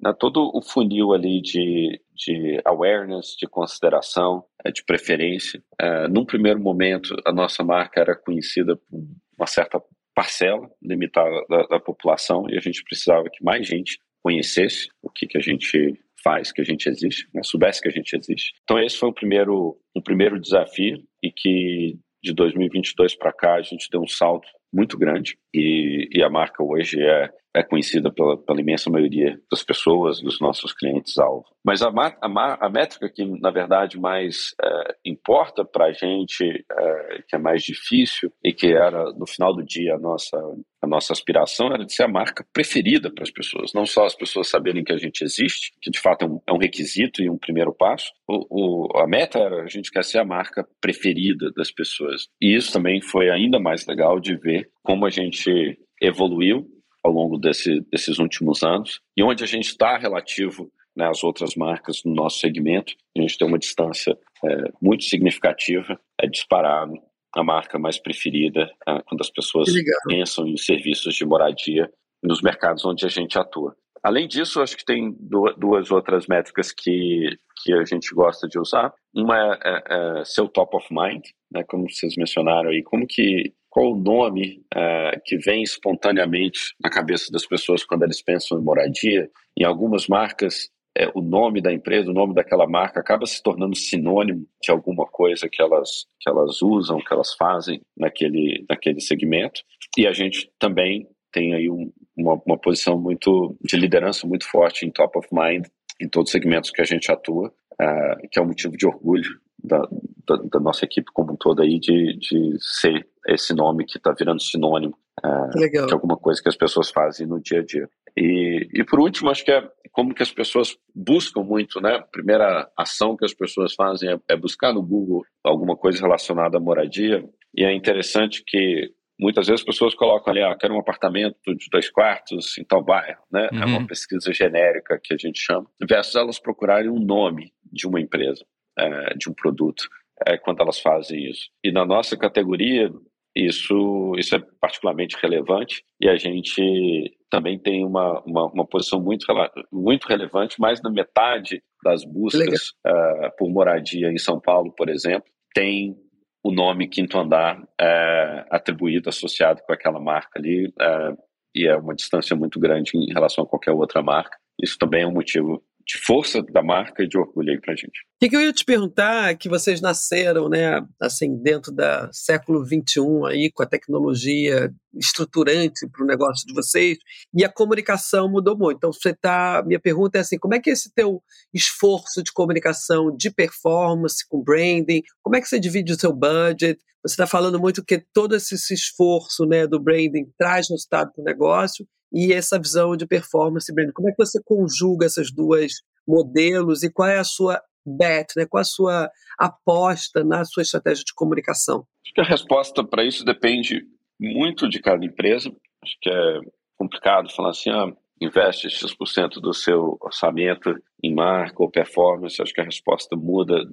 né, 0.01 0.13
todo 0.19 0.51
o 0.53 0.61
funil 0.61 1.13
ali 1.13 1.41
de, 1.41 2.01
de 2.15 2.59
awareness, 2.65 3.35
de 3.39 3.47
consideração, 3.47 4.43
é, 4.65 4.71
de 4.71 4.83
preferência. 4.83 5.63
É, 5.79 6.07
num 6.07 6.25
primeiro 6.25 6.59
momento, 6.59 7.15
a 7.25 7.31
nossa 7.31 7.63
marca 7.63 8.01
era 8.01 8.15
conhecida 8.15 8.75
por 8.75 8.99
uma 9.37 9.47
certa 9.47 9.81
parcela 10.15 10.69
limitada 10.81 11.43
da, 11.49 11.63
da 11.63 11.79
população 11.79 12.45
e 12.49 12.57
a 12.57 12.61
gente 12.61 12.83
precisava 12.83 13.29
que 13.31 13.43
mais 13.43 13.65
gente 13.67 13.99
conhecesse 14.21 14.87
o 15.01 15.09
que, 15.09 15.27
que 15.27 15.37
a 15.37 15.41
gente 15.41 15.99
faz 16.23 16.51
que 16.51 16.61
a 16.61 16.63
gente 16.63 16.87
existe, 16.87 17.27
né? 17.33 17.41
soubesse 17.43 17.81
que 17.81 17.89
a 17.89 17.91
gente 17.91 18.15
existe. 18.15 18.53
Então 18.63 18.79
esse 18.79 18.97
foi 18.97 19.09
o 19.09 19.13
primeiro, 19.13 19.77
um 19.95 20.01
primeiro 20.01 20.39
desafio 20.39 20.97
e 21.21 21.31
que 21.31 21.97
de 22.23 22.33
2022 22.33 23.15
para 23.15 23.33
cá 23.33 23.55
a 23.55 23.61
gente 23.61 23.89
deu 23.91 24.01
um 24.01 24.07
salto 24.07 24.47
muito 24.73 24.97
grande 24.97 25.37
e, 25.53 26.07
e 26.11 26.23
a 26.23 26.29
marca 26.29 26.63
hoje 26.63 27.01
é, 27.01 27.29
é 27.55 27.61
conhecida 27.61 28.11
pela, 28.11 28.37
pela, 28.37 28.59
imensa 28.59 28.89
maioria 28.89 29.39
das 29.49 29.63
pessoas, 29.63 30.19
dos 30.19 30.39
nossos 30.39 30.73
clientes-alvo. 30.73 31.45
Mas 31.63 31.81
a, 31.81 31.89
a, 31.89 32.65
a, 32.65 32.69
métrica 32.69 33.07
que, 33.07 33.23
na 33.39 33.51
verdade, 33.51 33.99
mais 33.99 34.53
é, 34.61 34.95
importa 35.05 35.63
para 35.63 35.85
a 35.85 35.91
gente, 35.91 36.43
é, 36.43 37.21
que 37.27 37.35
é 37.35 37.37
mais 37.37 37.63
difícil 37.63 38.31
e 38.43 38.51
que 38.51 38.73
era, 38.73 39.13
no 39.13 39.27
final 39.27 39.55
do 39.55 39.63
dia, 39.63 39.95
a 39.95 39.99
nossa, 39.99 40.37
a 40.81 40.87
nossa 40.87 41.13
aspiração 41.13 41.67
era 41.67 41.85
de 41.85 41.93
ser 41.93 42.03
a 42.03 42.07
marca 42.07 42.45
preferida 42.51 43.11
para 43.13 43.23
as 43.23 43.31
pessoas. 43.31 43.71
Não 43.73 43.85
só 43.85 44.05
as 44.05 44.15
pessoas 44.15 44.49
saberem 44.49 44.83
que 44.83 44.91
a 44.91 44.97
gente 44.97 45.23
existe, 45.23 45.71
que 45.79 45.91
de 45.91 45.99
fato 45.99 46.25
é 46.25 46.27
um, 46.27 46.41
é 46.47 46.53
um 46.53 46.57
requisito 46.57 47.21
e 47.21 47.29
um 47.29 47.37
primeiro 47.37 47.73
passo. 47.73 48.11
O, 48.27 48.87
o, 48.95 48.99
a 48.99 49.07
meta 49.07 49.37
era 49.39 49.63
a 49.63 49.67
gente 49.67 49.91
quer 49.91 50.03
ser 50.03 50.17
a 50.17 50.25
marca 50.25 50.67
preferida 50.81 51.51
das 51.55 51.71
pessoas. 51.71 52.27
E 52.41 52.55
isso 52.55 52.73
também 52.73 52.99
foi 53.01 53.29
ainda 53.29 53.59
mais 53.59 53.85
legal 53.85 54.19
de 54.19 54.35
ver 54.35 54.69
como 54.81 55.05
a 55.05 55.09
gente 55.09 55.77
evoluiu 56.01 56.67
ao 57.03 57.11
longo 57.11 57.37
desse, 57.37 57.81
desses 57.91 58.19
últimos 58.19 58.63
anos 58.63 59.01
e 59.17 59.23
onde 59.23 59.43
a 59.43 59.47
gente 59.47 59.65
está 59.65 59.97
relativo 59.97 60.71
né, 60.95 61.07
às 61.07 61.23
outras 61.23 61.55
marcas 61.55 62.01
no 62.05 62.13
nosso 62.13 62.39
segmento. 62.39 62.93
A 63.17 63.21
gente 63.21 63.37
tem 63.37 63.47
uma 63.47 63.59
distância 63.59 64.17
é, 64.43 64.71
muito 64.81 65.03
significativa, 65.03 65.99
é 66.19 66.27
disparado 66.27 66.93
a 67.35 67.43
marca 67.43 67.79
mais 67.79 67.97
preferida 67.97 68.71
é, 68.87 69.01
quando 69.05 69.21
as 69.21 69.29
pessoas 69.29 69.69
pensam 70.07 70.47
em 70.47 70.57
serviços 70.57 71.15
de 71.15 71.25
moradia 71.25 71.91
nos 72.21 72.41
mercados 72.41 72.85
onde 72.85 73.05
a 73.05 73.09
gente 73.09 73.37
atua. 73.37 73.75
Além 74.03 74.27
disso, 74.27 74.61
acho 74.61 74.75
que 74.75 74.83
tem 74.83 75.15
duas 75.57 75.89
outras 75.89 76.27
métricas 76.27 76.73
que, 76.73 77.37
que 77.63 77.73
a 77.73 77.85
gente 77.85 78.13
gosta 78.13 78.47
de 78.49 78.59
usar. 78.59 78.93
Uma 79.15 79.37
é, 79.37 79.57
é, 79.63 80.19
é 80.19 80.25
seu 80.25 80.47
top 80.47 80.75
of 80.75 80.87
mind, 80.91 81.23
né, 81.49 81.63
como 81.63 81.89
vocês 81.89 82.15
mencionaram 82.17 82.69
aí, 82.69 82.83
como 82.83 83.07
que 83.07 83.53
qual 83.73 83.93
o 83.93 83.99
nome 83.99 84.63
é, 84.71 85.19
que 85.25 85.35
vem 85.35 85.63
espontaneamente 85.63 86.75
na 86.79 86.91
cabeça 86.91 87.31
das 87.31 87.43
pessoas 87.43 87.83
quando 87.83 88.03
eles 88.03 88.21
pensam 88.21 88.59
em 88.59 88.63
moradia. 88.63 89.27
Em 89.57 89.63
algumas 89.63 90.07
marcas, 90.07 90.69
é, 90.95 91.09
o 91.15 91.21
nome 91.21 91.59
da 91.59 91.73
empresa, 91.73 92.11
o 92.11 92.13
nome 92.13 92.35
daquela 92.35 92.67
marca 92.67 92.99
acaba 92.99 93.25
se 93.25 93.41
tornando 93.41 93.75
sinônimo 93.75 94.45
de 94.61 94.71
alguma 94.71 95.07
coisa 95.07 95.49
que 95.51 95.59
elas, 95.59 96.05
que 96.21 96.29
elas 96.29 96.61
usam, 96.61 96.99
que 96.99 97.11
elas 97.11 97.33
fazem 97.33 97.81
naquele, 97.97 98.63
naquele 98.69 99.01
segmento. 99.01 99.61
E 99.97 100.05
a 100.05 100.13
gente 100.13 100.51
também 100.59 101.07
tem 101.31 101.55
aí 101.55 101.67
um, 101.67 101.91
uma, 102.15 102.39
uma 102.45 102.59
posição 102.59 102.95
muito 102.95 103.57
de 103.59 103.75
liderança 103.75 104.27
muito 104.27 104.47
forte 104.51 104.85
em 104.85 104.91
top 104.91 105.17
of 105.17 105.27
mind 105.31 105.65
em 105.99 106.07
todos 106.07 106.29
os 106.29 106.31
segmentos 106.31 106.69
que 106.69 106.81
a 106.81 106.85
gente 106.85 107.11
atua, 107.11 107.47
uh, 107.47 108.27
que 108.31 108.37
é 108.37 108.41
um 108.41 108.47
motivo 108.47 108.77
de 108.77 108.85
orgulho 108.85 109.39
da, 109.63 109.79
da, 110.27 110.35
da, 110.51 110.59
nossa 110.59 110.85
equipe 110.85 111.09
como 111.11 111.33
um 111.33 111.37
todo 111.37 111.63
aí 111.63 111.79
de, 111.79 112.17
de 112.19 112.55
ser 112.59 113.07
esse 113.27 113.53
nome 113.53 113.85
que 113.85 113.97
está 113.97 114.11
virando 114.11 114.41
sinônimo 114.41 114.97
uh, 115.23 115.85
de 115.87 115.93
alguma 115.93 116.17
coisa 116.17 116.41
que 116.41 116.49
as 116.49 116.57
pessoas 116.57 116.89
fazem 116.89 117.27
no 117.27 117.41
dia 117.41 117.59
a 117.59 117.65
dia. 117.65 117.89
E, 118.17 118.67
e 118.73 118.83
por 118.83 118.99
último, 118.99 119.29
acho 119.29 119.43
que 119.43 119.51
é 119.51 119.67
como 119.91 120.13
que 120.13 120.23
as 120.23 120.31
pessoas 120.31 120.77
buscam 120.93 121.41
muito, 121.41 121.79
né? 121.79 121.95
A 121.95 122.01
primeira 122.01 122.69
ação 122.77 123.15
que 123.15 123.25
as 123.25 123.33
pessoas 123.33 123.73
fazem 123.73 124.11
é, 124.11 124.19
é 124.29 124.35
buscar 124.35 124.73
no 124.73 124.83
Google 124.83 125.23
alguma 125.43 125.75
coisa 125.75 126.01
relacionada 126.01 126.57
à 126.57 126.59
moradia. 126.59 127.23
E 127.55 127.63
é 127.63 127.73
interessante 127.73 128.43
que 128.45 128.91
muitas 129.19 129.47
vezes 129.47 129.61
as 129.61 129.65
pessoas 129.65 129.95
colocam 129.95 130.31
ali, 130.31 130.41
ah, 130.41 130.55
quero 130.59 130.73
um 130.73 130.79
apartamento 130.79 131.55
de 131.55 131.69
dois 131.71 131.89
quartos 131.89 132.57
em 132.57 132.63
tal 132.63 132.83
bairro, 132.83 133.21
né? 133.31 133.49
Uhum. 133.51 133.61
É 133.61 133.65
uma 133.65 133.79
uhum. 133.79 133.87
pesquisa 133.87 134.33
genérica 134.33 134.99
que 135.01 135.13
a 135.13 135.17
gente 135.17 135.39
chama, 135.39 135.67
versus 135.87 136.15
elas 136.15 136.39
procurarem 136.39 136.89
um 136.89 136.99
nome 136.99 137.53
de 137.71 137.87
uma 137.87 137.99
empresa, 137.99 138.43
é, 138.77 139.13
de 139.15 139.29
um 139.29 139.33
produto, 139.33 139.87
é, 140.25 140.37
quando 140.37 140.61
elas 140.61 140.79
fazem 140.79 141.29
isso. 141.29 141.49
E 141.63 141.71
na 141.71 141.85
nossa 141.85 142.17
categoria, 142.17 142.91
isso, 143.35 144.13
isso 144.17 144.35
é 144.35 144.39
particularmente 144.61 145.17
relevante 145.21 145.83
e 145.99 146.07
a 146.07 146.15
gente 146.17 147.17
também 147.29 147.57
tem 147.57 147.83
uma, 147.83 148.21
uma, 148.21 148.45
uma 148.51 148.65
posição 148.65 149.01
muito, 149.01 149.25
muito 149.71 150.05
relevante, 150.05 150.59
mais 150.59 150.79
da 150.79 150.89
metade 150.89 151.61
das 151.83 152.05
buscas 152.05 152.69
uh, 152.85 153.35
por 153.37 153.49
moradia 153.49 154.11
em 154.11 154.17
São 154.17 154.39
Paulo, 154.39 154.71
por 154.71 154.87
exemplo, 154.87 155.27
tem 155.53 155.97
o 156.43 156.51
nome 156.51 156.87
Quinto 156.87 157.17
Andar 157.17 157.59
uh, 157.59 158.45
atribuído, 158.51 159.09
associado 159.09 159.61
com 159.63 159.73
aquela 159.73 159.99
marca 159.99 160.37
ali, 160.37 160.67
uh, 160.67 161.17
e 161.55 161.67
é 161.67 161.75
uma 161.75 161.95
distância 161.95 162.35
muito 162.35 162.59
grande 162.59 162.91
em 162.95 163.11
relação 163.13 163.43
a 163.43 163.47
qualquer 163.47 163.71
outra 163.71 164.01
marca. 164.01 164.37
Isso 164.61 164.77
também 164.77 165.03
é 165.03 165.07
um 165.07 165.13
motivo 165.13 165.63
de 165.85 165.97
força 165.97 166.41
da 166.41 166.63
marca 166.63 167.03
e 167.03 167.07
de 167.07 167.17
orgulho 167.17 167.51
aí 167.51 167.59
pra 167.59 167.75
gente. 167.75 167.99
O 168.21 168.29
que, 168.29 168.35
eu 168.35 168.41
ia 168.41 168.53
te 168.53 168.63
perguntar 168.63 169.35
que 169.35 169.49
vocês 169.49 169.81
nasceram, 169.81 170.47
né, 170.47 170.81
assim, 171.01 171.35
dentro 171.41 171.73
da 171.73 172.09
século 172.11 172.65
XXI 172.65 173.01
aí, 173.27 173.51
com 173.53 173.63
a 173.63 173.67
tecnologia 173.67 174.73
estruturante 174.93 175.87
para 175.89 176.03
o 176.03 176.07
negócio 176.07 176.45
de 176.47 176.53
vocês, 176.53 176.97
e 177.33 177.43
a 177.43 177.51
comunicação 177.51 178.29
mudou 178.29 178.57
muito. 178.57 178.77
Então, 178.77 178.93
você 178.93 179.13
tá, 179.13 179.61
minha 179.65 179.79
pergunta 179.79 180.17
é 180.17 180.21
assim, 180.21 180.37
como 180.37 180.55
é 180.55 180.59
que 180.59 180.69
é 180.69 180.73
esse 180.73 180.93
teu 180.93 181.21
esforço 181.53 182.23
de 182.23 182.31
comunicação, 182.31 183.15
de 183.15 183.29
performance, 183.29 184.25
com 184.27 184.41
branding, 184.41 185.01
como 185.21 185.35
é 185.35 185.41
que 185.41 185.47
você 185.47 185.59
divide 185.59 185.91
o 185.91 185.99
seu 185.99 186.13
budget? 186.13 186.79
Você 187.05 187.15
está 187.15 187.27
falando 187.27 187.59
muito 187.59 187.83
que 187.83 188.01
todo 188.13 188.33
esse 188.35 188.55
esforço 188.73 189.45
né, 189.45 189.67
do 189.67 189.81
branding 189.81 190.31
traz 190.37 190.69
resultado 190.69 191.11
para 191.13 191.21
o 191.21 191.25
negócio, 191.25 191.85
e 192.13 192.31
essa 192.31 192.59
visão 192.59 192.95
de 192.95 193.07
performance 193.07 193.73
branding. 193.73 193.93
Como 193.93 194.09
é 194.09 194.11
que 194.11 194.23
você 194.23 194.39
conjuga 194.43 195.05
essas 195.05 195.33
duas 195.33 195.71
modelos 196.07 196.83
e 196.83 196.91
qual 196.91 197.09
é 197.09 197.17
a 197.17 197.23
sua 197.23 197.61
bet, 197.85 198.33
né? 198.37 198.45
qual 198.45 198.61
a 198.61 198.65
sua 198.65 199.09
aposta 199.37 200.23
na 200.23 200.45
sua 200.45 200.63
estratégia 200.63 201.03
de 201.03 201.13
comunicação? 201.13 201.85
Acho 202.05 202.13
que 202.13 202.21
a 202.21 202.25
resposta 202.25 202.83
para 202.83 203.03
isso 203.03 203.25
depende 203.25 203.81
muito 204.19 204.69
de 204.69 204.79
cada 204.79 205.03
empresa. 205.03 205.49
Acho 205.81 205.97
que 206.01 206.09
é 206.09 206.39
complicado 206.77 207.29
falar 207.33 207.49
assim, 207.49 207.69
ah, 207.69 207.91
investe 208.23 208.69
X% 208.69 209.41
do 209.41 209.53
seu 209.53 209.97
orçamento 210.01 210.75
em 211.03 211.13
marca 211.13 211.61
ou 211.61 211.69
performance, 211.69 212.41
acho 212.41 212.53
que 212.53 212.61
a 212.61 212.65
resposta 212.65 213.15
muda 213.15 213.67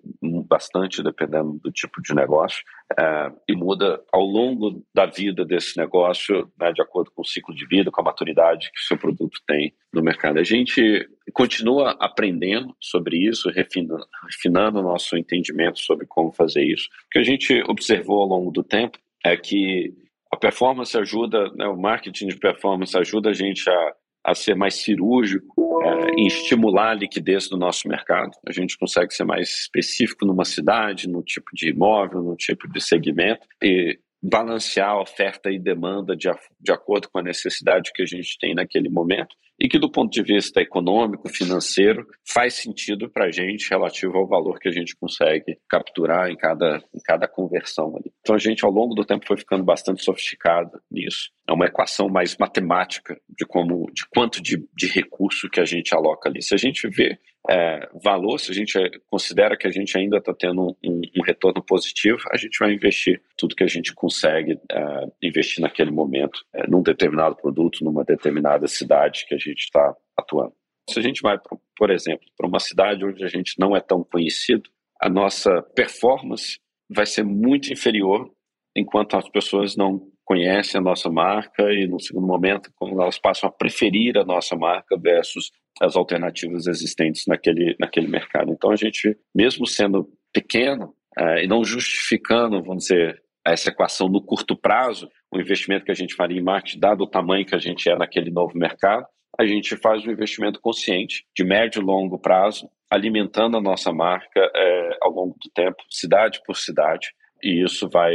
bastante 0.49 1.03
dependendo 1.03 1.61
do 1.63 1.71
tipo 1.71 2.03
de 2.03 2.13
negócio 2.13 2.65
é, 2.99 3.33
e 3.49 3.55
muda 3.55 4.03
ao 4.13 4.23
longo 4.23 4.85
da 4.93 5.07
vida 5.07 5.45
desse 5.45 5.79
negócio, 5.79 6.51
né, 6.59 6.73
de 6.73 6.83
acordo 6.83 7.13
com 7.13 7.23
o 7.23 7.25
ciclo 7.25 7.55
de 7.55 7.65
vida, 7.67 7.91
com 7.91 8.01
a 8.01 8.05
maturidade 8.05 8.71
que 8.73 8.81
o 8.81 8.85
seu 8.85 8.99
produto 8.99 9.39
tem 9.47 9.73
no 9.93 10.03
mercado. 10.03 10.41
A 10.41 10.43
gente 10.43 11.09
continua 11.33 11.97
aprendendo 12.01 12.75
sobre 12.81 13.17
isso, 13.17 13.49
refinando, 13.51 14.05
refinando 14.29 14.81
o 14.81 14.83
nosso 14.83 15.17
entendimento 15.17 15.79
sobre 15.79 16.07
como 16.07 16.33
fazer 16.33 16.65
isso. 16.65 16.89
O 17.07 17.11
que 17.11 17.19
a 17.21 17.25
gente 17.25 17.63
observou 17.69 18.23
ao 18.23 18.29
longo 18.29 18.51
do 18.51 18.65
tempo 18.65 18.99
é 19.25 19.37
que 19.37 19.95
a 20.33 20.37
performance 20.37 20.97
ajuda, 20.97 21.51
né, 21.55 21.67
o 21.67 21.77
marketing 21.77 22.29
de 22.29 22.37
performance 22.37 22.97
ajuda 22.97 23.31
a 23.31 23.33
gente 23.33 23.69
a 23.69 23.95
a 24.25 24.35
ser 24.35 24.55
mais 24.55 24.75
cirúrgico 24.75 25.83
é, 25.83 26.21
em 26.21 26.27
estimular 26.27 26.91
a 26.91 26.95
liquidez 26.95 27.49
do 27.49 27.57
nosso 27.57 27.89
mercado. 27.89 28.33
A 28.47 28.53
gente 28.53 28.77
consegue 28.79 29.15
ser 29.15 29.25
mais 29.25 29.49
específico 29.49 30.27
numa 30.27 30.45
cidade, 30.45 31.09
no 31.09 31.23
tipo 31.23 31.51
de 31.55 31.71
imóvel, 31.71 32.23
no 32.23 32.37
tipo 32.37 32.69
de 32.69 32.81
segmento 32.81 33.47
e 33.63 33.99
balancear 34.23 34.99
oferta 34.99 35.51
e 35.51 35.59
demanda 35.59 36.15
de, 36.15 36.29
de 36.61 36.73
acordo 36.73 37.09
com 37.11 37.19
a 37.19 37.23
necessidade 37.23 37.91
que 37.95 38.03
a 38.03 38.07
gente 38.07 38.37
tem 38.39 38.55
naquele 38.55 38.91
momento 38.91 39.35
e 39.59 39.69
que 39.69 39.79
do 39.79 39.91
ponto 39.91 40.11
de 40.11 40.23
vista 40.23 40.61
econômico, 40.61 41.29
financeiro, 41.29 42.07
faz 42.27 42.55
sentido 42.55 43.11
para 43.11 43.27
a 43.27 43.31
gente 43.31 43.69
relativo 43.69 44.17
ao 44.17 44.27
valor 44.27 44.59
que 44.59 44.69
a 44.69 44.73
gente 44.73 44.97
consegue 44.97 45.59
capturar 45.69 46.31
em 46.31 46.37
cada, 46.37 46.83
em 46.95 47.01
cada 47.05 47.29
conversão 47.29 47.95
ali. 47.97 48.11
Então 48.21 48.35
a 48.35 48.39
gente 48.39 48.65
ao 48.65 48.71
longo 48.71 48.95
do 48.95 49.05
tempo 49.05 49.27
foi 49.27 49.37
ficando 49.37 49.63
bastante 49.63 50.03
sofisticado 50.03 50.81
nisso. 50.91 51.31
É 51.51 51.53
uma 51.53 51.67
equação 51.67 52.09
mais 52.09 52.37
matemática 52.39 53.21
de 53.29 53.45
como, 53.45 53.91
de 53.93 54.07
quanto 54.09 54.41
de, 54.41 54.65
de 54.73 54.87
recurso 54.87 55.51
que 55.51 55.59
a 55.59 55.65
gente 55.65 55.93
aloca 55.93 56.29
ali. 56.29 56.41
Se 56.41 56.55
a 56.55 56.57
gente 56.57 56.89
vê 56.89 57.19
é, 57.49 57.89
valor, 58.05 58.39
se 58.39 58.53
a 58.53 58.55
gente 58.55 58.79
considera 59.11 59.57
que 59.57 59.67
a 59.67 59.71
gente 59.71 59.99
ainda 59.99 60.19
está 60.19 60.33
tendo 60.33 60.77
um, 60.85 61.01
um, 61.17 61.23
retorno 61.25 61.61
positivo, 61.61 62.21
a 62.31 62.37
gente 62.37 62.57
vai 62.57 62.73
investir 62.73 63.21
tudo 63.37 63.57
que 63.57 63.65
a 63.65 63.67
gente 63.67 63.93
consegue 63.93 64.61
é, 64.71 65.07
investir 65.21 65.61
naquele 65.61 65.91
momento, 65.91 66.45
é, 66.55 66.69
num 66.69 66.83
determinado 66.83 67.35
produto, 67.35 67.85
numa 67.85 68.05
determinada 68.05 68.69
cidade 68.69 69.27
que 69.27 69.35
a 69.35 69.39
gente 69.39 69.65
está 69.65 69.93
atuando. 70.17 70.53
Se 70.89 71.01
a 71.01 71.03
gente 71.03 71.21
vai, 71.21 71.37
por 71.77 71.91
exemplo, 71.91 72.29
para 72.37 72.47
uma 72.47 72.61
cidade 72.61 73.05
onde 73.05 73.25
a 73.25 73.29
gente 73.29 73.59
não 73.59 73.75
é 73.75 73.81
tão 73.81 74.05
conhecido, 74.05 74.71
a 75.01 75.09
nossa 75.09 75.63
performance 75.75 76.61
vai 76.89 77.07
ser 77.07 77.25
muito 77.25 77.73
inferior 77.73 78.31
enquanto 78.77 79.17
as 79.17 79.29
pessoas 79.29 79.77
não 79.77 80.10
conhecem 80.31 80.79
a 80.79 80.85
nossa 80.85 81.11
marca 81.11 81.65
e, 81.73 81.89
no 81.89 81.99
segundo 81.99 82.25
momento, 82.25 82.71
quando 82.77 83.03
elas 83.03 83.19
passam 83.19 83.49
a 83.49 83.53
preferir 83.53 84.17
a 84.17 84.25
nossa 84.25 84.55
marca 84.55 84.97
versus 84.97 85.51
as 85.83 85.97
alternativas 85.97 86.69
existentes 86.69 87.25
naquele, 87.27 87.75
naquele 87.81 88.07
mercado. 88.07 88.53
Então, 88.53 88.71
a 88.71 88.77
gente, 88.77 89.19
mesmo 89.35 89.67
sendo 89.67 90.09
pequeno 90.33 90.95
uh, 91.19 91.39
e 91.43 91.49
não 91.49 91.65
justificando, 91.65 92.63
vamos 92.63 92.85
dizer, 92.85 93.21
essa 93.45 93.71
equação 93.71 94.09
no 94.09 94.23
curto 94.23 94.57
prazo, 94.57 95.11
o 95.35 95.41
investimento 95.41 95.85
que 95.85 95.91
a 95.91 95.97
gente 95.97 96.15
faria 96.15 96.39
em 96.39 96.45
marketing, 96.45 96.79
dado 96.79 97.01
o 97.03 97.11
tamanho 97.11 97.45
que 97.45 97.57
a 97.57 97.59
gente 97.59 97.91
é 97.91 97.99
naquele 97.99 98.31
novo 98.31 98.57
mercado, 98.57 99.05
a 99.37 99.45
gente 99.45 99.77
faz 99.79 100.07
um 100.07 100.13
investimento 100.13 100.61
consciente, 100.61 101.25
de 101.37 101.43
médio 101.43 101.83
e 101.83 101.85
longo 101.85 102.21
prazo, 102.21 102.71
alimentando 102.89 103.57
a 103.57 103.61
nossa 103.61 103.93
marca 103.93 104.49
é, 104.55 104.91
ao 105.03 105.11
longo 105.11 105.37
do 105.43 105.51
tempo, 105.53 105.83
cidade 105.91 106.41
por 106.47 106.57
cidade, 106.57 107.09
e 107.43 107.65
isso 107.65 107.89
vai 107.89 108.15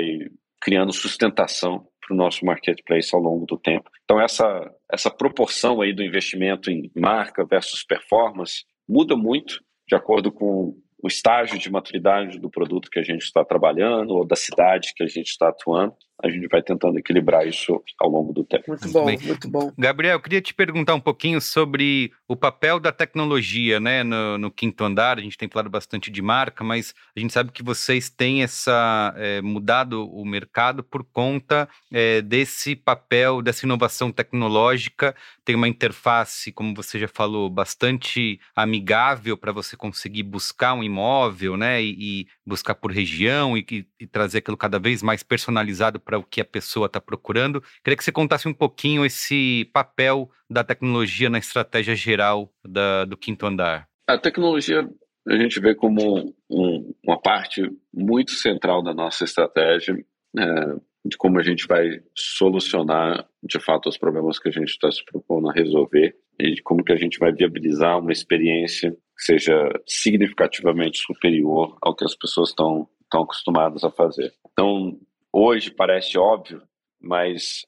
criando 0.62 0.94
sustentação 0.94 1.86
para 2.06 2.14
o 2.14 2.18
nosso 2.18 2.46
marketplace 2.46 3.14
ao 3.14 3.22
longo 3.22 3.46
do 3.46 3.58
tempo. 3.58 3.90
Então 4.04 4.22
essa 4.22 4.72
essa 4.92 5.10
proporção 5.10 5.82
aí 5.82 5.94
do 5.94 6.04
investimento 6.04 6.70
em 6.70 6.92
marca 6.96 7.46
versus 7.46 7.84
performance 7.84 8.64
muda 8.88 9.16
muito 9.16 9.64
de 9.88 9.96
acordo 9.96 10.32
com 10.32 10.76
o 11.02 11.08
estágio 11.08 11.58
de 11.58 11.72
maturidade 11.72 12.40
do 12.40 12.50
produto 12.50 12.90
que 12.90 13.00
a 13.00 13.04
gente 13.04 13.24
está 13.24 13.44
trabalhando 13.44 14.12
ou 14.12 14.26
da 14.26 14.36
cidade 14.36 14.94
que 14.96 15.04
a 15.04 15.08
gente 15.08 15.28
está 15.28 15.50
atuando 15.50 15.96
a 16.24 16.30
gente 16.30 16.48
vai 16.48 16.62
tentando 16.62 16.98
equilibrar 16.98 17.46
isso 17.46 17.84
ao 18.00 18.10
longo 18.10 18.32
do 18.32 18.44
tempo. 18.44 18.64
Muito 18.70 18.90
bom, 18.90 19.04
muito, 19.04 19.26
muito 19.26 19.50
bom. 19.50 19.72
Gabriel, 19.78 20.14
eu 20.14 20.20
queria 20.22 20.42
te 20.42 20.54
perguntar 20.54 20.96
um 20.96 21.00
pouquinho 21.00 21.42
sobre 21.42 22.12
o 22.28 22.36
papel 22.36 22.80
da 22.80 22.92
tecnologia 22.92 23.80
né, 23.80 24.04
no, 24.04 24.38
no, 24.38 24.52
quinto 24.52 24.84
andar. 24.84 25.18
A 25.18 25.22
gente 25.22 25.38
tem 25.38 25.50
falado 25.50 25.70
bastante 25.70 26.10
de 26.10 26.22
marca, 26.22 26.64
mas 26.64 26.94
a 27.16 27.20
gente 27.20 27.34
sabe 27.34 27.52
que 27.52 27.62
vocês 27.62 28.10
têm 28.10 28.44
essa 28.44 29.14
é, 29.18 29.42
mudado 29.42 30.10
o 30.10 30.26
mercado 30.26 30.84
por 30.84 31.04
conta 31.04 31.68
é, 31.92 32.22
desse 32.22 32.76
papel, 32.76 33.42
dessa 33.42 33.66
inovação 33.66 34.12
tecnológica. 34.12 35.14
Tem 35.44 35.56
uma 35.56 35.68
interface, 35.68 36.52
como 36.52 36.74
você 36.74 36.98
já 36.98 37.08
falou, 37.08 37.50
bastante 37.50 38.40
amigável 38.56 39.38
para 39.38 39.52
você 39.52 39.76
conseguir 39.76 40.24
buscar 40.24 40.74
um 40.74 40.84
imóvel, 40.84 41.58
né, 41.58 41.84
e, 41.84 42.22
e 42.22 42.28
buscar 42.46 42.76
por 42.76 42.92
região 42.92 43.58
e, 43.58 43.66
e, 43.72 43.86
e 44.02 44.08
trazer 44.08 44.40
aquilo 44.40 44.58
cada 44.58 44.80
vez 44.80 45.02
mais 45.02 45.24
personalizado 45.24 46.00
para 46.00 46.18
o 46.18 46.24
que 46.24 46.42
a 46.42 46.46
pessoa 46.46 46.86
está 46.86 47.02
procurando. 47.02 47.62
Queria 47.84 47.98
que 47.98 48.04
você 48.04 48.12
contasse 48.12 48.48
um 48.48 48.54
pouquinho 48.54 49.06
esse 49.06 49.70
papel 49.74 50.30
da 50.50 50.64
tecnologia 50.64 51.30
na 51.30 51.40
estratégia 51.40 51.96
geral 51.96 52.52
da, 52.64 53.06
do 53.06 53.18
quinto 53.18 53.46
andar. 53.46 53.88
A 54.08 54.18
tecnologia 54.18 54.88
a 55.28 55.36
gente 55.38 55.60
vê 55.60 55.74
como 55.74 56.36
um, 56.50 56.94
uma 57.04 57.20
parte 57.20 57.62
muito 57.92 58.32
central 58.32 58.84
da 58.84 58.94
nossa 58.94 59.24
estratégia 59.24 59.96
é, 60.38 60.76
de 61.06 61.18
como 61.18 61.40
a 61.40 61.44
gente 61.44 61.68
vai 61.68 62.02
solucionar 62.16 63.28
de 63.44 63.60
fato 63.60 63.90
os 63.90 63.98
problemas 63.98 64.38
que 64.38 64.50
a 64.50 64.52
gente 64.52 64.70
está 64.70 64.92
se 64.92 65.04
propondo 65.04 65.50
a 65.50 65.54
resolver 65.54 66.16
e 66.40 66.54
de 66.56 66.62
como 66.62 66.84
que 66.84 66.92
a 66.92 66.98
gente 66.98 67.18
vai 67.18 67.32
viabilizar 67.32 68.00
uma 68.00 68.12
experiência 68.12 68.96
seja 69.18 69.54
significativamente 69.86 71.00
superior 71.00 71.78
ao 71.82 71.96
que 71.96 72.06
as 72.06 72.16
pessoas 72.16 72.50
estão 72.50 72.88
estão 73.06 73.22
acostumadas 73.24 73.84
a 73.84 73.92
fazer. 73.92 74.34
Então, 74.52 75.00
hoje 75.32 75.72
parece 75.72 76.18
óbvio, 76.18 76.62
mas 77.00 77.66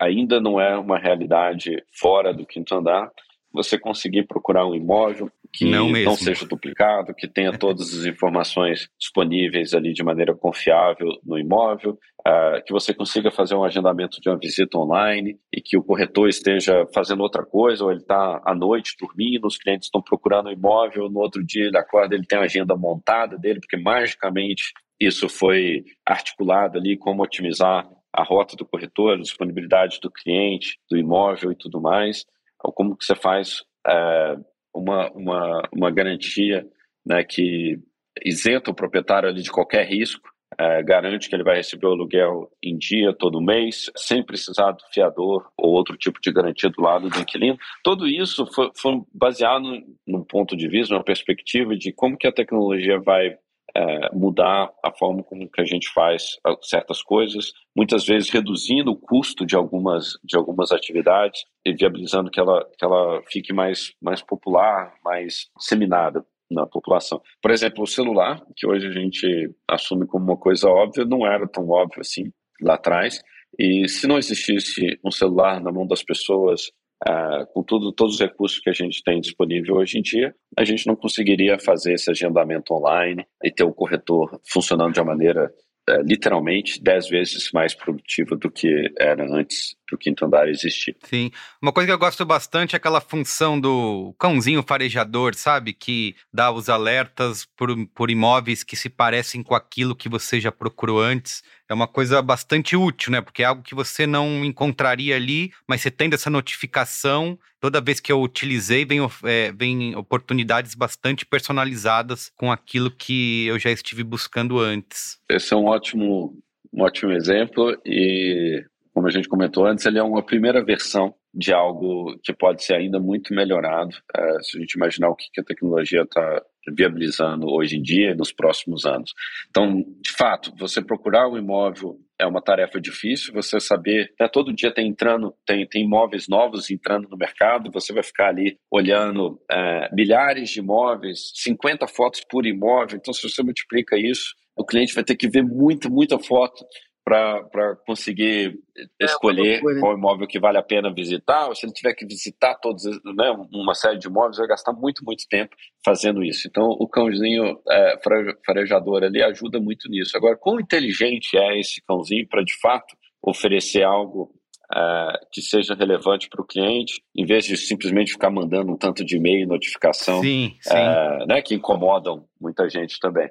ainda 0.00 0.40
não 0.40 0.60
é 0.60 0.76
uma 0.76 0.98
realidade 0.98 1.82
fora 1.92 2.32
do 2.32 2.46
quinto 2.46 2.74
andar, 2.74 3.10
você 3.52 3.78
conseguir 3.78 4.26
procurar 4.26 4.66
um 4.66 4.74
imóvel 4.74 5.30
que 5.52 5.64
não, 5.64 5.88
não, 5.90 6.14
seja 6.14 6.46
duplicado, 6.46 7.14
que 7.14 7.26
tenha 7.26 7.56
todas 7.56 7.94
as 7.94 8.04
informações 8.04 8.88
disponíveis 8.98 9.74
ali 9.74 9.92
de 9.92 10.02
maneira 10.02 10.34
confiável 10.34 11.08
no 11.24 11.38
imóvel, 11.38 11.98
uh, 12.26 12.62
que 12.64 12.72
você 12.72 12.92
consiga 12.92 13.30
fazer 13.30 13.54
um 13.54 13.64
agendamento 13.64 14.20
de 14.20 14.28
uma 14.28 14.38
visita 14.38 14.78
online 14.78 15.38
e 15.52 15.60
que 15.60 15.76
o 15.76 15.82
corretor 15.82 16.28
esteja 16.28 16.86
fazendo 16.94 17.22
outra 17.22 17.44
coisa, 17.44 17.84
ou 17.84 17.90
ele 17.90 18.00
está 18.00 18.40
à 18.44 18.54
noite 18.54 18.94
dormindo, 19.00 19.46
os 19.46 19.56
clientes 19.56 19.86
estão 19.86 20.02
procurando 20.02 20.46
o 20.46 20.52
imóvel, 20.52 21.08
no 21.10 21.20
outro 21.20 21.44
dia 21.44 21.66
ele 21.66 21.78
acorda, 21.78 22.14
ele 22.14 22.26
tem 22.26 22.38
a 22.38 22.42
agenda 22.42 22.76
montada 22.76 23.38
dele, 23.38 23.60
porque 23.60 23.76
magicamente 23.76 24.72
isso 25.00 25.28
foi 25.28 25.84
articulado 26.04 26.78
ali, 26.78 26.96
como 26.96 27.22
otimizar 27.22 27.88
a 28.12 28.24
rota 28.24 28.56
do 28.56 28.66
corretor, 28.66 29.14
a 29.14 29.20
disponibilidade 29.20 30.00
do 30.00 30.10
cliente, 30.10 30.78
do 30.90 30.96
imóvel 30.96 31.52
e 31.52 31.56
tudo 31.56 31.80
mais. 31.80 32.24
Como 32.58 32.96
que 32.96 33.04
você 33.04 33.14
faz 33.14 33.62
é, 33.86 34.36
uma, 34.74 35.10
uma, 35.12 35.62
uma 35.72 35.90
garantia 35.90 36.66
né, 37.04 37.24
que 37.24 37.78
isenta 38.24 38.70
o 38.70 38.74
proprietário 38.74 39.32
de 39.32 39.50
qualquer 39.50 39.86
risco, 39.86 40.28
é, 40.58 40.82
garante 40.82 41.28
que 41.28 41.36
ele 41.36 41.44
vai 41.44 41.56
receber 41.56 41.86
o 41.86 41.92
aluguel 41.92 42.50
em 42.62 42.76
dia, 42.76 43.12
todo 43.12 43.40
mês, 43.40 43.90
sem 43.96 44.24
precisar 44.24 44.72
do 44.72 44.82
fiador 44.92 45.48
ou 45.56 45.72
outro 45.72 45.96
tipo 45.96 46.18
de 46.20 46.32
garantia 46.32 46.70
do 46.70 46.82
lado 46.82 47.08
do 47.08 47.20
inquilino. 47.20 47.56
Tudo 47.84 48.08
isso 48.08 48.46
foi, 48.46 48.70
foi 48.74 49.00
baseado 49.12 49.62
num 50.06 50.24
ponto 50.24 50.56
de 50.56 50.68
vista, 50.68 50.94
numa 50.94 51.04
perspectiva 51.04 51.76
de 51.76 51.92
como 51.92 52.16
que 52.16 52.26
a 52.26 52.32
tecnologia 52.32 52.98
vai 52.98 53.36
é, 53.78 54.12
mudar 54.12 54.72
a 54.84 54.90
forma 54.90 55.22
como 55.22 55.48
que 55.48 55.60
a 55.60 55.64
gente 55.64 55.88
faz 55.92 56.36
ah, 56.44 56.56
certas 56.60 57.00
coisas, 57.00 57.52
muitas 57.76 58.04
vezes 58.04 58.28
reduzindo 58.28 58.90
o 58.90 58.96
custo 58.96 59.46
de 59.46 59.54
algumas, 59.54 60.18
de 60.24 60.36
algumas 60.36 60.72
atividades 60.72 61.44
e 61.64 61.72
viabilizando 61.72 62.28
que 62.28 62.40
ela, 62.40 62.68
que 62.76 62.84
ela 62.84 63.22
fique 63.30 63.52
mais, 63.52 63.92
mais 64.02 64.20
popular, 64.20 64.92
mais 65.04 65.48
disseminada 65.56 66.26
na 66.50 66.66
população. 66.66 67.20
Por 67.40 67.52
exemplo, 67.52 67.84
o 67.84 67.86
celular, 67.86 68.42
que 68.56 68.66
hoje 68.66 68.88
a 68.88 68.92
gente 68.92 69.54
assume 69.68 70.06
como 70.06 70.24
uma 70.24 70.36
coisa 70.36 70.68
óbvia, 70.68 71.04
não 71.04 71.24
era 71.24 71.46
tão 71.46 71.68
óbvio 71.68 72.00
assim 72.00 72.32
lá 72.60 72.74
atrás. 72.74 73.22
E 73.56 73.88
se 73.88 74.08
não 74.08 74.18
existisse 74.18 74.98
um 75.04 75.10
celular 75.10 75.60
na 75.60 75.70
mão 75.70 75.86
das 75.86 76.02
pessoas 76.02 76.72
Uh, 77.06 77.46
com 77.54 77.62
tudo, 77.62 77.92
todos 77.92 78.14
os 78.14 78.20
recursos 78.20 78.58
que 78.58 78.68
a 78.68 78.72
gente 78.72 79.04
tem 79.04 79.20
disponível 79.20 79.76
hoje 79.76 79.98
em 79.98 80.02
dia, 80.02 80.34
a 80.58 80.64
gente 80.64 80.84
não 80.86 80.96
conseguiria 80.96 81.56
fazer 81.56 81.92
esse 81.92 82.10
agendamento 82.10 82.74
online 82.74 83.24
e 83.42 83.52
ter 83.52 83.62
o 83.62 83.72
corretor 83.72 84.40
funcionando 84.50 84.94
de 84.94 85.00
uma 85.00 85.12
maneira 85.12 85.48
uh, 85.88 86.02
literalmente 86.02 86.82
dez 86.82 87.08
vezes 87.08 87.52
mais 87.52 87.72
produtiva 87.72 88.34
do 88.34 88.50
que 88.50 88.92
era 88.98 89.24
antes 89.32 89.77
do 89.90 89.98
quinto 89.98 90.24
andar 90.24 90.48
existir. 90.48 90.96
Sim. 91.04 91.30
Uma 91.60 91.72
coisa 91.72 91.86
que 91.86 91.92
eu 91.92 91.98
gosto 91.98 92.24
bastante 92.24 92.74
é 92.74 92.76
aquela 92.76 93.00
função 93.00 93.58
do 93.60 94.14
cãozinho 94.18 94.62
farejador, 94.62 95.34
sabe? 95.34 95.72
Que 95.72 96.14
dá 96.32 96.50
os 96.50 96.68
alertas 96.68 97.46
por, 97.56 97.74
por 97.88 98.10
imóveis 98.10 98.62
que 98.62 98.76
se 98.76 98.88
parecem 98.88 99.42
com 99.42 99.54
aquilo 99.54 99.96
que 99.96 100.08
você 100.08 100.40
já 100.40 100.52
procurou 100.52 101.00
antes. 101.00 101.42
É 101.68 101.74
uma 101.74 101.86
coisa 101.86 102.22
bastante 102.22 102.76
útil, 102.76 103.12
né? 103.12 103.20
Porque 103.20 103.42
é 103.42 103.46
algo 103.46 103.62
que 103.62 103.74
você 103.74 104.06
não 104.06 104.44
encontraria 104.44 105.16
ali, 105.16 105.52
mas 105.68 105.82
você 105.82 105.90
tendo 105.90 106.14
essa 106.14 106.30
notificação, 106.30 107.38
toda 107.60 107.80
vez 107.80 108.00
que 108.00 108.10
eu 108.10 108.22
utilizei, 108.22 108.84
vem, 108.84 109.00
é, 109.24 109.52
vem 109.52 109.94
oportunidades 109.94 110.74
bastante 110.74 111.26
personalizadas 111.26 112.32
com 112.36 112.50
aquilo 112.50 112.90
que 112.90 113.46
eu 113.46 113.58
já 113.58 113.70
estive 113.70 114.02
buscando 114.02 114.58
antes. 114.58 115.18
Esse 115.28 115.52
é 115.52 115.56
um 115.56 115.66
ótimo, 115.66 116.38
um 116.72 116.82
ótimo 116.82 117.12
exemplo 117.12 117.76
e 117.84 118.64
como 118.98 119.06
a 119.06 119.12
gente 119.12 119.28
comentou 119.28 119.64
antes, 119.64 119.86
ele 119.86 120.00
é 120.00 120.02
uma 120.02 120.24
primeira 120.24 120.60
versão 120.60 121.14
de 121.32 121.52
algo 121.52 122.18
que 122.20 122.32
pode 122.32 122.64
ser 122.64 122.74
ainda 122.74 122.98
muito 122.98 123.32
melhorado, 123.32 123.94
é, 124.12 124.42
se 124.42 124.58
a 124.58 124.60
gente 124.60 124.72
imaginar 124.72 125.08
o 125.08 125.14
que, 125.14 125.26
que 125.32 125.40
a 125.40 125.44
tecnologia 125.44 126.02
está 126.02 126.42
viabilizando 126.76 127.46
hoje 127.46 127.76
em 127.76 127.80
dia 127.80 128.10
e 128.10 128.16
nos 128.16 128.32
próximos 128.32 128.84
anos. 128.84 129.14
Então, 129.48 129.84
de 130.02 130.10
fato, 130.10 130.52
você 130.58 130.82
procurar 130.82 131.28
um 131.28 131.38
imóvel 131.38 131.96
é 132.18 132.26
uma 132.26 132.42
tarefa 132.42 132.80
difícil, 132.80 133.32
você 133.32 133.60
saber, 133.60 134.12
né, 134.18 134.26
todo 134.26 134.52
dia 134.52 134.74
tem 134.74 134.88
entrando, 134.88 135.32
tem, 135.46 135.64
tem 135.64 135.84
imóveis 135.84 136.26
novos 136.26 136.68
entrando 136.68 137.08
no 137.08 137.16
mercado, 137.16 137.70
você 137.70 137.92
vai 137.92 138.02
ficar 138.02 138.30
ali 138.30 138.58
olhando 138.68 139.40
é, 139.48 139.94
milhares 139.94 140.50
de 140.50 140.58
imóveis, 140.58 141.30
50 141.36 141.86
fotos 141.86 142.24
por 142.28 142.44
imóvel, 142.44 142.98
então 143.00 143.14
se 143.14 143.22
você 143.30 143.44
multiplica 143.44 143.96
isso, 143.96 144.34
o 144.56 144.64
cliente 144.64 144.92
vai 144.92 145.04
ter 145.04 145.14
que 145.14 145.28
ver 145.28 145.44
muita, 145.44 145.88
muita 145.88 146.18
foto 146.18 146.64
para 147.08 147.76
conseguir 147.86 148.58
é, 149.00 149.04
escolher 149.04 149.60
qual 149.80 149.96
imóvel 149.96 150.26
que 150.26 150.38
vale 150.38 150.58
a 150.58 150.62
pena 150.62 150.92
visitar, 150.92 151.48
ou 151.48 151.54
se 151.54 151.64
ele 151.64 151.72
tiver 151.72 151.94
que 151.94 152.06
visitar 152.06 152.54
todos, 152.56 152.84
né, 152.84 153.30
uma 153.52 153.74
série 153.74 153.98
de 153.98 154.06
imóveis, 154.06 154.36
vai 154.36 154.46
gastar 154.46 154.72
muito, 154.72 155.02
muito 155.04 155.24
tempo 155.28 155.56
fazendo 155.84 156.22
isso. 156.22 156.46
Então, 156.46 156.64
o 156.64 156.86
cãozinho 156.86 157.58
é, 157.68 157.98
farejador 158.44 159.02
ali 159.02 159.22
ajuda 159.22 159.58
muito 159.58 159.88
nisso. 159.88 160.16
Agora, 160.16 160.36
quão 160.36 160.60
inteligente 160.60 161.36
é 161.38 161.58
esse 161.58 161.82
cãozinho 161.86 162.28
para, 162.28 162.44
de 162.44 162.58
fato, 162.60 162.94
oferecer 163.22 163.82
algo 163.82 164.30
é, 164.74 165.20
que 165.32 165.40
seja 165.40 165.74
relevante 165.74 166.28
para 166.28 166.42
o 166.42 166.46
cliente, 166.46 167.00
em 167.16 167.24
vez 167.24 167.44
de 167.44 167.56
simplesmente 167.56 168.12
ficar 168.12 168.30
mandando 168.30 168.72
um 168.72 168.76
tanto 168.76 169.02
de 169.02 169.16
e-mail 169.16 169.44
e 169.44 169.46
notificação, 169.46 170.20
sim, 170.20 170.56
sim. 170.60 170.74
É, 170.74 171.26
né, 171.26 171.42
que 171.42 171.54
incomodam 171.54 172.26
muita 172.38 172.68
gente 172.68 173.00
também. 173.00 173.30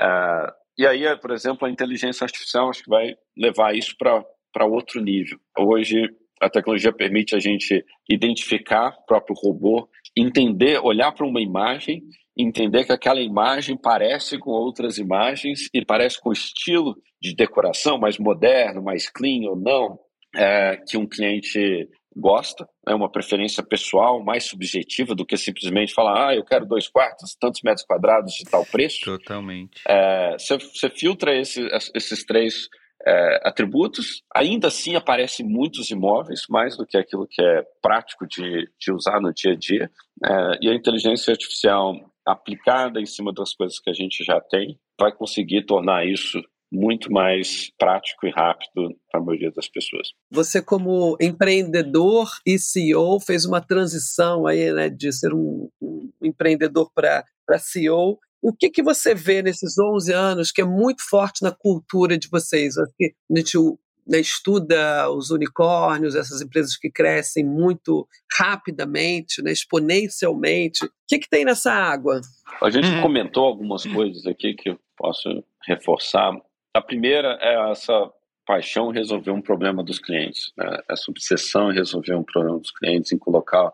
É, 0.00 0.52
e 0.78 0.86
aí, 0.86 1.04
por 1.18 1.30
exemplo, 1.30 1.66
a 1.66 1.70
inteligência 1.70 2.24
artificial 2.24 2.70
acho 2.70 2.82
que 2.82 2.90
vai 2.90 3.14
levar 3.36 3.74
isso 3.74 3.94
para 3.98 4.66
outro 4.66 5.00
nível. 5.00 5.38
Hoje, 5.58 6.08
a 6.40 6.50
tecnologia 6.50 6.92
permite 6.92 7.36
a 7.36 7.38
gente 7.38 7.84
identificar 8.10 8.88
o 8.88 9.06
próprio 9.06 9.36
robô, 9.36 9.88
entender, 10.16 10.78
olhar 10.78 11.12
para 11.12 11.26
uma 11.26 11.40
imagem, 11.40 12.02
entender 12.36 12.84
que 12.84 12.92
aquela 12.92 13.20
imagem 13.20 13.76
parece 13.76 14.38
com 14.38 14.50
outras 14.50 14.98
imagens 14.98 15.68
e 15.72 15.84
parece 15.84 16.20
com 16.20 16.30
o 16.30 16.32
estilo 16.32 16.96
de 17.20 17.34
decoração 17.34 17.98
mais 17.98 18.18
moderno, 18.18 18.82
mais 18.82 19.08
clean 19.08 19.48
ou 19.48 19.56
não, 19.56 19.98
é, 20.34 20.78
que 20.88 20.96
um 20.96 21.06
cliente 21.06 21.88
gosta, 22.16 22.68
é 22.86 22.94
uma 22.94 23.10
preferência 23.10 23.62
pessoal 23.62 24.22
mais 24.22 24.44
subjetiva 24.44 25.14
do 25.14 25.26
que 25.26 25.36
simplesmente 25.36 25.94
falar, 25.94 26.28
ah, 26.28 26.34
eu 26.34 26.44
quero 26.44 26.66
dois 26.66 26.88
quartos, 26.88 27.34
tantos 27.40 27.60
metros 27.62 27.86
quadrados 27.86 28.34
de 28.34 28.44
tal 28.44 28.64
preço. 28.66 29.04
Totalmente. 29.04 29.80
É, 29.88 30.36
você, 30.38 30.58
você 30.58 30.90
filtra 30.90 31.34
esse, 31.34 31.66
esses 31.94 32.24
três 32.24 32.68
é, 33.06 33.40
atributos, 33.48 34.22
ainda 34.34 34.68
assim 34.68 34.94
aparecem 34.94 35.46
muitos 35.46 35.90
imóveis, 35.90 36.42
mais 36.48 36.76
do 36.76 36.86
que 36.86 36.96
aquilo 36.96 37.26
que 37.28 37.42
é 37.42 37.62
prático 37.80 38.26
de, 38.26 38.68
de 38.78 38.92
usar 38.92 39.20
no 39.20 39.32
dia 39.32 39.52
a 39.52 39.56
dia. 39.56 39.90
É, 40.24 40.58
e 40.62 40.68
a 40.68 40.74
inteligência 40.74 41.32
artificial 41.32 41.94
aplicada 42.24 43.00
em 43.00 43.06
cima 43.06 43.32
das 43.32 43.54
coisas 43.54 43.80
que 43.80 43.90
a 43.90 43.92
gente 43.92 44.24
já 44.24 44.40
tem 44.40 44.78
vai 44.98 45.10
conseguir 45.12 45.64
tornar 45.64 46.06
isso 46.06 46.40
muito 46.72 47.12
mais 47.12 47.70
prático 47.78 48.26
e 48.26 48.30
rápido 48.30 48.96
para 49.10 49.20
a 49.20 49.22
maioria 49.22 49.52
das 49.52 49.68
pessoas. 49.68 50.08
Você, 50.30 50.62
como 50.62 51.18
empreendedor 51.20 52.30
e 52.46 52.58
CEO, 52.58 53.20
fez 53.20 53.44
uma 53.44 53.60
transição 53.60 54.46
aí, 54.46 54.72
né, 54.72 54.88
de 54.88 55.12
ser 55.12 55.34
um, 55.34 55.68
um 55.80 56.10
empreendedor 56.22 56.90
para 56.94 57.58
CEO. 57.58 58.18
O 58.40 58.52
que, 58.52 58.70
que 58.70 58.82
você 58.82 59.14
vê 59.14 59.42
nesses 59.42 59.78
11 59.78 60.12
anos 60.12 60.50
que 60.50 60.62
é 60.62 60.64
muito 60.64 61.02
forte 61.08 61.42
na 61.42 61.52
cultura 61.52 62.16
de 62.16 62.28
vocês? 62.28 62.78
Acho 62.78 62.92
que 62.96 63.14
a 63.30 63.38
gente 63.38 63.58
né, 64.06 64.18
estuda 64.18 65.10
os 65.10 65.30
unicórnios, 65.30 66.14
essas 66.14 66.40
empresas 66.40 66.76
que 66.76 66.90
crescem 66.90 67.44
muito 67.44 68.08
rapidamente, 68.32 69.42
né, 69.42 69.52
exponencialmente. 69.52 70.84
O 70.84 70.90
que, 71.06 71.18
que 71.18 71.28
tem 71.28 71.44
nessa 71.44 71.70
água? 71.70 72.20
A 72.62 72.70
gente 72.70 72.88
uhum. 72.88 73.02
comentou 73.02 73.44
algumas 73.44 73.84
coisas 73.84 74.26
aqui 74.26 74.54
que 74.54 74.70
eu 74.70 74.78
posso 74.96 75.44
reforçar. 75.66 76.32
A 76.74 76.80
primeira 76.80 77.38
é 77.40 77.70
essa 77.70 78.10
paixão 78.46 78.90
em 78.90 78.94
resolver 78.94 79.30
um 79.30 79.42
problema 79.42 79.84
dos 79.84 79.98
clientes, 79.98 80.52
né? 80.56 80.78
essa 80.90 81.10
obsessão 81.10 81.70
em 81.70 81.74
resolver 81.74 82.14
um 82.14 82.24
problema 82.24 82.58
dos 82.58 82.70
clientes, 82.70 83.12
em 83.12 83.18
colocar 83.18 83.70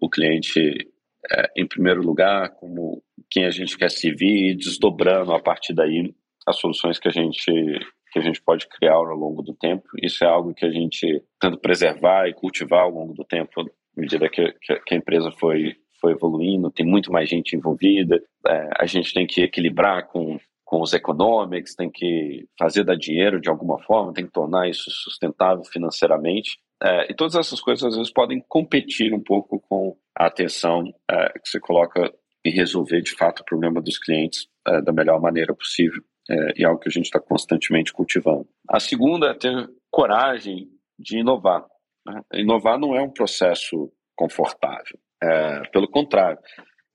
o 0.00 0.08
cliente 0.08 0.60
é, 1.30 1.50
em 1.56 1.66
primeiro 1.66 2.02
lugar, 2.02 2.50
como 2.50 3.02
quem 3.30 3.46
a 3.46 3.50
gente 3.50 3.76
quer 3.76 3.90
servir, 3.90 4.50
e 4.50 4.54
desdobrando 4.54 5.32
a 5.32 5.40
partir 5.40 5.72
daí 5.72 6.14
as 6.46 6.58
soluções 6.58 6.98
que 6.98 7.08
a 7.08 7.12
gente 7.12 7.50
que 8.12 8.18
a 8.18 8.22
gente 8.22 8.42
pode 8.42 8.68
criar 8.68 8.92
ao 8.92 9.04
longo 9.04 9.40
do 9.40 9.54
tempo. 9.54 9.84
Isso 10.02 10.22
é 10.22 10.26
algo 10.26 10.52
que 10.52 10.66
a 10.66 10.70
gente 10.70 11.24
tenta 11.40 11.56
preservar 11.56 12.28
e 12.28 12.34
cultivar 12.34 12.82
ao 12.82 12.90
longo 12.90 13.14
do 13.14 13.24
tempo, 13.24 13.62
à 13.62 13.64
medida 13.96 14.28
que, 14.28 14.52
que 14.60 14.94
a 14.94 14.96
empresa 14.96 15.30
foi 15.32 15.74
foi 15.98 16.12
evoluindo, 16.12 16.70
tem 16.70 16.84
muito 16.84 17.12
mais 17.12 17.28
gente 17.28 17.54
envolvida, 17.56 18.20
é, 18.46 18.70
a 18.76 18.86
gente 18.86 19.14
tem 19.14 19.24
que 19.24 19.40
equilibrar 19.40 20.08
com 20.08 20.38
com 20.72 20.80
os 20.80 20.94
economics, 20.94 21.74
tem 21.74 21.90
que 21.90 22.48
fazer 22.58 22.82
dar 22.82 22.96
dinheiro 22.96 23.38
de 23.38 23.50
alguma 23.50 23.78
forma, 23.82 24.14
tem 24.14 24.24
que 24.24 24.32
tornar 24.32 24.70
isso 24.70 24.90
sustentável 24.90 25.62
financeiramente. 25.64 26.58
É, 26.82 27.12
e 27.12 27.14
todas 27.14 27.34
essas 27.34 27.60
coisas 27.60 27.84
às 27.84 27.94
vezes 27.94 28.10
podem 28.10 28.42
competir 28.48 29.12
um 29.12 29.22
pouco 29.22 29.60
com 29.68 29.94
a 30.18 30.28
atenção 30.28 30.82
é, 31.10 31.38
que 31.38 31.46
você 31.46 31.60
coloca 31.60 32.10
em 32.42 32.50
resolver 32.50 33.02
de 33.02 33.14
fato 33.14 33.40
o 33.40 33.44
problema 33.44 33.82
dos 33.82 33.98
clientes 33.98 34.48
é, 34.66 34.80
da 34.80 34.94
melhor 34.94 35.20
maneira 35.20 35.54
possível. 35.54 36.02
É, 36.30 36.60
e 36.60 36.64
é 36.64 36.66
algo 36.66 36.80
que 36.80 36.88
a 36.88 36.92
gente 36.92 37.04
está 37.04 37.20
constantemente 37.20 37.92
cultivando. 37.92 38.48
A 38.66 38.80
segunda 38.80 39.26
é 39.26 39.34
ter 39.34 39.68
coragem 39.90 40.70
de 40.98 41.18
inovar. 41.18 41.66
Né? 42.06 42.22
Inovar 42.32 42.78
não 42.78 42.96
é 42.96 43.02
um 43.02 43.10
processo 43.10 43.92
confortável. 44.16 44.98
É, 45.22 45.68
pelo 45.68 45.86
contrário, 45.86 46.38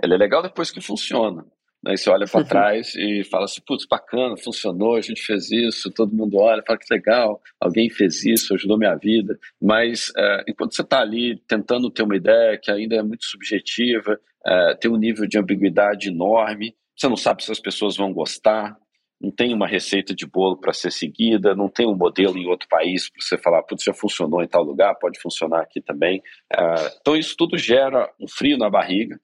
ele 0.01 0.15
é 0.15 0.17
legal 0.17 0.41
depois 0.41 0.71
que 0.71 0.81
funciona. 0.81 1.45
Né? 1.83 1.95
você 1.95 2.09
olha 2.09 2.25
para 2.25 2.43
trás 2.43 2.95
e 2.95 3.23
fala 3.23 3.45
assim, 3.45 3.61
putz, 3.65 3.85
bacana, 3.85 4.35
funcionou, 4.37 4.95
a 4.95 5.01
gente 5.01 5.21
fez 5.21 5.51
isso, 5.51 5.91
todo 5.91 6.15
mundo 6.15 6.37
olha, 6.37 6.63
fala 6.65 6.79
que 6.79 6.93
legal, 6.93 7.41
alguém 7.59 7.89
fez 7.89 8.25
isso, 8.25 8.53
ajudou 8.53 8.77
minha 8.77 8.95
vida. 8.95 9.37
Mas 9.61 10.11
é, 10.17 10.43
enquanto 10.47 10.75
você 10.75 10.81
está 10.81 11.01
ali 11.01 11.41
tentando 11.47 11.89
ter 11.89 12.03
uma 12.03 12.15
ideia 12.15 12.57
que 12.57 12.71
ainda 12.71 12.95
é 12.95 13.03
muito 13.03 13.25
subjetiva, 13.25 14.19
é, 14.45 14.75
tem 14.75 14.91
um 14.91 14.97
nível 14.97 15.27
de 15.27 15.37
ambiguidade 15.37 16.09
enorme, 16.09 16.75
você 16.95 17.07
não 17.07 17.17
sabe 17.17 17.43
se 17.43 17.51
as 17.51 17.59
pessoas 17.59 17.95
vão 17.95 18.11
gostar, 18.11 18.75
não 19.19 19.31
tem 19.31 19.53
uma 19.53 19.67
receita 19.67 20.13
de 20.13 20.27
bolo 20.27 20.57
para 20.57 20.73
ser 20.73 20.91
seguida, 20.91 21.55
não 21.55 21.69
tem 21.69 21.87
um 21.87 21.95
modelo 21.95 22.37
em 22.37 22.47
outro 22.47 22.67
país 22.69 23.09
para 23.09 23.21
você 23.21 23.37
falar, 23.37 23.63
putz, 23.63 23.83
já 23.83 23.93
funcionou 23.93 24.43
em 24.43 24.47
tal 24.47 24.63
lugar, 24.63 24.95
pode 24.95 25.19
funcionar 25.19 25.61
aqui 25.61 25.81
também. 25.81 26.21
É, 26.53 26.97
então 26.99 27.15
isso 27.15 27.35
tudo 27.37 27.57
gera 27.57 28.11
um 28.19 28.27
frio 28.27 28.57
na 28.57 28.69
barriga, 28.69 29.19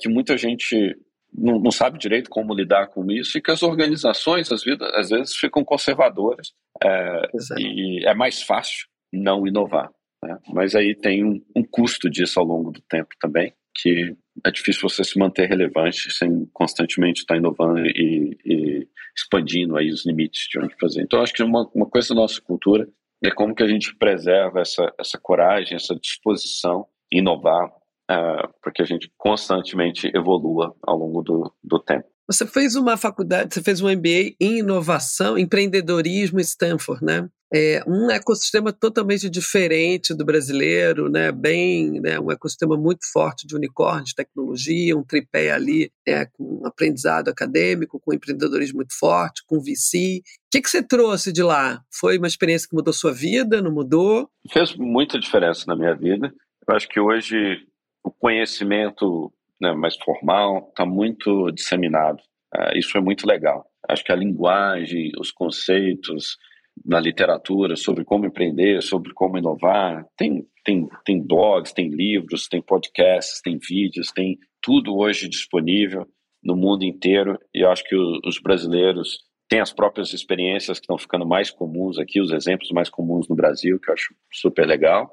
que 0.00 0.08
muita 0.08 0.36
gente 0.36 0.96
não, 1.40 1.58
não, 1.58 1.70
sabe 1.70 1.98
direito 1.98 2.28
como 2.28 2.54
lidar 2.54 2.88
com 2.88 3.10
isso 3.10 3.38
e 3.38 3.40
que 3.40 3.50
as 3.50 3.62
organizações, 3.62 4.52
às 4.52 4.62
vezes, 4.62 4.80
às 4.94 5.10
vezes 5.10 5.36
ficam 5.36 5.64
conservadoras 5.64 6.52
é, 6.82 7.22
e 7.58 8.06
é 8.06 8.14
mais 8.14 8.42
fácil 8.42 8.86
não 9.12 9.46
inovar. 9.46 9.90
Né? 10.22 10.38
Mas 10.52 10.74
aí 10.74 10.94
tem 10.94 11.24
um, 11.24 11.42
um 11.56 11.64
custo 11.64 12.10
disso 12.10 12.38
ao 12.38 12.46
longo 12.46 12.70
do 12.70 12.80
tempo 12.82 13.08
também, 13.20 13.52
que 13.74 14.14
é 14.44 14.50
difícil 14.50 14.88
você 14.88 15.02
se 15.02 15.18
manter 15.18 15.48
relevante 15.48 16.12
sem 16.12 16.46
constantemente 16.52 17.20
estar 17.20 17.36
inovando 17.36 17.80
e, 17.86 18.36
e 18.44 18.88
expandindo 19.16 19.76
aí 19.76 19.90
os 19.90 20.06
limites 20.06 20.46
de 20.50 20.58
onde 20.58 20.74
fazer. 20.78 21.02
Então, 21.02 21.22
acho 21.22 21.32
que 21.32 21.42
uma, 21.42 21.68
uma 21.74 21.86
coisa 21.86 22.10
da 22.10 22.20
nossa 22.20 22.40
cultura 22.40 22.88
é 23.22 23.30
como 23.30 23.54
que 23.54 23.62
a 23.62 23.68
gente 23.68 23.94
preserva 23.96 24.60
essa, 24.60 24.92
essa 24.98 25.18
coragem, 25.20 25.76
essa 25.76 25.94
disposição 25.94 26.86
inovar, 27.12 27.70
uh, 28.10 28.48
para 28.60 28.72
que 28.72 28.82
a 28.82 28.84
gente 28.84 29.10
constantemente 29.16 30.10
evolua 30.14 30.74
ao 30.82 30.98
longo 30.98 31.22
do, 31.22 31.52
do 31.62 31.78
tempo. 31.78 32.08
Você 32.26 32.46
fez 32.46 32.76
uma 32.76 32.96
faculdade, 32.96 33.52
você 33.52 33.62
fez 33.62 33.80
um 33.80 33.90
MBA 33.90 34.36
em 34.40 34.58
inovação, 34.58 35.36
empreendedorismo 35.36 36.38
em 36.38 36.42
Stanford, 36.42 37.04
né? 37.04 37.28
É 37.52 37.82
um 37.84 38.08
ecossistema 38.08 38.72
totalmente 38.72 39.28
diferente 39.28 40.14
do 40.14 40.24
brasileiro, 40.24 41.08
né? 41.08 41.32
Bem, 41.32 42.00
né? 42.00 42.20
um 42.20 42.30
ecossistema 42.30 42.76
muito 42.76 43.00
forte 43.12 43.44
de 43.48 43.56
unicórnios, 43.56 44.14
tecnologia, 44.14 44.96
um 44.96 45.02
tripé 45.02 45.50
ali, 45.50 45.90
é, 46.06 46.26
com 46.26 46.64
aprendizado 46.64 47.28
acadêmico, 47.28 47.98
com 47.98 48.14
empreendedorismo 48.14 48.76
muito 48.76 48.96
forte, 48.96 49.42
com 49.44 49.58
VC. 49.58 50.20
O 50.20 50.50
que, 50.52 50.62
que 50.62 50.70
você 50.70 50.80
trouxe 50.80 51.32
de 51.32 51.42
lá? 51.42 51.82
Foi 51.92 52.16
uma 52.18 52.28
experiência 52.28 52.68
que 52.68 52.76
mudou 52.76 52.94
sua 52.94 53.12
vida? 53.12 53.60
Não 53.60 53.72
mudou? 53.72 54.30
Fez 54.52 54.76
muita 54.76 55.18
diferença 55.18 55.64
na 55.66 55.74
minha 55.74 55.96
vida. 55.96 56.32
Eu 56.68 56.76
acho 56.76 56.88
que 56.88 57.00
hoje 57.00 57.66
o 58.04 58.10
conhecimento 58.10 59.32
né, 59.60 59.72
mais 59.72 59.96
formal 59.96 60.68
está 60.68 60.86
muito 60.86 61.50
disseminado. 61.52 62.20
Uh, 62.54 62.76
isso 62.76 62.96
é 62.96 63.00
muito 63.00 63.26
legal. 63.26 63.64
Acho 63.88 64.04
que 64.04 64.12
a 64.12 64.16
linguagem, 64.16 65.12
os 65.18 65.30
conceitos 65.30 66.36
na 66.84 67.00
literatura 67.00 67.76
sobre 67.76 68.04
como 68.04 68.26
empreender, 68.26 68.82
sobre 68.82 69.12
como 69.12 69.38
inovar, 69.38 70.06
tem, 70.16 70.46
tem, 70.64 70.88
tem 71.04 71.22
blogs, 71.22 71.72
tem 71.72 71.88
livros, 71.88 72.48
tem 72.48 72.62
podcasts, 72.62 73.40
tem 73.42 73.58
vídeos, 73.58 74.12
tem 74.12 74.38
tudo 74.62 74.96
hoje 74.96 75.28
disponível 75.28 76.06
no 76.42 76.56
mundo 76.56 76.84
inteiro 76.84 77.38
e 77.54 77.64
acho 77.64 77.84
que 77.84 77.96
os 77.96 78.40
brasileiros 78.40 79.18
têm 79.48 79.60
as 79.60 79.72
próprias 79.72 80.12
experiências 80.12 80.78
que 80.78 80.84
estão 80.84 80.96
ficando 80.96 81.26
mais 81.26 81.50
comuns 81.50 81.98
aqui, 81.98 82.20
os 82.20 82.30
exemplos 82.30 82.70
mais 82.70 82.88
comuns 82.88 83.28
no 83.28 83.34
Brasil, 83.34 83.78
que 83.80 83.90
eu 83.90 83.94
acho 83.94 84.14
super 84.32 84.66
legal. 84.66 85.12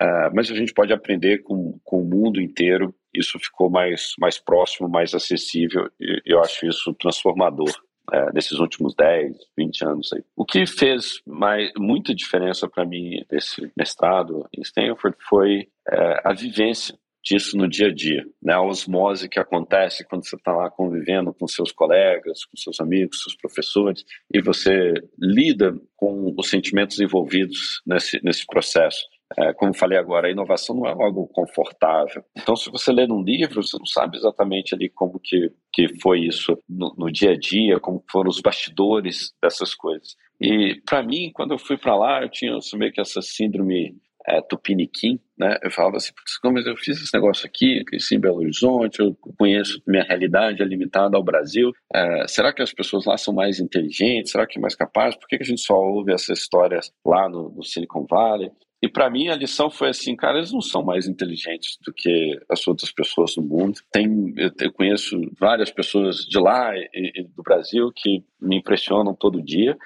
Uh, 0.00 0.34
mas 0.34 0.50
a 0.50 0.54
gente 0.54 0.72
pode 0.72 0.92
aprender 0.92 1.42
com, 1.42 1.78
com 1.84 2.00
o 2.00 2.04
mundo 2.04 2.40
inteiro. 2.40 2.94
Isso 3.12 3.38
ficou 3.38 3.68
mais, 3.68 4.14
mais 4.18 4.38
próximo, 4.38 4.88
mais 4.88 5.14
acessível, 5.14 5.90
e 6.00 6.22
eu 6.24 6.40
acho 6.40 6.66
isso 6.66 6.94
transformador 6.94 7.68
uh, 8.10 8.32
nesses 8.32 8.58
últimos 8.58 8.94
10, 8.94 9.36
20 9.58 9.84
anos. 9.84 10.12
Aí. 10.12 10.22
O 10.34 10.44
que 10.44 10.64
fez 10.66 11.20
mais, 11.26 11.70
muita 11.76 12.14
diferença 12.14 12.68
para 12.68 12.86
mim 12.86 13.22
desse 13.28 13.70
mestrado 13.76 14.48
em 14.56 14.62
Stanford 14.62 15.16
foi 15.28 15.68
uh, 15.88 16.20
a 16.24 16.32
vivência 16.32 16.98
disso 17.22 17.56
no 17.56 17.68
dia 17.68 17.88
a 17.88 17.94
dia, 17.94 18.24
né? 18.42 18.54
a 18.54 18.62
osmose 18.62 19.28
que 19.28 19.38
acontece 19.38 20.06
quando 20.06 20.26
você 20.26 20.36
está 20.36 20.52
lá 20.52 20.70
convivendo 20.70 21.34
com 21.34 21.46
seus 21.46 21.70
colegas, 21.70 22.44
com 22.46 22.56
seus 22.56 22.80
amigos, 22.80 23.22
seus 23.22 23.36
professores, 23.36 24.04
e 24.32 24.40
você 24.40 24.94
lida 25.18 25.74
com 25.96 26.34
os 26.36 26.48
sentimentos 26.48 26.98
envolvidos 26.98 27.82
nesse, 27.86 28.18
nesse 28.24 28.46
processo. 28.46 29.06
É, 29.38 29.52
como 29.52 29.72
falei 29.72 29.98
agora, 29.98 30.26
a 30.26 30.30
inovação 30.30 30.74
não 30.76 30.86
é 30.86 30.90
algo 30.90 31.28
confortável. 31.28 32.22
Então, 32.36 32.56
se 32.56 32.70
você 32.70 32.92
lê 32.92 33.06
num 33.06 33.22
livro, 33.22 33.62
você 33.62 33.78
não 33.78 33.86
sabe 33.86 34.16
exatamente 34.16 34.74
ali 34.74 34.88
como 34.88 35.20
que, 35.22 35.52
que 35.72 36.00
foi 36.00 36.20
isso 36.20 36.58
no, 36.68 36.94
no 36.98 37.12
dia 37.12 37.32
a 37.32 37.38
dia, 37.38 37.78
como 37.78 38.02
foram 38.10 38.28
os 38.28 38.40
bastidores 38.40 39.32
dessas 39.40 39.74
coisas. 39.74 40.16
E, 40.40 40.80
para 40.84 41.02
mim, 41.02 41.30
quando 41.32 41.52
eu 41.52 41.58
fui 41.58 41.76
para 41.76 41.94
lá, 41.96 42.22
eu 42.22 42.28
tinha 42.28 42.58
meio 42.74 42.92
que 42.92 43.00
essa 43.00 43.22
síndrome 43.22 43.94
é, 44.26 44.40
tupiniquim, 44.40 45.18
né? 45.38 45.56
Eu 45.62 45.70
falava 45.70 45.96
assim, 45.96 46.12
como 46.42 46.58
eu 46.58 46.76
fiz 46.76 47.00
esse 47.00 47.14
negócio 47.14 47.46
aqui, 47.46 47.84
cresci 47.84 48.16
em 48.16 48.20
Belo 48.20 48.38
Horizonte, 48.38 49.00
eu 49.00 49.16
conheço, 49.38 49.82
minha 49.86 50.02
realidade 50.02 50.62
é 50.62 50.64
limitada 50.64 51.16
ao 51.16 51.22
Brasil. 51.22 51.72
É, 51.92 52.26
será 52.28 52.52
que 52.52 52.62
as 52.62 52.72
pessoas 52.72 53.06
lá 53.06 53.16
são 53.16 53.34
mais 53.34 53.60
inteligentes? 53.60 54.32
Será 54.32 54.46
que 54.46 54.58
mais 54.58 54.74
capazes? 54.74 55.18
Por 55.18 55.26
que, 55.28 55.36
que 55.36 55.42
a 55.42 55.46
gente 55.46 55.60
só 55.60 55.74
ouve 55.74 56.12
essas 56.12 56.38
histórias 56.38 56.92
lá 57.04 57.28
no, 57.28 57.50
no 57.50 57.64
Silicon 57.64 58.06
Valley? 58.08 58.50
E 58.82 58.88
para 58.88 59.10
mim 59.10 59.28
a 59.28 59.36
lição 59.36 59.70
foi 59.70 59.90
assim, 59.90 60.16
cara, 60.16 60.38
eles 60.38 60.52
não 60.52 60.60
são 60.60 60.82
mais 60.82 61.06
inteligentes 61.06 61.76
do 61.84 61.92
que 61.92 62.38
as 62.48 62.66
outras 62.66 62.90
pessoas 62.90 63.34
do 63.34 63.42
mundo. 63.42 63.78
Tem, 63.92 64.32
eu, 64.36 64.72
conheço 64.72 65.20
várias 65.38 65.70
pessoas 65.70 66.24
de 66.24 66.38
lá 66.38 66.74
e, 66.74 66.88
e 66.94 67.22
do 67.24 67.42
Brasil 67.42 67.92
que 67.94 68.24
me 68.40 68.56
impressionam 68.56 69.14
todo 69.14 69.42
dia. 69.42 69.76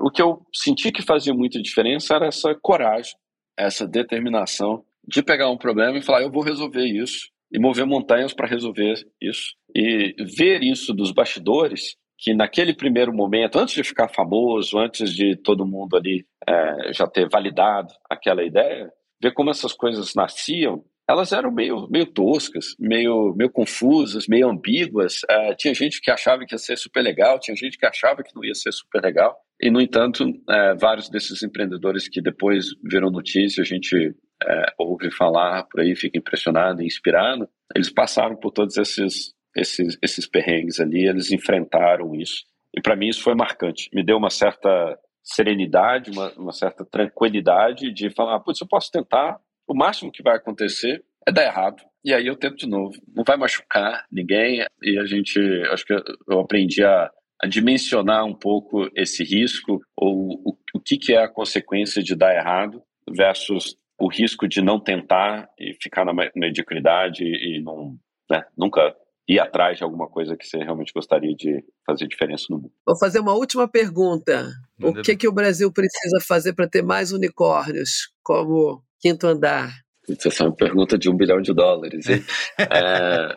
O 0.00 0.10
que 0.10 0.20
eu 0.20 0.44
senti 0.52 0.90
que 0.90 1.02
fazia 1.02 1.32
muita 1.32 1.62
diferença 1.62 2.16
era 2.16 2.26
essa 2.26 2.54
coragem, 2.56 3.14
essa 3.56 3.86
determinação 3.86 4.84
de 5.06 5.22
pegar 5.22 5.50
um 5.50 5.58
problema 5.58 5.96
e 5.96 6.02
falar, 6.02 6.22
eu 6.22 6.30
vou 6.30 6.42
resolver 6.42 6.84
isso 6.84 7.28
e 7.52 7.58
mover 7.58 7.86
montanhas 7.86 8.34
para 8.34 8.48
resolver 8.48 8.94
isso. 9.20 9.54
E 9.76 10.14
ver 10.36 10.62
isso 10.62 10.92
dos 10.92 11.12
bastidores 11.12 11.96
que 12.24 12.32
naquele 12.32 12.72
primeiro 12.72 13.12
momento, 13.12 13.58
antes 13.58 13.74
de 13.74 13.84
ficar 13.84 14.08
famoso, 14.08 14.78
antes 14.78 15.12
de 15.12 15.36
todo 15.36 15.66
mundo 15.66 15.94
ali 15.94 16.24
é, 16.48 16.90
já 16.94 17.06
ter 17.06 17.28
validado 17.28 17.92
aquela 18.08 18.42
ideia, 18.42 18.90
ver 19.22 19.34
como 19.34 19.50
essas 19.50 19.74
coisas 19.74 20.14
nasciam, 20.14 20.82
elas 21.06 21.32
eram 21.32 21.52
meio, 21.52 21.86
meio 21.90 22.06
toscas, 22.06 22.74
meio, 22.80 23.34
meio 23.36 23.50
confusas, 23.50 24.26
meio 24.26 24.48
ambíguas. 24.48 25.20
É, 25.28 25.54
tinha 25.54 25.74
gente 25.74 26.00
que 26.00 26.10
achava 26.10 26.46
que 26.46 26.54
ia 26.54 26.58
ser 26.58 26.78
super 26.78 27.02
legal, 27.02 27.38
tinha 27.38 27.54
gente 27.54 27.76
que 27.76 27.84
achava 27.84 28.22
que 28.22 28.34
não 28.34 28.42
ia 28.42 28.54
ser 28.54 28.72
super 28.72 29.02
legal. 29.02 29.36
E, 29.60 29.70
no 29.70 29.78
entanto, 29.78 30.24
é, 30.48 30.74
vários 30.76 31.10
desses 31.10 31.42
empreendedores 31.42 32.08
que 32.08 32.22
depois 32.22 32.68
viram 32.82 33.10
notícia, 33.10 33.60
a 33.60 33.66
gente 33.66 34.14
é, 34.42 34.66
ouve 34.78 35.10
falar 35.10 35.64
por 35.64 35.80
aí, 35.80 35.94
fica 35.94 36.18
impressionado 36.18 36.82
inspirado, 36.82 37.46
eles 37.76 37.92
passaram 37.92 38.36
por 38.36 38.50
todos 38.50 38.78
esses 38.78 39.34
esses, 39.56 39.98
esses 40.02 40.26
perrengues 40.26 40.80
ali, 40.80 41.06
eles 41.06 41.30
enfrentaram 41.30 42.14
isso. 42.14 42.44
E 42.76 42.80
para 42.80 42.96
mim 42.96 43.08
isso 43.08 43.22
foi 43.22 43.34
marcante. 43.34 43.88
Me 43.92 44.04
deu 44.04 44.16
uma 44.16 44.30
certa 44.30 44.98
serenidade, 45.22 46.10
uma, 46.10 46.32
uma 46.32 46.52
certa 46.52 46.84
tranquilidade 46.84 47.92
de 47.92 48.10
falar, 48.10 48.40
putz, 48.40 48.60
eu 48.60 48.66
posso 48.66 48.90
tentar, 48.90 49.38
o 49.66 49.74
máximo 49.74 50.12
que 50.12 50.22
vai 50.22 50.36
acontecer 50.36 51.02
é 51.26 51.32
dar 51.32 51.44
errado. 51.44 51.82
E 52.04 52.12
aí 52.12 52.26
eu 52.26 52.36
tento 52.36 52.56
de 52.56 52.68
novo. 52.68 52.94
Não 53.14 53.24
vai 53.24 53.36
machucar 53.36 54.04
ninguém. 54.12 54.64
E 54.82 54.98
a 54.98 55.06
gente, 55.06 55.40
acho 55.72 55.86
que 55.86 55.94
eu 56.28 56.40
aprendi 56.40 56.84
a, 56.84 57.10
a 57.42 57.46
dimensionar 57.46 58.26
um 58.26 58.34
pouco 58.34 58.90
esse 58.94 59.24
risco, 59.24 59.80
ou 59.96 60.32
o, 60.44 60.58
o 60.74 60.80
que, 60.80 60.98
que 60.98 61.14
é 61.14 61.22
a 61.22 61.28
consequência 61.28 62.02
de 62.02 62.14
dar 62.14 62.34
errado, 62.34 62.82
versus 63.08 63.76
o 63.98 64.08
risco 64.08 64.46
de 64.46 64.60
não 64.60 64.78
tentar 64.78 65.48
e 65.58 65.74
ficar 65.80 66.04
na 66.04 66.12
mediocridade 66.34 67.24
e 67.24 67.62
não, 67.62 67.96
né, 68.30 68.44
nunca 68.56 68.94
ir 69.28 69.38
atrás 69.40 69.78
de 69.78 69.84
alguma 69.84 70.08
coisa 70.08 70.36
que 70.36 70.46
você 70.46 70.58
realmente 70.58 70.92
gostaria 70.92 71.34
de 71.34 71.64
fazer 71.86 72.06
diferença 72.06 72.46
no 72.50 72.58
mundo. 72.58 72.72
Vou 72.86 72.98
fazer 72.98 73.20
uma 73.20 73.34
última 73.34 73.68
pergunta. 73.68 74.50
o 74.80 75.02
que, 75.02 75.16
que 75.16 75.28
o 75.28 75.32
Brasil 75.32 75.72
precisa 75.72 76.18
fazer 76.26 76.52
para 76.52 76.68
ter 76.68 76.82
mais 76.82 77.12
unicórnios 77.12 78.12
como 78.22 78.82
quinto 79.00 79.26
andar? 79.26 79.83
Essa 80.08 80.44
é 80.44 80.46
uma 80.46 80.54
pergunta 80.54 80.98
de 80.98 81.08
um 81.08 81.16
bilhão 81.16 81.40
de 81.40 81.52
dólares. 81.52 82.06
é... 82.58 83.36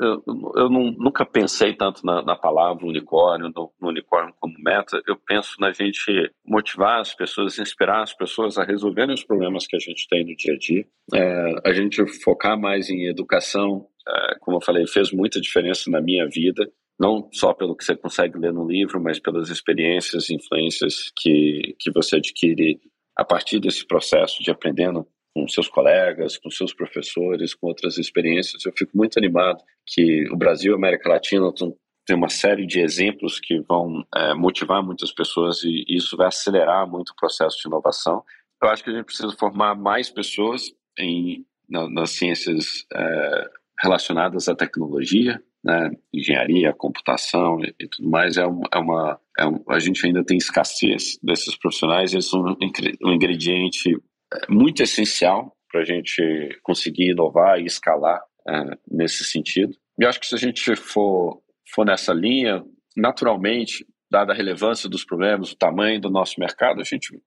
eu, 0.00 0.22
eu 0.56 0.70
não, 0.70 0.92
nunca 0.92 1.26
pensei 1.26 1.74
tanto 1.74 2.04
na, 2.04 2.22
na 2.22 2.36
palavra 2.36 2.86
unicórnio, 2.86 3.50
no, 3.54 3.72
no, 3.80 3.88
unicórnio 3.88 4.34
como 4.38 4.54
meta. 4.58 5.02
Eu 5.06 5.16
penso 5.16 5.54
na 5.60 5.72
gente 5.72 6.30
motivar 6.44 7.00
as 7.00 7.14
pessoas, 7.14 7.58
inspirar 7.58 8.02
as 8.02 8.14
pessoas 8.14 8.58
a 8.58 8.64
resolverem 8.64 9.14
os 9.14 9.24
problemas 9.24 9.66
que 9.66 9.76
a 9.76 9.80
gente 9.80 10.06
tem 10.08 10.24
no 10.24 10.36
dia 10.36 10.54
a 10.54 10.58
dia. 10.58 10.86
É, 11.14 11.68
a 11.68 11.72
gente 11.72 12.06
focar 12.22 12.58
mais 12.58 12.88
em 12.88 13.08
educação, 13.08 13.86
é, 14.08 14.38
como 14.40 14.58
eu 14.58 14.62
falei, 14.62 14.86
fez 14.86 15.10
muita 15.10 15.40
diferença 15.40 15.90
na 15.90 16.00
minha 16.00 16.28
vida. 16.28 16.70
não 16.98 17.28
só 17.32 17.52
pelo 17.52 17.76
que 17.76 17.84
você 17.84 17.96
consegue 17.96 18.38
ler 18.38 18.52
no 18.52 18.66
livro, 18.66 19.02
mas 19.02 19.18
pelas 19.18 19.50
experiências 19.50 20.30
e 20.30 20.34
influências 20.34 21.10
que, 21.18 21.74
que 21.78 21.90
você 21.90 22.16
adquire 22.16 22.80
a 23.16 23.24
partir 23.24 23.58
desse 23.60 23.86
processo 23.86 24.42
de 24.42 24.50
aprendendo 24.50 25.06
com 25.34 25.46
seus 25.48 25.68
colegas, 25.68 26.38
com 26.38 26.50
seus 26.50 26.72
professores, 26.72 27.54
com 27.54 27.66
outras 27.66 27.98
experiências. 27.98 28.64
Eu 28.64 28.72
fico 28.76 28.96
muito 28.96 29.18
animado 29.18 29.62
que 29.86 30.28
o 30.30 30.36
Brasil 30.36 30.72
e 30.72 30.74
a 30.74 30.78
América 30.78 31.08
Latina 31.08 31.52
tem 32.06 32.16
uma 32.16 32.28
série 32.28 32.66
de 32.66 32.80
exemplos 32.80 33.40
que 33.40 33.60
vão 33.60 34.02
é, 34.14 34.32
motivar 34.32 34.82
muitas 34.82 35.12
pessoas 35.12 35.62
e 35.62 35.84
isso 35.88 36.16
vai 36.16 36.28
acelerar 36.28 36.88
muito 36.88 37.10
o 37.10 37.16
processo 37.16 37.58
de 37.60 37.68
inovação. 37.68 38.22
Eu 38.62 38.68
acho 38.70 38.82
que 38.82 38.90
a 38.90 38.94
gente 38.94 39.04
precisa 39.04 39.32
formar 39.32 39.74
mais 39.74 40.08
pessoas 40.08 40.72
em, 40.98 41.44
na, 41.68 41.88
nas 41.90 42.10
ciências 42.10 42.86
é, 42.94 43.44
relacionadas 43.78 44.48
à 44.48 44.54
tecnologia, 44.54 45.42
né, 45.66 45.90
engenharia, 46.14 46.72
computação 46.72 47.58
e, 47.60 47.74
e, 47.80 47.88
tudo 47.88 48.08
mais. 48.08 48.36
É, 48.36 48.42
é 48.42 48.78
uma 48.78 49.20
é 49.38 49.46
um, 49.46 49.62
a 49.68 49.78
gente 49.80 50.06
ainda 50.06 50.24
tem 50.24 50.36
escassez 50.36 51.18
desses 51.22 51.58
profissionais. 51.58 52.12
Eles 52.12 52.30
são 52.30 52.40
um 53.02 53.12
ingrediente 53.12 53.94
é, 54.32 54.46
muito 54.48 54.82
essencial 54.82 55.52
para 55.70 55.80
a 55.80 55.84
gente 55.84 56.22
conseguir 56.62 57.10
inovar 57.10 57.60
e 57.60 57.66
escalar 57.66 58.22
é, 58.48 58.78
nesse 58.88 59.24
sentido. 59.24 59.76
E 59.98 60.06
acho 60.06 60.20
que 60.20 60.26
se 60.26 60.34
a 60.36 60.38
gente 60.38 60.76
for, 60.76 61.42
for 61.74 61.84
nessa 61.84 62.12
linha, 62.12 62.64
naturalmente, 62.96 63.84
dada 64.08 64.32
a 64.32 64.36
relevância 64.36 64.88
dos 64.88 65.04
problemas, 65.04 65.50
o 65.50 65.56
tamanho 65.56 66.00
do 66.00 66.08
nosso 66.08 66.38
mercado, 66.38 66.80
a 66.80 66.84
gente 66.84 67.20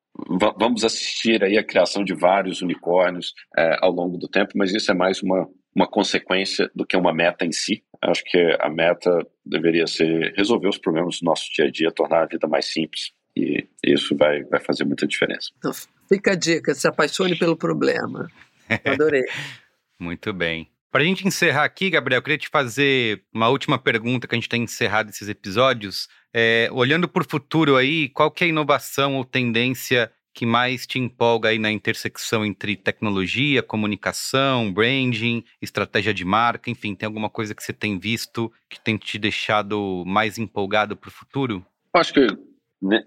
vamos 0.57 0.83
assistir 0.83 1.43
aí 1.43 1.57
a 1.57 1.63
criação 1.63 2.03
de 2.03 2.13
vários 2.13 2.61
unicórnios 2.61 3.33
é, 3.57 3.77
ao 3.81 3.91
longo 3.91 4.17
do 4.17 4.27
tempo, 4.27 4.53
mas 4.55 4.73
isso 4.73 4.89
é 4.91 4.93
mais 4.93 5.21
uma, 5.21 5.47
uma 5.75 5.87
consequência 5.87 6.69
do 6.75 6.85
que 6.85 6.97
uma 6.97 7.13
meta 7.13 7.45
em 7.45 7.51
si. 7.51 7.83
Acho 8.01 8.23
que 8.23 8.37
a 8.59 8.69
meta 8.69 9.25
deveria 9.45 9.87
ser 9.87 10.33
resolver 10.35 10.69
os 10.69 10.77
problemas 10.77 11.19
do 11.19 11.25
nosso 11.25 11.51
dia 11.53 11.65
a 11.65 11.71
dia, 11.71 11.91
tornar 11.91 12.23
a 12.23 12.25
vida 12.25 12.47
mais 12.47 12.65
simples, 12.65 13.11
e 13.35 13.67
isso 13.83 14.15
vai, 14.15 14.43
vai 14.43 14.59
fazer 14.59 14.85
muita 14.85 15.05
diferença. 15.05 15.49
Então, 15.57 15.71
fica 16.07 16.31
a 16.31 16.35
dica, 16.35 16.73
se 16.73 16.87
apaixone 16.87 17.37
pelo 17.37 17.57
problema. 17.57 18.27
Adorei. 18.85 19.23
Muito 19.99 20.31
bem. 20.33 20.69
Para 20.91 21.03
a 21.03 21.05
gente 21.05 21.27
encerrar 21.27 21.65
aqui, 21.65 21.89
Gabriel, 21.89 22.17
eu 22.17 22.23
queria 22.23 22.37
te 22.37 22.49
fazer 22.49 23.23
uma 23.33 23.47
última 23.49 23.77
pergunta 23.77 24.27
que 24.27 24.33
a 24.33 24.37
gente 24.37 24.49
tem 24.49 24.63
encerrado 24.63 25.09
esses 25.09 25.29
episódios. 25.29 26.07
É, 26.33 26.67
olhando 26.71 27.07
para 27.07 27.21
o 27.21 27.29
futuro 27.29 27.75
aí, 27.75 28.09
qual 28.09 28.31
que 28.31 28.43
é 28.43 28.47
a 28.47 28.49
inovação 28.49 29.15
ou 29.15 29.23
tendência 29.23 30.11
que 30.39 30.45
mais 30.45 30.87
te 30.87 30.97
empolga 30.97 31.49
aí 31.49 31.59
na 31.59 31.69
intersecção 31.69 32.45
entre 32.45 32.77
tecnologia, 32.77 33.61
comunicação, 33.61 34.71
branding, 34.71 35.43
estratégia 35.61 36.13
de 36.13 36.23
marca, 36.23 36.69
enfim, 36.69 36.95
tem 36.95 37.05
alguma 37.05 37.29
coisa 37.29 37.53
que 37.53 37.61
você 37.61 37.73
tem 37.73 37.99
visto 37.99 38.49
que 38.69 38.79
tem 38.79 38.95
te 38.95 39.19
deixado 39.19 40.01
mais 40.07 40.37
empolgado 40.37 40.95
para 40.95 41.09
o 41.09 41.11
futuro? 41.11 41.65
Acho 41.93 42.13
que 42.13 42.25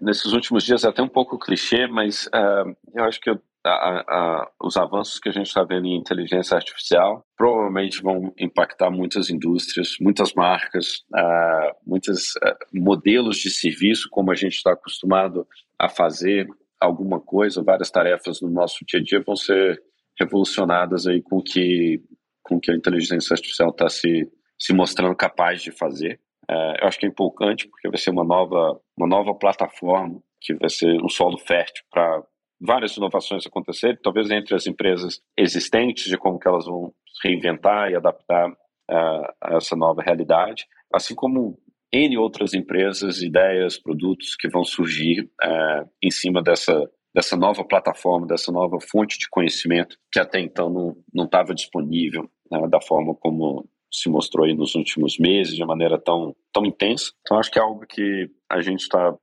nesses 0.02 0.34
últimos 0.34 0.62
dias 0.62 0.84
é 0.84 0.88
até 0.88 1.00
um 1.00 1.08
pouco 1.08 1.38
clichê, 1.38 1.86
mas 1.86 2.26
uh, 2.26 2.76
eu 2.94 3.04
acho 3.04 3.18
que 3.18 3.30
a, 3.30 3.70
a, 3.70 4.50
os 4.62 4.76
avanços 4.76 5.18
que 5.18 5.30
a 5.30 5.32
gente 5.32 5.46
está 5.46 5.64
vendo 5.64 5.86
em 5.86 5.96
inteligência 5.96 6.54
artificial 6.54 7.24
provavelmente 7.34 8.02
vão 8.02 8.30
impactar 8.38 8.90
muitas 8.90 9.30
indústrias, 9.30 9.96
muitas 9.98 10.34
marcas, 10.34 10.96
uh, 11.14 11.74
muitos 11.86 12.34
uh, 12.36 12.54
modelos 12.74 13.38
de 13.38 13.48
serviço, 13.48 14.10
como 14.10 14.30
a 14.30 14.34
gente 14.34 14.56
está 14.56 14.74
acostumado 14.74 15.46
a 15.78 15.88
fazer 15.88 16.46
alguma 16.82 17.20
coisa, 17.20 17.62
várias 17.62 17.90
tarefas 17.90 18.40
no 18.40 18.50
nosso 18.50 18.84
dia 18.86 19.00
a 19.00 19.02
dia 19.02 19.22
vão 19.24 19.36
ser 19.36 19.80
revolucionadas 20.18 21.06
aí 21.06 21.22
com 21.22 21.40
que 21.40 22.00
com 22.42 22.58
que 22.58 22.72
a 22.72 22.74
inteligência 22.74 23.34
artificial 23.34 23.70
está 23.70 23.88
se 23.88 24.28
se 24.58 24.72
mostrando 24.72 25.16
capaz 25.16 25.60
de 25.60 25.72
fazer. 25.72 26.20
É, 26.48 26.82
eu 26.82 26.86
acho 26.86 26.98
que 26.98 27.06
é 27.06 27.08
empolgante 27.08 27.68
porque 27.68 27.88
vai 27.88 27.98
ser 27.98 28.10
uma 28.10 28.24
nova, 28.24 28.80
uma 28.96 29.08
nova 29.08 29.34
plataforma 29.34 30.20
que 30.40 30.54
vai 30.54 30.68
ser 30.68 31.02
um 31.02 31.08
solo 31.08 31.38
fértil 31.38 31.84
para 31.90 32.22
várias 32.60 32.96
inovações 32.96 33.46
acontecerem, 33.46 33.98
talvez 34.00 34.30
entre 34.30 34.54
as 34.54 34.66
empresas 34.66 35.20
existentes, 35.36 36.04
de 36.04 36.16
como 36.16 36.38
que 36.38 36.46
elas 36.46 36.66
vão 36.66 36.92
reinventar 37.24 37.90
e 37.90 37.96
adaptar 37.96 38.50
uh, 38.50 39.32
a 39.40 39.56
essa 39.56 39.74
nova 39.74 40.00
realidade, 40.00 40.66
assim 40.92 41.14
como 41.14 41.58
N 41.92 42.16
outras 42.16 42.54
empresas, 42.54 43.20
ideias, 43.20 43.78
produtos 43.78 44.34
que 44.34 44.48
vão 44.48 44.64
surgir 44.64 45.28
uh, 45.42 45.88
em 46.02 46.10
cima 46.10 46.42
dessa, 46.42 46.88
dessa 47.14 47.36
nova 47.36 47.64
plataforma, 47.64 48.26
dessa 48.26 48.50
nova 48.50 48.78
fonte 48.80 49.18
de 49.18 49.28
conhecimento 49.28 49.96
que 50.10 50.18
até 50.18 50.40
então 50.40 50.96
não 51.12 51.24
estava 51.24 51.54
disponível 51.54 52.30
né, 52.50 52.66
da 52.68 52.80
forma 52.80 53.14
como 53.14 53.68
se 53.92 54.08
mostrou 54.08 54.46
aí 54.46 54.54
nos 54.54 54.74
últimos 54.74 55.18
meses 55.18 55.54
de 55.54 55.64
maneira 55.66 55.98
tão, 55.98 56.34
tão 56.50 56.64
intensa. 56.64 57.12
Então 57.20 57.38
acho 57.38 57.50
que 57.50 57.58
é 57.58 57.62
algo 57.62 57.84
que 57.86 58.30
a 58.50 58.62
gente 58.62 58.80
está, 58.80 59.14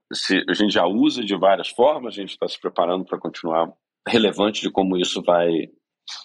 a 0.48 0.54
gente 0.54 0.72
já 0.72 0.86
usa 0.86 1.24
de 1.24 1.36
várias 1.36 1.68
formas, 1.68 2.14
a 2.14 2.20
gente 2.20 2.30
está 2.30 2.46
se 2.46 2.60
preparando 2.60 3.04
para 3.04 3.18
continuar 3.18 3.72
relevante 4.06 4.60
de 4.62 4.70
como 4.70 4.96
isso 4.96 5.20
vai 5.22 5.68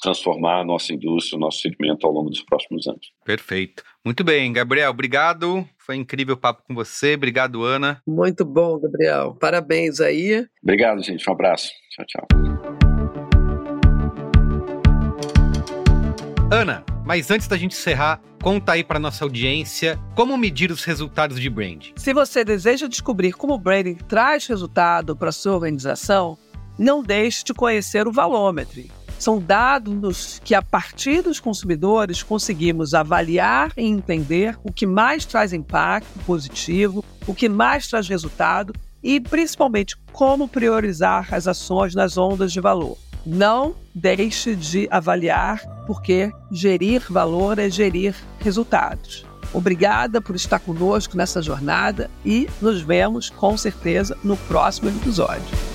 transformar 0.02 0.62
a 0.62 0.66
nossa 0.66 0.94
indústria, 0.94 1.38
o 1.38 1.40
nosso 1.40 1.60
segmento 1.60 2.06
ao 2.06 2.14
longo 2.14 2.30
dos 2.30 2.42
próximos 2.44 2.88
anos. 2.88 3.12
Perfeito. 3.24 3.84
Muito 4.04 4.24
bem, 4.24 4.52
Gabriel, 4.54 4.92
obrigado. 4.92 5.68
Foi 5.78 5.96
incrível 5.96 6.36
o 6.36 6.38
papo 6.38 6.64
com 6.68 6.74
você. 6.74 7.16
Obrigado, 7.16 7.64
Ana. 7.64 8.02
Muito 8.08 8.44
bom, 8.44 8.80
Gabriel. 8.80 9.36
Parabéns 9.40 10.00
aí. 10.00 10.46
Obrigado, 10.64 11.02
gente. 11.04 11.30
Um 11.30 11.34
abraço. 11.34 11.70
Tchau, 11.92 12.06
tchau. 12.06 12.28
Ana, 16.52 16.84
mas 17.06 17.30
antes 17.32 17.48
da 17.48 17.58
gente 17.58 17.74
encerrar, 17.74 18.22
conta 18.42 18.74
aí 18.74 18.84
para 18.84 19.00
nossa 19.00 19.26
audiência 19.26 20.00
como 20.16 20.38
medir 20.38 20.72
os 20.72 20.84
resultados 20.84 21.40
de 21.40 21.50
branding. 21.50 21.94
Se 21.96 22.14
você 22.14 22.44
deseja 22.44 22.88
descobrir 22.88 23.34
como 23.34 23.56
o 23.56 23.60
branding 23.60 23.96
traz 23.96 24.46
resultado 24.48 25.16
para 25.16 25.32
sua 25.32 25.54
organização, 25.54 26.38
não 26.78 27.02
deixe 27.02 27.44
de 27.44 27.54
conhecer 27.54 28.08
o 28.08 28.12
Valômetro. 28.12 28.84
São 29.18 29.40
dados 29.40 30.42
que, 30.44 30.54
a 30.54 30.62
partir 30.62 31.22
dos 31.22 31.40
consumidores, 31.40 32.22
conseguimos 32.22 32.94
avaliar 32.94 33.72
e 33.78 33.84
entender 33.84 34.58
o 34.64 34.72
que 34.72 34.86
mais 34.86 35.26
traz 35.26 35.54
impacto 35.54 36.20
positivo, 36.26 37.04
o 37.26 37.34
que 37.34 37.50
mais 37.50 37.88
traz 37.88 38.08
resultado 38.08 38.74
e, 39.02 39.20
principalmente, 39.20 39.96
como 40.12 40.48
priorizar 40.48 41.34
as 41.34 41.48
ações 41.48 41.96
nas 41.96 42.18
ondas 42.18 42.52
de 42.52 42.60
valor. 42.60 42.98
Não 43.26 43.76
deixe 43.94 44.56
de 44.56 44.88
avaliar, 44.92 45.62
porque 45.88 46.32
gerir 46.52 47.02
valor 47.10 47.58
é 47.58 47.70
gerir 47.70 48.16
resultados. 48.40 49.26
Obrigada 49.54 50.20
por 50.22 50.36
estar 50.36 50.60
conosco 50.60 51.16
nessa 51.16 51.42
jornada 51.42 52.12
e 52.26 52.48
nos 52.62 52.82
vemos 52.82 53.30
com 53.30 53.56
certeza 53.58 54.18
no 54.24 54.36
próximo 54.36 54.90
episódio. 54.90 55.75